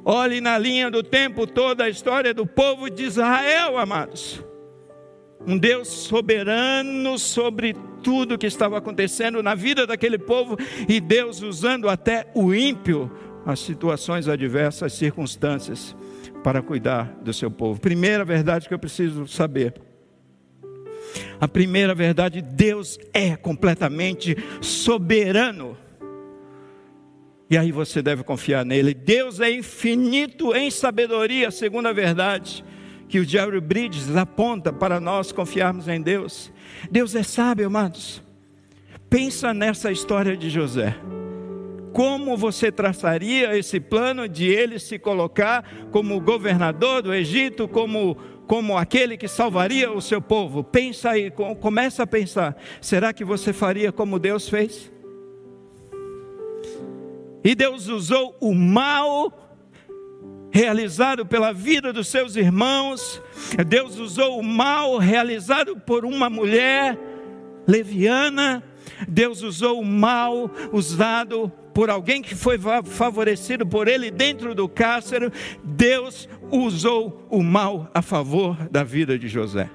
Olhe 0.06 0.40
na 0.40 0.60
linha 0.60 0.92
do 0.92 1.02
tempo 1.02 1.48
toda 1.48 1.86
a 1.86 1.90
história 1.90 2.36
do 2.36 2.46
povo 2.46 2.88
de 2.88 3.04
Israel, 3.06 3.80
amados. 3.80 4.46
Um 5.44 5.58
Deus 5.58 5.88
soberano 5.88 7.18
sobre 7.18 7.76
tudo 8.04 8.38
que 8.38 8.46
estava 8.46 8.78
acontecendo 8.78 9.42
na 9.42 9.56
vida 9.56 9.88
daquele 9.88 10.20
povo 10.20 10.56
e 10.88 11.00
Deus 11.00 11.42
usando 11.42 11.90
até 11.90 12.28
o 12.36 12.54
ímpio, 12.54 13.12
as 13.44 13.60
situações 13.60 14.28
adversas, 14.28 14.84
as 14.84 14.94
circunstâncias, 14.94 15.96
para 16.44 16.62
cuidar 16.62 17.06
do 17.24 17.34
seu 17.34 17.50
povo. 17.50 17.82
Primeira 17.82 18.24
verdade 18.24 18.68
que 18.68 18.74
eu 18.76 18.78
preciso 18.78 19.28
saber. 19.28 19.87
A 21.40 21.48
primeira 21.48 21.94
verdade, 21.94 22.42
Deus 22.42 23.00
é 23.14 23.36
completamente 23.36 24.36
soberano. 24.62 25.78
E 27.50 27.58
aí 27.58 27.72
você 27.72 28.02
deve 28.02 28.24
confiar 28.24 28.66
nele. 28.66 28.94
Deus 28.94 29.40
é 29.40 29.52
infinito 29.52 30.56
em 30.56 30.70
sabedoria, 30.70 31.52
segunda 31.52 31.94
verdade 31.94 32.64
que 33.08 33.20
o 33.20 33.24
Jerry 33.24 33.60
Bridges 33.60 34.16
aponta 34.16 34.72
para 34.74 35.00
nós 35.00 35.32
confiarmos 35.32 35.88
em 35.88 36.02
Deus. 36.02 36.52
Deus 36.92 37.16
é 37.16 37.24
sábio, 37.24 37.68
amados. 37.68 38.22
Pensa 39.10 39.54
nessa 39.54 39.92
história 39.92 40.36
de 40.36 40.50
José. 40.50 40.96
Como 41.94 42.36
você 42.38 42.72
traçaria 42.72 43.58
esse 43.58 43.80
plano 43.80 44.28
de 44.28 44.46
ele 44.46 44.78
se 44.78 45.00
colocar 45.00 45.64
como 45.90 46.20
governador 46.20 47.02
do 47.02 47.14
Egito, 47.14 47.68
como, 47.68 48.18
como 48.48 48.78
aquele 48.78 49.18
que 49.18 49.28
salvaria 49.28 49.92
o 49.92 50.02
seu 50.02 50.22
povo? 50.22 50.64
Pensa 50.64 51.12
aí, 51.12 51.30
começa 51.60 52.04
a 52.04 52.08
pensar. 52.08 52.56
Será 52.82 53.12
que 53.12 53.26
você 53.26 53.52
faria 53.52 53.92
como 53.92 54.18
Deus 54.18 54.48
fez? 54.48 54.92
E 57.44 57.54
Deus 57.54 57.88
usou 57.88 58.36
o 58.40 58.56
mal 58.56 59.32
realizado 60.50 61.26
pela 61.26 61.54
vida 61.54 61.94
dos 61.94 62.08
seus 62.08 62.36
irmãos. 62.36 63.22
Deus 63.68 64.00
usou 64.00 64.40
o 64.40 64.44
mal 64.44 64.98
realizado 64.98 65.78
por 65.78 66.06
uma 66.06 66.30
mulher 66.30 66.98
leviana. 67.68 68.64
Deus 69.08 69.44
usou 69.44 69.82
o 69.82 69.86
mal 69.86 70.50
usado 70.72 71.52
por 71.74 71.92
alguém 71.92 72.24
que 72.24 72.34
foi 72.34 72.58
favorecido 72.86 73.64
por 73.64 73.88
ele 73.88 74.10
dentro 74.10 74.56
do 74.56 74.68
cárcere. 74.68 75.32
Deus 75.64 76.28
usou 76.52 77.28
o 77.30 77.44
mal 77.44 77.90
a 77.94 78.02
favor 78.02 78.68
da 78.70 78.84
vida 78.84 79.18
de 79.18 79.28
José. 79.28 79.70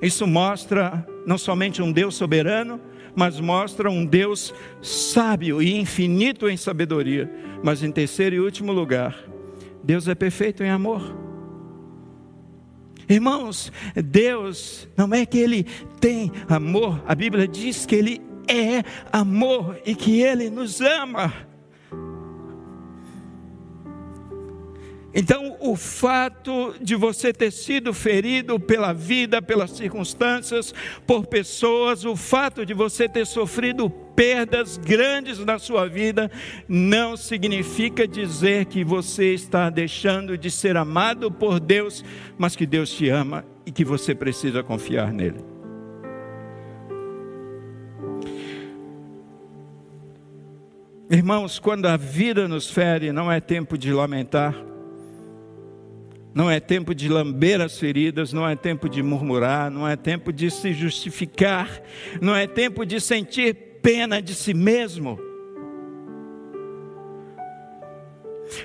Isso 0.00 0.26
mostra 0.26 1.06
não 1.26 1.38
somente 1.38 1.80
um 1.80 1.90
Deus 1.90 2.14
soberano, 2.14 2.80
mas 3.14 3.38
mostra 3.38 3.90
um 3.90 4.04
Deus 4.04 4.52
sábio 4.82 5.62
e 5.62 5.78
infinito 5.78 6.48
em 6.48 6.56
sabedoria. 6.56 7.30
Mas 7.62 7.82
em 7.82 7.90
terceiro 7.90 8.36
e 8.36 8.40
último 8.40 8.72
lugar, 8.72 9.16
Deus 9.82 10.08
é 10.08 10.14
perfeito 10.14 10.62
em 10.62 10.70
amor. 10.70 11.16
Irmãos, 13.08 13.70
Deus 13.94 14.88
não 14.96 15.12
é 15.14 15.26
que 15.26 15.38
Ele 15.38 15.64
tem 16.00 16.32
amor, 16.48 17.02
a 17.06 17.14
Bíblia 17.14 17.46
diz 17.46 17.84
que 17.84 17.94
Ele 17.94 18.20
é 18.48 18.82
amor 19.12 19.78
e 19.84 19.94
que 19.94 20.22
Ele 20.22 20.50
nos 20.50 20.80
ama. 20.80 21.32
Então, 25.14 25.56
o 25.60 25.76
fato 25.76 26.74
de 26.80 26.96
você 26.96 27.32
ter 27.32 27.52
sido 27.52 27.94
ferido 27.94 28.58
pela 28.58 28.92
vida, 28.92 29.40
pelas 29.40 29.70
circunstâncias, 29.70 30.74
por 31.06 31.24
pessoas, 31.26 32.04
o 32.04 32.16
fato 32.16 32.66
de 32.66 32.74
você 32.74 33.08
ter 33.08 33.24
sofrido 33.24 33.88
perdas 33.88 34.76
grandes 34.76 35.38
na 35.38 35.56
sua 35.60 35.86
vida, 35.88 36.28
não 36.68 37.16
significa 37.16 38.08
dizer 38.08 38.64
que 38.64 38.82
você 38.82 39.32
está 39.32 39.70
deixando 39.70 40.36
de 40.36 40.50
ser 40.50 40.76
amado 40.76 41.30
por 41.30 41.60
Deus, 41.60 42.04
mas 42.36 42.56
que 42.56 42.66
Deus 42.66 42.90
te 42.90 43.08
ama 43.08 43.44
e 43.64 43.70
que 43.70 43.84
você 43.84 44.16
precisa 44.16 44.64
confiar 44.64 45.12
nele. 45.12 45.38
Irmãos, 51.08 51.60
quando 51.60 51.86
a 51.86 51.96
vida 51.96 52.48
nos 52.48 52.68
fere, 52.68 53.12
não 53.12 53.30
é 53.30 53.38
tempo 53.38 53.78
de 53.78 53.92
lamentar 53.92 54.73
não 56.34 56.50
é 56.50 56.58
tempo 56.58 56.94
de 56.94 57.08
lamber 57.08 57.60
as 57.60 57.78
feridas, 57.78 58.32
não 58.32 58.46
é 58.46 58.56
tempo 58.56 58.88
de 58.88 59.02
murmurar, 59.02 59.70
não 59.70 59.86
é 59.86 59.94
tempo 59.94 60.32
de 60.32 60.50
se 60.50 60.72
justificar, 60.72 61.80
não 62.20 62.34
é 62.34 62.46
tempo 62.46 62.84
de 62.84 63.00
sentir 63.00 63.54
pena 63.80 64.20
de 64.20 64.34
si 64.34 64.52
mesmo. 64.52 65.18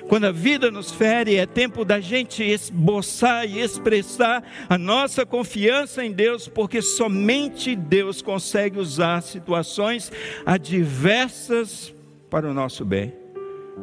Quando 0.08 0.24
a 0.24 0.32
vida 0.32 0.70
nos 0.70 0.90
fere, 0.90 1.36
é 1.36 1.46
tempo 1.46 1.84
da 1.84 2.00
gente 2.00 2.42
esboçar 2.42 3.46
e 3.48 3.60
expressar 3.60 4.42
a 4.68 4.76
nossa 4.76 5.24
confiança 5.24 6.04
em 6.04 6.12
Deus, 6.12 6.48
porque 6.48 6.82
somente 6.82 7.76
Deus 7.76 8.20
consegue 8.20 8.78
usar 8.78 9.22
situações 9.22 10.10
adversas 10.44 11.94
para 12.28 12.50
o 12.50 12.54
nosso 12.54 12.84
bem. 12.84 13.12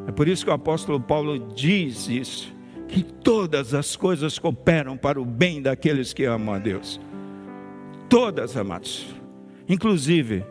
É 0.07 0.11
por 0.11 0.27
isso 0.27 0.43
que 0.43 0.51
o 0.51 0.53
apóstolo 0.53 0.99
Paulo 0.99 1.39
diz 1.53 2.07
isso 2.07 2.57
que 2.88 3.03
todas 3.03 3.73
as 3.73 3.95
coisas 3.95 4.39
cooperam 4.39 4.97
para 4.97 5.19
o 5.19 5.25
bem 5.25 5.61
daqueles 5.61 6.13
que 6.13 6.25
amam 6.25 6.55
a 6.55 6.59
Deus. 6.59 6.99
Todas, 8.09 8.55
amados, 8.55 9.05
inclusive 9.67 10.45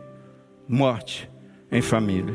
morte 0.68 1.30
em 1.70 1.80
família. 1.80 2.34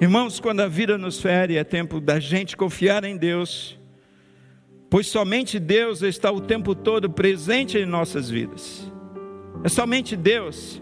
Irmãos, 0.00 0.38
quando 0.38 0.60
a 0.60 0.68
vida 0.68 0.96
nos 0.96 1.20
fere, 1.20 1.56
é 1.56 1.64
tempo 1.64 2.00
da 2.00 2.20
gente 2.20 2.56
confiar 2.56 3.02
em 3.04 3.16
Deus, 3.16 3.78
pois 4.88 5.08
somente 5.08 5.58
Deus 5.58 6.02
está 6.02 6.30
o 6.30 6.40
tempo 6.40 6.74
todo 6.74 7.10
presente 7.10 7.78
em 7.78 7.86
nossas 7.86 8.30
vidas. 8.30 8.92
É 9.64 9.68
somente 9.68 10.14
Deus. 10.14 10.80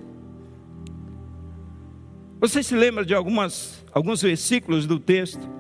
Você 2.41 2.63
se 2.63 2.75
lembra 2.75 3.05
de 3.07 3.15
algumas, 3.15 3.85
alguns 3.91 4.21
versículos 4.21 4.87
do 4.87 4.99
texto? 4.99 5.56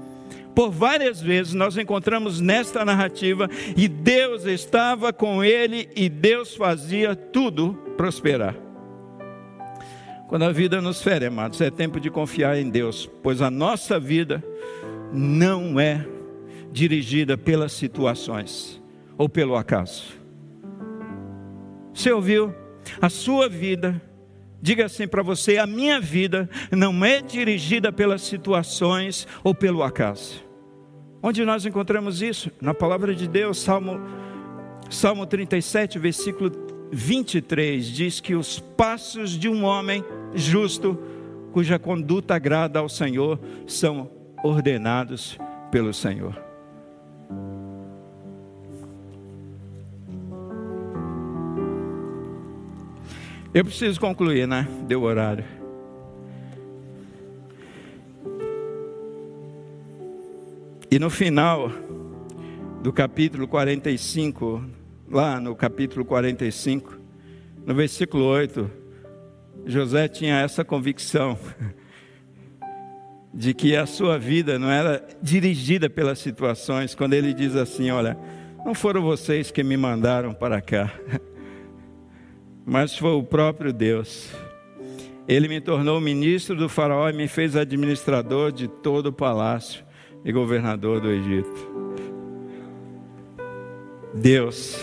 Por 0.56 0.70
várias 0.70 1.20
vezes 1.20 1.52
nós 1.52 1.76
encontramos 1.76 2.40
nesta 2.40 2.82
narrativa 2.82 3.46
e 3.76 3.86
Deus 3.86 4.46
estava 4.46 5.12
com 5.12 5.44
ele 5.44 5.86
e 5.94 6.08
Deus 6.08 6.56
fazia 6.56 7.14
tudo 7.14 7.74
prosperar. 7.94 8.56
Quando 10.26 10.46
a 10.46 10.52
vida 10.52 10.80
nos 10.80 11.02
fere, 11.02 11.26
amados, 11.26 11.60
é 11.60 11.70
tempo 11.70 12.00
de 12.00 12.10
confiar 12.10 12.56
em 12.56 12.70
Deus, 12.70 13.06
pois 13.22 13.42
a 13.42 13.50
nossa 13.50 14.00
vida 14.00 14.42
não 15.12 15.78
é 15.78 16.06
dirigida 16.72 17.36
pelas 17.36 17.72
situações 17.72 18.82
ou 19.18 19.28
pelo 19.28 19.56
acaso. 19.56 20.04
Você 21.92 22.10
ouviu? 22.10 22.54
A 22.98 23.10
sua 23.10 23.46
vida 23.46 24.00
Diga 24.62 24.86
assim 24.86 25.06
para 25.06 25.22
você: 25.22 25.58
a 25.58 25.66
minha 25.66 26.00
vida 26.00 26.48
não 26.72 27.04
é 27.04 27.20
dirigida 27.20 27.92
pelas 27.92 28.22
situações 28.22 29.28
ou 29.44 29.54
pelo 29.54 29.82
acaso. 29.82 30.45
Onde 31.22 31.44
nós 31.44 31.64
encontramos 31.64 32.22
isso? 32.22 32.50
Na 32.60 32.74
palavra 32.74 33.14
de 33.14 33.26
Deus, 33.26 33.58
Salmo, 33.58 34.00
Salmo 34.90 35.26
37, 35.26 35.98
versículo 35.98 36.52
23, 36.92 37.86
diz 37.86 38.20
que 38.20 38.34
os 38.34 38.60
passos 38.60 39.30
de 39.30 39.48
um 39.48 39.64
homem 39.64 40.04
justo, 40.34 40.98
cuja 41.52 41.78
conduta 41.78 42.34
agrada 42.34 42.78
ao 42.78 42.88
Senhor, 42.88 43.40
são 43.66 44.10
ordenados 44.44 45.38
pelo 45.70 45.92
Senhor. 45.92 46.46
Eu 53.52 53.64
preciso 53.64 53.98
concluir, 53.98 54.46
né? 54.46 54.68
Deu 54.86 55.02
horário. 55.02 55.55
E 60.88 61.00
no 61.00 61.10
final 61.10 61.68
do 62.80 62.92
capítulo 62.92 63.48
45, 63.48 64.64
lá 65.10 65.40
no 65.40 65.56
capítulo 65.56 66.04
45, 66.04 66.96
no 67.66 67.74
versículo 67.74 68.24
8, 68.24 68.70
José 69.66 70.06
tinha 70.06 70.40
essa 70.40 70.64
convicção 70.64 71.36
de 73.34 73.52
que 73.52 73.74
a 73.74 73.84
sua 73.84 74.16
vida 74.16 74.60
não 74.60 74.70
era 74.70 75.04
dirigida 75.20 75.90
pelas 75.90 76.20
situações, 76.20 76.94
quando 76.94 77.14
ele 77.14 77.34
diz 77.34 77.56
assim: 77.56 77.90
Olha, 77.90 78.16
não 78.64 78.72
foram 78.72 79.02
vocês 79.02 79.50
que 79.50 79.64
me 79.64 79.76
mandaram 79.76 80.32
para 80.32 80.60
cá, 80.60 80.92
mas 82.64 82.96
foi 82.96 83.10
o 83.10 83.24
próprio 83.24 83.72
Deus. 83.72 84.30
Ele 85.26 85.48
me 85.48 85.60
tornou 85.60 86.00
ministro 86.00 86.54
do 86.54 86.68
Faraó 86.68 87.10
e 87.10 87.12
me 87.12 87.26
fez 87.26 87.56
administrador 87.56 88.52
de 88.52 88.68
todo 88.68 89.06
o 89.06 89.12
palácio 89.12 89.84
e 90.26 90.32
governador 90.32 91.00
do 91.00 91.08
Egito. 91.08 91.70
Deus, 94.12 94.76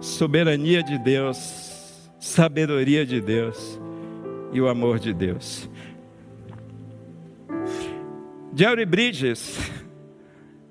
soberania 0.00 0.82
de 0.82 0.98
Deus, 0.98 2.08
sabedoria 2.18 3.04
de 3.04 3.20
Deus 3.20 3.78
e 4.52 4.60
o 4.60 4.68
amor 4.68 4.98
de 4.98 5.12
Deus. 5.12 5.68
Jerry 8.54 8.86
Bridges 8.86 9.58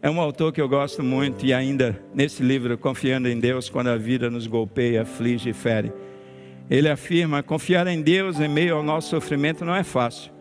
é 0.02 0.10
um 0.10 0.20
autor 0.20 0.52
que 0.52 0.60
eu 0.60 0.68
gosto 0.68 1.04
muito 1.04 1.46
e 1.46 1.54
ainda 1.54 2.02
nesse 2.12 2.42
livro, 2.42 2.76
Confiando 2.80 3.28
em 3.28 3.40
Deus, 3.40 3.70
quando 3.70 3.90
a 3.90 3.98
vida 3.98 4.32
nos 4.32 4.48
golpeia, 4.48 5.04
aflige 5.04 5.52
e 5.52 5.54
fere. 5.54 5.94
Ele 6.68 6.90
afirma: 6.90 7.44
confiar 7.44 7.86
em 7.86 8.02
Deus 8.02 8.40
em 8.40 8.48
meio 8.48 8.78
ao 8.78 8.82
nosso 8.84 9.10
sofrimento 9.10 9.64
não 9.64 9.76
é 9.76 9.84
fácil, 9.84 10.32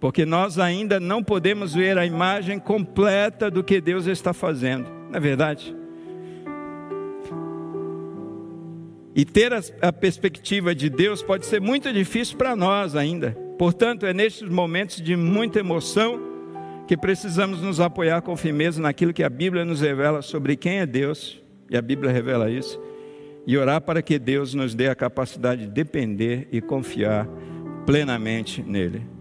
porque 0.00 0.24
nós 0.26 0.58
ainda 0.58 1.00
não 1.00 1.22
podemos 1.22 1.74
ver 1.74 1.96
a 1.98 2.04
imagem 2.04 2.58
completa 2.58 3.50
do 3.50 3.64
que 3.64 3.80
Deus 3.80 4.06
está 4.06 4.32
fazendo, 4.32 4.88
não 5.10 5.16
é 5.16 5.20
verdade? 5.20 5.74
E 9.14 9.24
ter 9.24 9.50
a, 9.54 9.90
perspectiva 9.90 10.74
de 10.74 10.90
Deus 10.90 11.22
pode 11.22 11.46
ser 11.46 11.58
muito 11.58 11.90
difícil 11.90 12.36
para 12.36 12.54
nós 12.54 12.94
ainda. 12.94 13.30
Portanto, 13.58 14.04
é 14.04 14.12
nestes 14.12 14.46
momentos 14.46 15.00
de 15.00 15.16
muita 15.16 15.60
emoção 15.60 16.20
que 16.86 16.98
precisamos 16.98 17.62
nos 17.62 17.80
apoiar 17.80 18.20
com 18.20 18.36
firmeza 18.36 18.80
naquilo 18.80 19.14
que 19.14 19.22
a 19.22 19.30
Bíblia 19.30 19.64
nos 19.64 19.80
revela 19.80 20.20
sobre 20.20 20.54
quem 20.54 20.80
é 20.80 20.86
Deus, 20.86 21.42
e 21.70 21.78
a 21.78 21.80
Bíblia 21.80 22.12
revela 22.12 22.50
isso, 22.50 22.78
e 23.46 23.56
orar 23.56 23.80
para 23.80 24.02
que 24.02 24.18
Deus 24.18 24.52
nos 24.52 24.74
dê 24.74 24.88
a 24.88 24.94
capacidade 24.94 25.62
de 25.62 25.72
depender 25.72 26.46
e 26.52 26.60
confiar 26.60 27.26
plenamente 27.86 28.62
nele. 28.62 29.15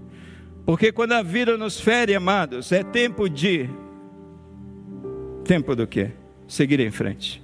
Porque 0.66 0.92
quando 0.92 1.12
a 1.12 1.22
vida 1.22 1.58
nos 1.58 1.80
fere, 1.80 2.16
amados, 2.16 2.72
é 2.72 2.84
tempo 2.84 3.30
de 3.30 3.70
tempo 5.44 5.76
do 5.76 5.86
quê? 5.86 6.12
Seguir 6.48 6.80
em 6.80 6.90
frente. 6.90 7.42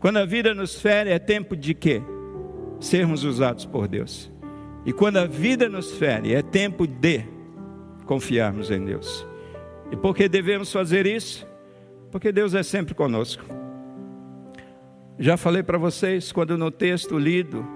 Quando 0.00 0.16
a 0.18 0.24
vida 0.24 0.52
nos 0.52 0.80
fere, 0.80 1.10
é 1.10 1.18
tempo 1.18 1.56
de 1.56 1.72
quê? 1.72 2.02
Sermos 2.80 3.22
usados 3.22 3.64
por 3.64 3.86
Deus. 3.86 4.30
E 4.84 4.92
quando 4.92 5.18
a 5.18 5.26
vida 5.26 5.68
nos 5.68 5.92
fere, 5.92 6.34
é 6.34 6.42
tempo 6.42 6.86
de 6.86 7.24
confiarmos 8.06 8.70
em 8.70 8.84
Deus. 8.84 9.26
E 9.92 9.96
por 9.96 10.14
que 10.14 10.28
devemos 10.28 10.72
fazer 10.72 11.06
isso? 11.06 11.46
Porque 12.10 12.32
Deus 12.32 12.54
é 12.54 12.62
sempre 12.62 12.94
conosco. 12.94 13.44
Já 15.18 15.36
falei 15.36 15.62
para 15.62 15.78
vocês, 15.78 16.32
quando 16.32 16.56
no 16.56 16.70
texto 16.70 17.18
lido, 17.18 17.66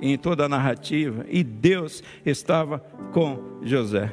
em 0.00 0.18
toda 0.18 0.44
a 0.44 0.48
narrativa, 0.48 1.24
e 1.28 1.42
Deus 1.42 2.02
estava 2.24 2.78
com 3.12 3.60
José. 3.62 4.12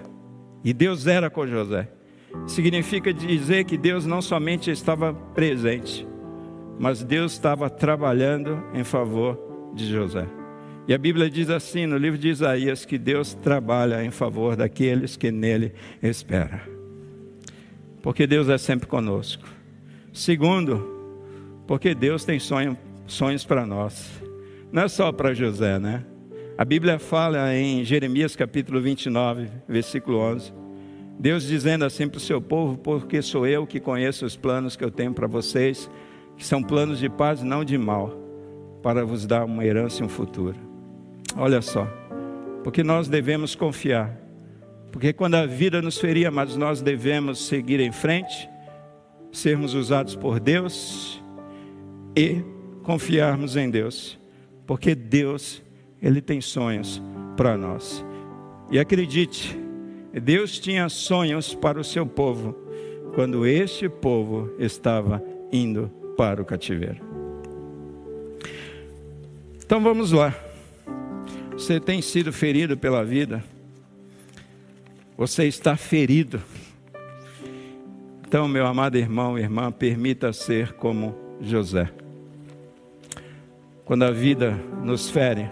E 0.63 0.73
Deus 0.73 1.07
era 1.07 1.29
com 1.29 1.45
José. 1.47 1.89
Significa 2.47 3.13
dizer 3.13 3.65
que 3.65 3.77
Deus 3.77 4.05
não 4.05 4.21
somente 4.21 4.71
estava 4.71 5.13
presente, 5.13 6.07
mas 6.79 7.03
Deus 7.03 7.34
estava 7.34 7.69
trabalhando 7.69 8.63
em 8.73 8.84
favor 8.84 9.71
de 9.73 9.91
José. 9.91 10.27
E 10.88 10.93
a 10.93 10.97
Bíblia 10.97 11.29
diz 11.29 11.49
assim 11.49 11.86
no 11.86 11.97
livro 11.97 12.17
de 12.17 12.29
Isaías 12.29 12.86
que 12.86 12.97
Deus 12.97 13.34
trabalha 13.34 14.03
em 14.03 14.11
favor 14.11 14.55
daqueles 14.55 15.17
que 15.17 15.32
nele 15.32 15.73
esperam 16.01 16.71
porque 18.01 18.25
Deus 18.25 18.49
é 18.49 18.57
sempre 18.57 18.88
conosco. 18.88 19.43
Segundo, 20.11 21.63
porque 21.67 21.93
Deus 21.93 22.25
tem 22.25 22.39
sonho, 22.39 22.77
sonhos 23.05 23.45
para 23.45 23.65
nós. 23.65 24.20
Não 24.72 24.84
é 24.84 24.88
só 24.88 25.11
para 25.11 25.34
José, 25.34 25.80
né? 25.80 26.03
A 26.57 26.63
Bíblia 26.63 26.99
fala 26.99 27.53
em 27.55 27.84
Jeremias 27.84 28.36
capítulo 28.36 28.82
29, 28.82 29.49
versículo 29.67 30.19
11. 30.19 30.53
Deus 31.19 31.43
dizendo 31.43 31.86
assim 31.86 32.07
para 32.07 32.17
o 32.17 32.22
seu 32.22 32.41
povo: 32.41 32.78
Porque 32.78 33.22
sou 33.22 33.45
eu 33.45 33.67
que 33.67 33.80
conheço 33.80 34.26
os 34.26 34.36
planos 34.36 34.76
que 34.76 34.84
eu 34.84 34.91
tenho 34.91 35.13
para 35.13 35.28
vocês, 35.28 35.89
que 36.38 36.45
são 36.45 36.63
planos 36.63 36.99
de 36.99 37.09
paz 37.09 37.41
e 37.41 37.45
não 37.45 37.63
de 37.63 37.78
mal, 37.78 38.17
para 38.82 39.03
vos 39.05 39.26
dar 39.26 39.45
uma 39.45 39.65
herança 39.65 40.01
e 40.01 40.05
um 40.05 40.09
futuro. 40.09 40.57
Olha 41.36 41.61
só, 41.61 41.88
porque 42.63 42.84
nós 42.84 43.07
devemos 43.07 43.55
confiar 43.55 44.22
porque 44.91 45.13
quando 45.13 45.36
a 45.36 45.45
vida 45.45 45.82
nos 45.82 45.97
feria, 45.97 46.30
mas 46.30 46.57
nós 46.57 46.82
devemos 46.82 47.47
seguir 47.47 47.80
em 47.80 47.91
frente, 47.91 48.49
sermos 49.32 49.74
usados 49.74 50.15
por 50.15 50.39
Deus 50.39 51.24
e 52.15 52.43
confiarmos 52.84 53.55
em 53.55 53.69
Deus, 53.69 54.19
porque 54.72 54.95
Deus, 54.95 55.61
Ele 56.01 56.22
tem 56.22 56.39
sonhos 56.39 57.03
para 57.36 57.57
nós. 57.57 58.05
E 58.72 58.80
acredite, 58.80 59.59
Deus 60.13 60.57
tinha 60.59 60.88
sonhos 60.88 61.53
para 61.53 61.78
o 61.78 61.84
seu 61.84 62.05
povo, 62.05 62.55
quando 63.13 63.45
este 63.45 63.89
povo 63.89 64.49
estava 64.57 65.22
indo 65.51 65.91
para 66.15 66.41
o 66.41 66.45
cativeiro. 66.45 67.01
Então 69.57 69.84
vamos 69.84 70.13
lá. 70.13 70.34
Você 71.51 71.78
tem 71.78 72.01
sido 72.01 72.32
ferido 72.32 72.78
pela 72.78 73.03
vida? 73.03 73.43
Você 75.17 75.47
está 75.47 75.76
ferido. 75.76 76.41
Então, 78.26 78.47
meu 78.47 78.65
amado 78.65 78.97
irmão 78.97 79.38
e 79.38 79.41
irmã, 79.41 79.69
permita 79.69 80.32
ser 80.32 80.72
como 80.76 81.13
José. 81.41 81.91
Quando 83.91 84.03
a 84.03 84.11
vida 84.11 84.57
nos 84.85 85.09
fere, 85.09 85.49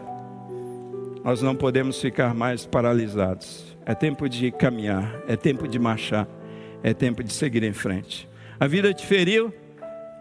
nós 1.26 1.42
não 1.42 1.54
podemos 1.54 2.00
ficar 2.00 2.34
mais 2.34 2.66
paralisados. 2.66 3.78
É 3.86 3.94
tempo 3.94 4.30
de 4.30 4.50
caminhar, 4.50 5.22
é 5.28 5.36
tempo 5.36 5.68
de 5.68 5.78
marchar, 5.78 6.26
é 6.82 6.94
tempo 6.94 7.22
de 7.22 7.34
seguir 7.34 7.64
em 7.64 7.74
frente. 7.74 8.30
A 8.58 8.66
vida 8.66 8.94
te 8.94 9.06
feriu? 9.06 9.54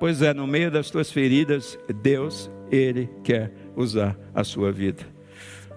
Pois 0.01 0.21
é, 0.21 0.35
no 0.35 0.49
meio 0.49 0.69
das 0.69 0.91
tuas 0.91 1.13
feridas, 1.13 1.79
Deus, 2.03 2.51
Ele 2.73 3.09
quer 3.23 3.53
usar 3.77 4.19
a 4.35 4.43
sua 4.43 4.73
vida. 4.73 5.05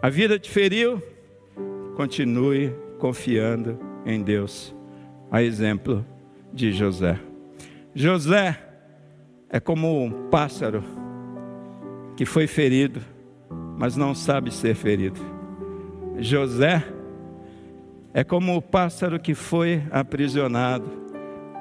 A 0.01 0.09
vida 0.09 0.39
te 0.39 0.49
feriu? 0.49 0.99
Continue 1.95 2.73
confiando 2.97 3.77
em 4.03 4.19
Deus, 4.19 4.75
a 5.29 5.43
exemplo 5.43 6.03
de 6.51 6.71
José. 6.71 7.19
José 7.93 8.59
é 9.47 9.59
como 9.59 10.03
um 10.03 10.27
pássaro 10.31 11.00
que 12.21 12.25
foi 12.27 12.45
ferido, 12.45 13.01
mas 13.79 13.95
não 13.95 14.13
sabe 14.13 14.53
ser 14.53 14.75
ferido. 14.75 15.19
José 16.19 16.85
é 18.13 18.23
como 18.23 18.55
o 18.55 18.61
pássaro 18.61 19.19
que 19.19 19.33
foi 19.33 19.81
aprisionado, 19.89 20.85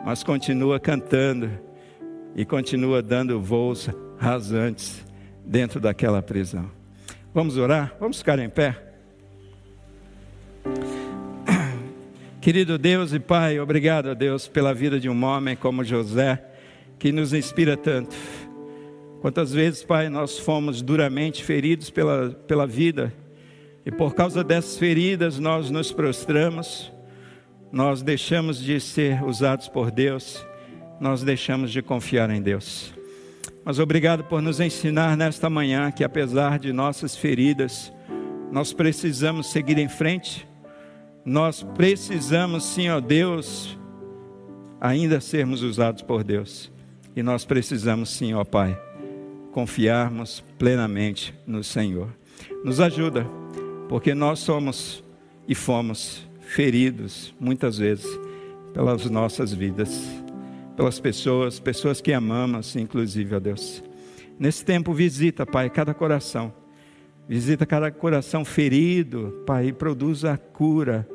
mas 0.05 0.23
continua 0.23 0.79
cantando 0.79 1.51
e 2.37 2.45
continua 2.45 3.01
dando 3.01 3.41
voos 3.41 3.89
rasantes 4.19 5.03
dentro 5.47 5.81
daquela 5.81 6.21
prisão. 6.21 6.71
Vamos 7.33 7.57
orar? 7.57 7.97
Vamos 7.99 8.19
ficar 8.19 8.39
em 8.39 8.51
pé? 8.51 8.77
Querido 12.39 12.77
Deus 12.77 13.15
e 13.15 13.19
Pai, 13.19 13.59
obrigado 13.59 14.11
a 14.11 14.15
Deus 14.15 14.47
pela 14.47 14.75
vida 14.75 15.01
de 15.01 15.09
um 15.09 15.25
homem 15.25 15.57
como 15.57 15.83
José, 15.83 16.45
que 16.99 17.13
nos 17.13 17.33
inspira 17.33 17.79
tanto. 17.79 18.15
Quantas 19.21 19.53
vezes, 19.53 19.83
Pai, 19.83 20.09
nós 20.09 20.39
fomos 20.39 20.83
duramente 20.83 21.45
feridos 21.45 21.91
pela, 21.91 22.31
pela 22.31 22.67
vida, 22.67 23.13
e 23.85 23.91
por 23.91 24.15
causa 24.15 24.43
dessas 24.43 24.79
feridas 24.79 25.39
nós 25.39 25.71
nos 25.71 25.93
prostramos, 25.93 26.93
nós 27.73 28.03
deixamos 28.03 28.59
de 28.63 28.81
ser 28.81 29.23
usados 29.23 29.69
por 29.69 29.91
Deus, 29.91 30.45
nós 31.01 31.23
deixamos 31.23 31.71
de 31.71 31.83
confiar 31.83 32.31
em 32.31 32.43
Deus. 32.43 32.93
Mas 33.65 33.79
obrigado 33.79 34.25
por 34.25 34.41
nos 34.41 34.61
ensinar 34.61 35.17
nesta 35.17 35.51
manhã 35.51 35.91
que, 35.91 36.03
apesar 36.03 36.59
de 36.59 36.73
nossas 36.73 37.17
feridas, 37.17 37.93
nós 38.51 38.73
precisamos 38.73 39.51
seguir 39.51 39.79
em 39.79 39.89
frente 39.89 40.49
nós 41.25 41.63
precisamos, 41.63 42.65
sim, 42.65 42.89
ó 42.89 42.99
Deus, 42.99 43.79
ainda 44.81 45.21
sermos 45.21 45.63
usados 45.63 46.03
por 46.03 46.25
Deus. 46.25 46.73
E 47.15 47.23
nós 47.23 47.45
precisamos, 47.45 48.11
sim, 48.11 48.33
ó 48.33 48.45
Pai, 48.45 48.81
confiarmos 49.53 50.43
plenamente 50.59 51.35
no 51.47 51.63
Senhor. 51.63 52.09
Nos 52.65 52.81
ajuda, 52.81 53.27
porque 53.89 54.15
nós 54.15 54.39
somos 54.39 55.05
e 55.47 55.55
fomos 55.55 56.29
feridos 56.41 57.35
muitas 57.39 57.79
vezes 57.79 58.07
pelas 58.73 59.09
nossas 59.11 59.53
vidas, 59.53 60.09
pelas 60.77 61.01
pessoas, 61.01 61.59
pessoas 61.59 62.01
que 62.01 62.13
amamos, 62.13 62.77
inclusive, 62.77 63.35
ó 63.35 63.41
Deus. 63.41 63.83
Nesse 64.39 64.65
tempo, 64.65 64.93
visita, 64.93 65.45
Pai, 65.45 65.69
cada 65.69 65.93
coração 65.93 66.53
Visita 67.31 67.65
cada 67.65 67.93
coração 67.93 68.45
ferido, 68.45 69.45
Pai, 69.47 69.69
e 69.69 69.73
produz 69.73 70.25
a 70.25 70.37
cura 70.37 71.09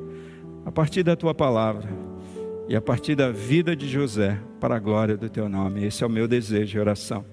a 0.65 0.71
partir 0.71 1.03
da 1.03 1.13
tua 1.13 1.35
palavra 1.35 1.89
e 2.69 2.75
a 2.75 2.79
partir 2.79 3.15
da 3.15 3.31
vida 3.31 3.75
de 3.75 3.85
José, 3.85 4.39
para 4.57 4.77
a 4.77 4.79
glória 4.79 5.17
do 5.17 5.29
teu 5.29 5.49
nome. 5.49 5.83
Esse 5.83 6.05
é 6.05 6.07
o 6.07 6.09
meu 6.09 6.25
desejo 6.25 6.77
e 6.77 6.79
oração. 6.79 7.25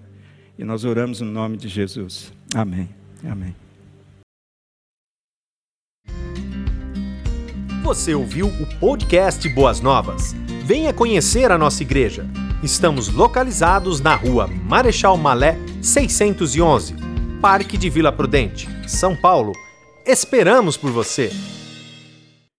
E 0.59 0.65
nós 0.65 0.85
oramos 0.85 1.21
no 1.21 1.31
nome 1.31 1.57
de 1.57 1.69
Jesus. 1.69 2.33
Amém. 2.55 2.89
Amém. 3.25 3.55
Você 7.83 8.15
ouviu 8.15 8.47
o 8.47 8.79
podcast 8.79 9.49
Boas 9.49 9.81
Novas? 9.81 10.35
Venha 10.65 10.93
conhecer 10.93 11.51
a 11.51 11.59
nossa 11.59 11.83
igreja. 11.83 12.27
Estamos 12.63 13.09
localizados 13.09 14.01
na 14.01 14.15
rua 14.15 14.47
Marechal 14.47 15.17
Malé 15.17 15.57
611, 15.83 16.95
Parque 17.41 17.77
de 17.77 17.91
Vila 17.91 18.13
Prudente, 18.13 18.69
São 18.89 19.17
Paulo. 19.17 19.53
Esperamos 20.07 20.77
por 20.77 20.93
você! 20.93 21.31